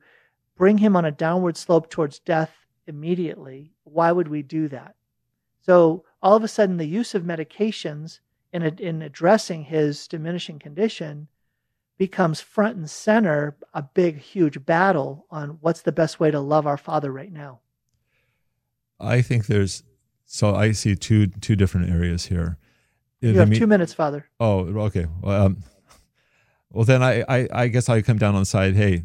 bring 0.56 0.78
him 0.78 0.96
on 0.96 1.04
a 1.04 1.10
downward 1.10 1.56
slope 1.56 1.90
towards 1.90 2.18
death 2.18 2.66
immediately. 2.86 3.72
Why 3.84 4.12
would 4.12 4.28
we 4.28 4.42
do 4.42 4.68
that? 4.68 4.94
So 5.62 6.04
all 6.22 6.36
of 6.36 6.44
a 6.44 6.48
sudden 6.48 6.76
the 6.76 6.86
use 6.86 7.14
of 7.14 7.22
medications 7.22 8.18
in, 8.52 8.62
a, 8.62 8.68
in 8.78 9.02
addressing 9.02 9.64
his 9.64 10.06
diminishing 10.06 10.58
condition 10.58 11.28
becomes 11.98 12.40
front 12.40 12.76
and 12.76 12.90
center 12.90 13.56
a 13.74 13.82
big, 13.82 14.18
huge 14.18 14.64
battle 14.64 15.26
on 15.30 15.58
what's 15.60 15.82
the 15.82 15.92
best 15.92 16.18
way 16.20 16.30
to 16.30 16.40
love 16.40 16.66
our 16.66 16.76
Father 16.76 17.12
right 17.12 17.32
now. 17.32 17.60
I 18.98 19.22
think 19.22 19.46
there's 19.46 19.82
so 20.24 20.54
I 20.54 20.72
see 20.72 20.94
two 20.94 21.26
two 21.26 21.56
different 21.56 21.90
areas 21.90 22.26
here. 22.26 22.56
You 23.20 23.38
have 23.38 23.48
me- 23.48 23.58
two 23.58 23.66
minutes, 23.66 23.92
Father. 23.92 24.26
Oh, 24.40 24.60
okay. 24.86 25.06
Well, 25.20 25.46
um, 25.46 25.64
well 26.70 26.84
then 26.84 27.02
I, 27.02 27.24
I, 27.28 27.48
I 27.52 27.68
guess 27.68 27.88
I 27.88 28.02
come 28.02 28.18
down 28.18 28.34
on 28.34 28.42
the 28.42 28.46
side. 28.46 28.74
Hey, 28.74 29.04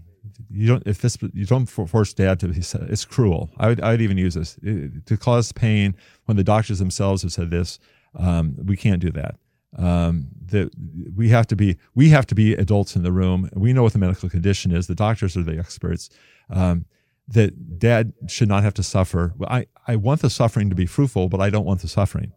you 0.49 0.67
don't 0.67 0.83
if 0.85 1.01
this 1.01 1.17
you 1.33 1.45
don't 1.45 1.65
force 1.65 2.13
dad 2.13 2.39
to. 2.39 2.47
be 2.47 2.59
It's 2.59 3.05
cruel. 3.05 3.49
I 3.57 3.67
would 3.67 3.81
I 3.81 3.91
would 3.91 4.01
even 4.01 4.17
use 4.17 4.35
this 4.35 4.57
it, 4.61 5.05
to 5.07 5.17
cause 5.17 5.51
pain 5.51 5.95
when 6.25 6.37
the 6.37 6.43
doctors 6.43 6.79
themselves 6.79 7.23
have 7.23 7.33
said 7.33 7.51
this. 7.51 7.79
Um, 8.15 8.55
we 8.65 8.77
can't 8.77 9.01
do 9.01 9.11
that. 9.11 9.35
Um, 9.77 10.27
that 10.45 10.71
we 11.15 11.29
have 11.29 11.45
to 11.47 11.55
be 11.55 11.77
we 11.93 12.09
have 12.09 12.25
to 12.27 12.35
be 12.35 12.53
adults 12.53 12.95
in 12.95 13.03
the 13.03 13.11
room. 13.11 13.49
We 13.53 13.73
know 13.73 13.83
what 13.83 13.93
the 13.93 13.99
medical 13.99 14.29
condition 14.29 14.71
is. 14.71 14.87
The 14.87 14.95
doctors 14.95 15.35
are 15.35 15.43
the 15.43 15.59
experts. 15.59 16.09
Um, 16.49 16.85
that 17.27 17.77
dad 17.77 18.13
should 18.27 18.47
not 18.47 18.63
have 18.63 18.73
to 18.75 18.83
suffer. 18.83 19.33
I, 19.47 19.67
I 19.87 19.97
want 19.97 20.21
the 20.21 20.29
suffering 20.29 20.69
to 20.69 20.75
be 20.75 20.85
fruitful, 20.85 21.27
but 21.27 21.41
I 21.41 21.49
don't 21.49 21.65
want 21.65 21.81
the 21.81 21.87
suffering 21.87 22.31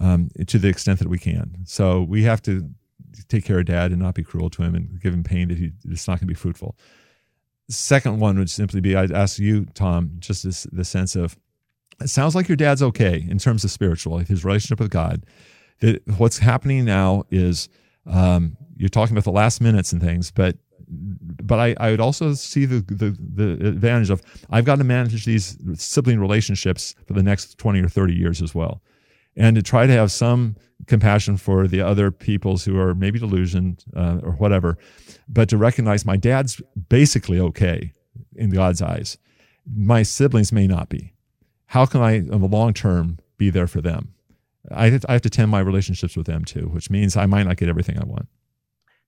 um, 0.00 0.30
to 0.46 0.58
the 0.58 0.68
extent 0.68 1.00
that 1.00 1.08
we 1.08 1.18
can. 1.18 1.56
So 1.64 2.02
we 2.02 2.22
have 2.22 2.40
to 2.42 2.70
take 3.28 3.44
care 3.44 3.58
of 3.58 3.66
dad 3.66 3.90
and 3.90 4.00
not 4.00 4.14
be 4.14 4.22
cruel 4.22 4.50
to 4.50 4.62
him 4.62 4.74
and 4.74 5.00
give 5.00 5.12
him 5.12 5.24
pain 5.24 5.48
that 5.48 5.58
he, 5.58 5.72
it's 5.88 6.06
not 6.06 6.14
going 6.14 6.20
to 6.20 6.26
be 6.26 6.34
fruitful. 6.34 6.76
Second 7.68 8.20
one 8.20 8.38
would 8.38 8.50
simply 8.50 8.80
be 8.80 8.96
I'd 8.96 9.12
ask 9.12 9.38
you, 9.38 9.66
Tom, 9.74 10.12
just 10.18 10.44
this, 10.44 10.64
the 10.72 10.84
sense 10.84 11.16
of 11.16 11.36
it 12.00 12.08
sounds 12.08 12.34
like 12.34 12.48
your 12.48 12.56
dad's 12.56 12.82
okay 12.82 13.26
in 13.28 13.38
terms 13.38 13.64
of 13.64 13.70
spiritual, 13.70 14.18
his 14.18 14.44
relationship 14.44 14.80
with 14.80 14.90
God. 14.90 15.24
What's 16.18 16.38
happening 16.38 16.84
now 16.84 17.24
is 17.30 17.68
um, 18.06 18.56
you're 18.76 18.88
talking 18.88 19.14
about 19.14 19.24
the 19.24 19.32
last 19.32 19.60
minutes 19.60 19.92
and 19.92 20.00
things, 20.02 20.30
but 20.30 20.56
but 20.92 21.58
I, 21.58 21.74
I 21.78 21.90
would 21.92 22.00
also 22.00 22.34
see 22.34 22.64
the, 22.64 22.80
the 22.80 23.16
the 23.34 23.68
advantage 23.68 24.10
of 24.10 24.22
I've 24.50 24.64
got 24.64 24.76
to 24.78 24.84
manage 24.84 25.24
these 25.24 25.56
sibling 25.74 26.18
relationships 26.18 26.94
for 27.06 27.12
the 27.12 27.22
next 27.22 27.58
twenty 27.58 27.80
or 27.80 27.88
thirty 27.88 28.14
years 28.14 28.42
as 28.42 28.54
well, 28.54 28.82
and 29.36 29.56
to 29.56 29.62
try 29.62 29.86
to 29.86 29.92
have 29.92 30.10
some 30.10 30.56
compassion 30.86 31.36
for 31.36 31.68
the 31.68 31.80
other 31.80 32.10
peoples 32.10 32.64
who 32.64 32.78
are 32.78 32.94
maybe 32.94 33.18
delusioned 33.18 33.84
uh, 33.94 34.18
or 34.22 34.32
whatever, 34.32 34.78
but 35.28 35.48
to 35.50 35.56
recognize 35.56 36.04
my 36.04 36.16
dad's 36.16 36.60
basically 36.88 37.38
okay 37.38 37.92
in 38.34 38.50
God's 38.50 38.82
eyes. 38.82 39.18
My 39.72 40.02
siblings 40.02 40.52
may 40.52 40.66
not 40.66 40.88
be. 40.88 41.12
How 41.70 41.86
can 41.86 42.00
I, 42.00 42.14
in 42.14 42.28
the 42.28 42.48
long 42.48 42.74
term, 42.74 43.20
be 43.38 43.48
there 43.48 43.68
for 43.68 43.80
them? 43.80 44.14
I 44.72 44.90
have, 44.90 45.06
I 45.08 45.12
have 45.12 45.22
to 45.22 45.30
tend 45.30 45.52
my 45.52 45.60
relationships 45.60 46.16
with 46.16 46.26
them 46.26 46.44
too, 46.44 46.66
which 46.66 46.90
means 46.90 47.16
I 47.16 47.26
might 47.26 47.44
not 47.44 47.58
get 47.58 47.68
everything 47.68 47.96
I 47.96 48.04
want. 48.04 48.26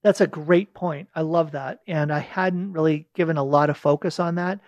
That's 0.03 0.21
a 0.21 0.29
great 0.29 0.73
point. 0.73 1.09
I 1.13 1.23
love 1.23 1.51
that. 1.53 1.81
And 1.89 2.13
I 2.13 2.21
hadn't 2.21 2.73
really 2.73 3.09
given 3.17 3.37
a 3.37 3.43
lot 3.43 3.69
of 3.69 3.77
focus 3.77 4.21
on 4.21 4.37
that. 4.37 4.61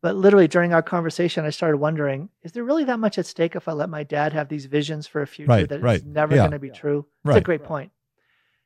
But 0.00 0.16
literally 0.16 0.48
during 0.48 0.72
our 0.72 0.82
conversation, 0.82 1.44
I 1.44 1.50
started 1.50 1.76
wondering, 1.76 2.30
is 2.42 2.52
there 2.52 2.64
really 2.64 2.84
that 2.84 2.98
much 2.98 3.18
at 3.18 3.26
stake 3.26 3.54
if 3.54 3.68
I 3.68 3.72
let 3.72 3.90
my 3.90 4.02
dad 4.02 4.32
have 4.32 4.48
these 4.48 4.64
visions 4.64 5.06
for 5.06 5.20
a 5.20 5.26
future 5.26 5.50
right, 5.50 5.68
that 5.68 5.82
right. 5.82 5.96
it's 5.96 6.06
never 6.06 6.34
yeah. 6.34 6.42
going 6.42 6.52
to 6.52 6.58
be 6.58 6.70
true? 6.70 7.04
Right. 7.22 7.36
It's 7.36 7.42
a 7.42 7.44
great 7.44 7.64
point. 7.64 7.92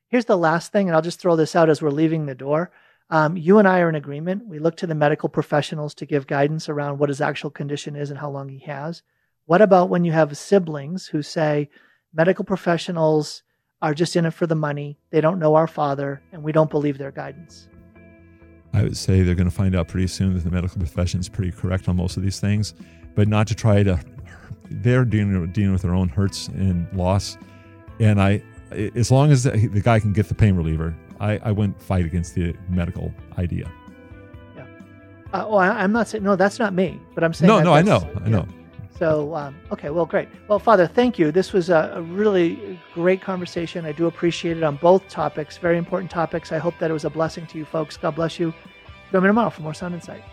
Here's 0.06 0.26
the 0.26 0.38
last 0.38 0.70
thing, 0.70 0.88
and 0.88 0.94
I'll 0.94 1.02
just 1.02 1.18
throw 1.18 1.34
this 1.34 1.56
out 1.56 1.68
as 1.68 1.82
we're 1.82 1.90
leaving 1.90 2.26
the 2.26 2.36
door. 2.36 2.70
Um, 3.08 3.36
you 3.36 3.58
and 3.58 3.68
I 3.68 3.80
are 3.80 3.88
in 3.88 3.94
agreement. 3.94 4.46
We 4.46 4.58
look 4.58 4.76
to 4.78 4.86
the 4.86 4.94
medical 4.94 5.28
professionals 5.28 5.94
to 5.94 6.06
give 6.06 6.26
guidance 6.26 6.68
around 6.68 6.98
what 6.98 7.08
his 7.08 7.20
actual 7.20 7.50
condition 7.50 7.94
is 7.94 8.10
and 8.10 8.18
how 8.18 8.30
long 8.30 8.48
he 8.48 8.58
has. 8.60 9.02
What 9.44 9.62
about 9.62 9.88
when 9.90 10.04
you 10.04 10.10
have 10.10 10.36
siblings 10.36 11.06
who 11.06 11.22
say 11.22 11.70
medical 12.12 12.44
professionals 12.44 13.44
are 13.80 13.94
just 13.94 14.16
in 14.16 14.26
it 14.26 14.32
for 14.32 14.46
the 14.46 14.56
money, 14.56 14.98
they 15.10 15.20
don't 15.20 15.38
know 15.38 15.54
our 15.54 15.68
father, 15.68 16.20
and 16.32 16.42
we 16.42 16.50
don't 16.50 16.70
believe 16.70 16.98
their 16.98 17.12
guidance? 17.12 17.68
I 18.72 18.82
would 18.82 18.96
say 18.96 19.22
they're 19.22 19.36
going 19.36 19.48
to 19.48 19.54
find 19.54 19.76
out 19.76 19.86
pretty 19.86 20.08
soon 20.08 20.34
that 20.34 20.42
the 20.42 20.50
medical 20.50 20.78
profession 20.78 21.20
is 21.20 21.28
pretty 21.28 21.52
correct 21.52 21.88
on 21.88 21.96
most 21.96 22.16
of 22.16 22.24
these 22.24 22.40
things, 22.40 22.74
but 23.14 23.28
not 23.28 23.46
to 23.46 23.54
try 23.54 23.84
to. 23.84 24.00
They're 24.68 25.04
dealing, 25.04 25.52
dealing 25.52 25.72
with 25.72 25.82
their 25.82 25.94
own 25.94 26.08
hurts 26.08 26.48
and 26.48 26.92
loss, 26.92 27.38
and 28.00 28.20
I, 28.20 28.42
as 28.72 29.12
long 29.12 29.30
as 29.30 29.44
the, 29.44 29.68
the 29.68 29.80
guy 29.80 30.00
can 30.00 30.12
get 30.12 30.28
the 30.28 30.34
pain 30.34 30.56
reliever, 30.56 30.96
I, 31.20 31.38
I 31.38 31.52
wouldn't 31.52 31.80
fight 31.80 32.04
against 32.04 32.34
the 32.34 32.54
medical 32.68 33.12
idea. 33.38 33.70
Yeah. 34.56 34.66
Uh, 35.32 35.44
oh, 35.46 35.56
I, 35.56 35.84
am 35.84 35.92
not 35.92 36.08
saying 36.08 36.24
no. 36.24 36.36
That's 36.36 36.58
not 36.58 36.74
me, 36.74 37.00
but 37.14 37.24
I'm 37.24 37.32
saying 37.32 37.48
No, 37.48 37.60
no, 37.62 37.72
I 37.72 37.82
know, 37.82 38.08
I 38.24 38.28
know. 38.28 38.46
So, 38.98 39.34
um, 39.34 39.54
okay, 39.70 39.90
well, 39.90 40.06
great. 40.06 40.28
Well, 40.48 40.58
Father, 40.58 40.86
thank 40.86 41.18
you. 41.18 41.30
This 41.30 41.52
was 41.52 41.68
a, 41.68 41.92
a 41.96 42.02
really 42.02 42.80
great 42.94 43.20
conversation. 43.20 43.84
I 43.84 43.92
do 43.92 44.06
appreciate 44.06 44.56
it 44.56 44.62
on 44.62 44.76
both 44.76 45.06
topics, 45.08 45.58
very 45.58 45.76
important 45.76 46.10
topics. 46.10 46.50
I 46.50 46.58
hope 46.58 46.78
that 46.78 46.90
it 46.90 46.94
was 46.94 47.04
a 47.04 47.10
blessing 47.10 47.46
to 47.48 47.58
you 47.58 47.66
folks. 47.66 47.98
God 47.98 48.14
bless 48.14 48.38
you. 48.38 48.54
Join 49.12 49.22
me 49.22 49.28
tomorrow 49.28 49.50
for 49.50 49.62
more 49.62 49.74
Sound 49.74 49.94
Insight. 49.94 50.24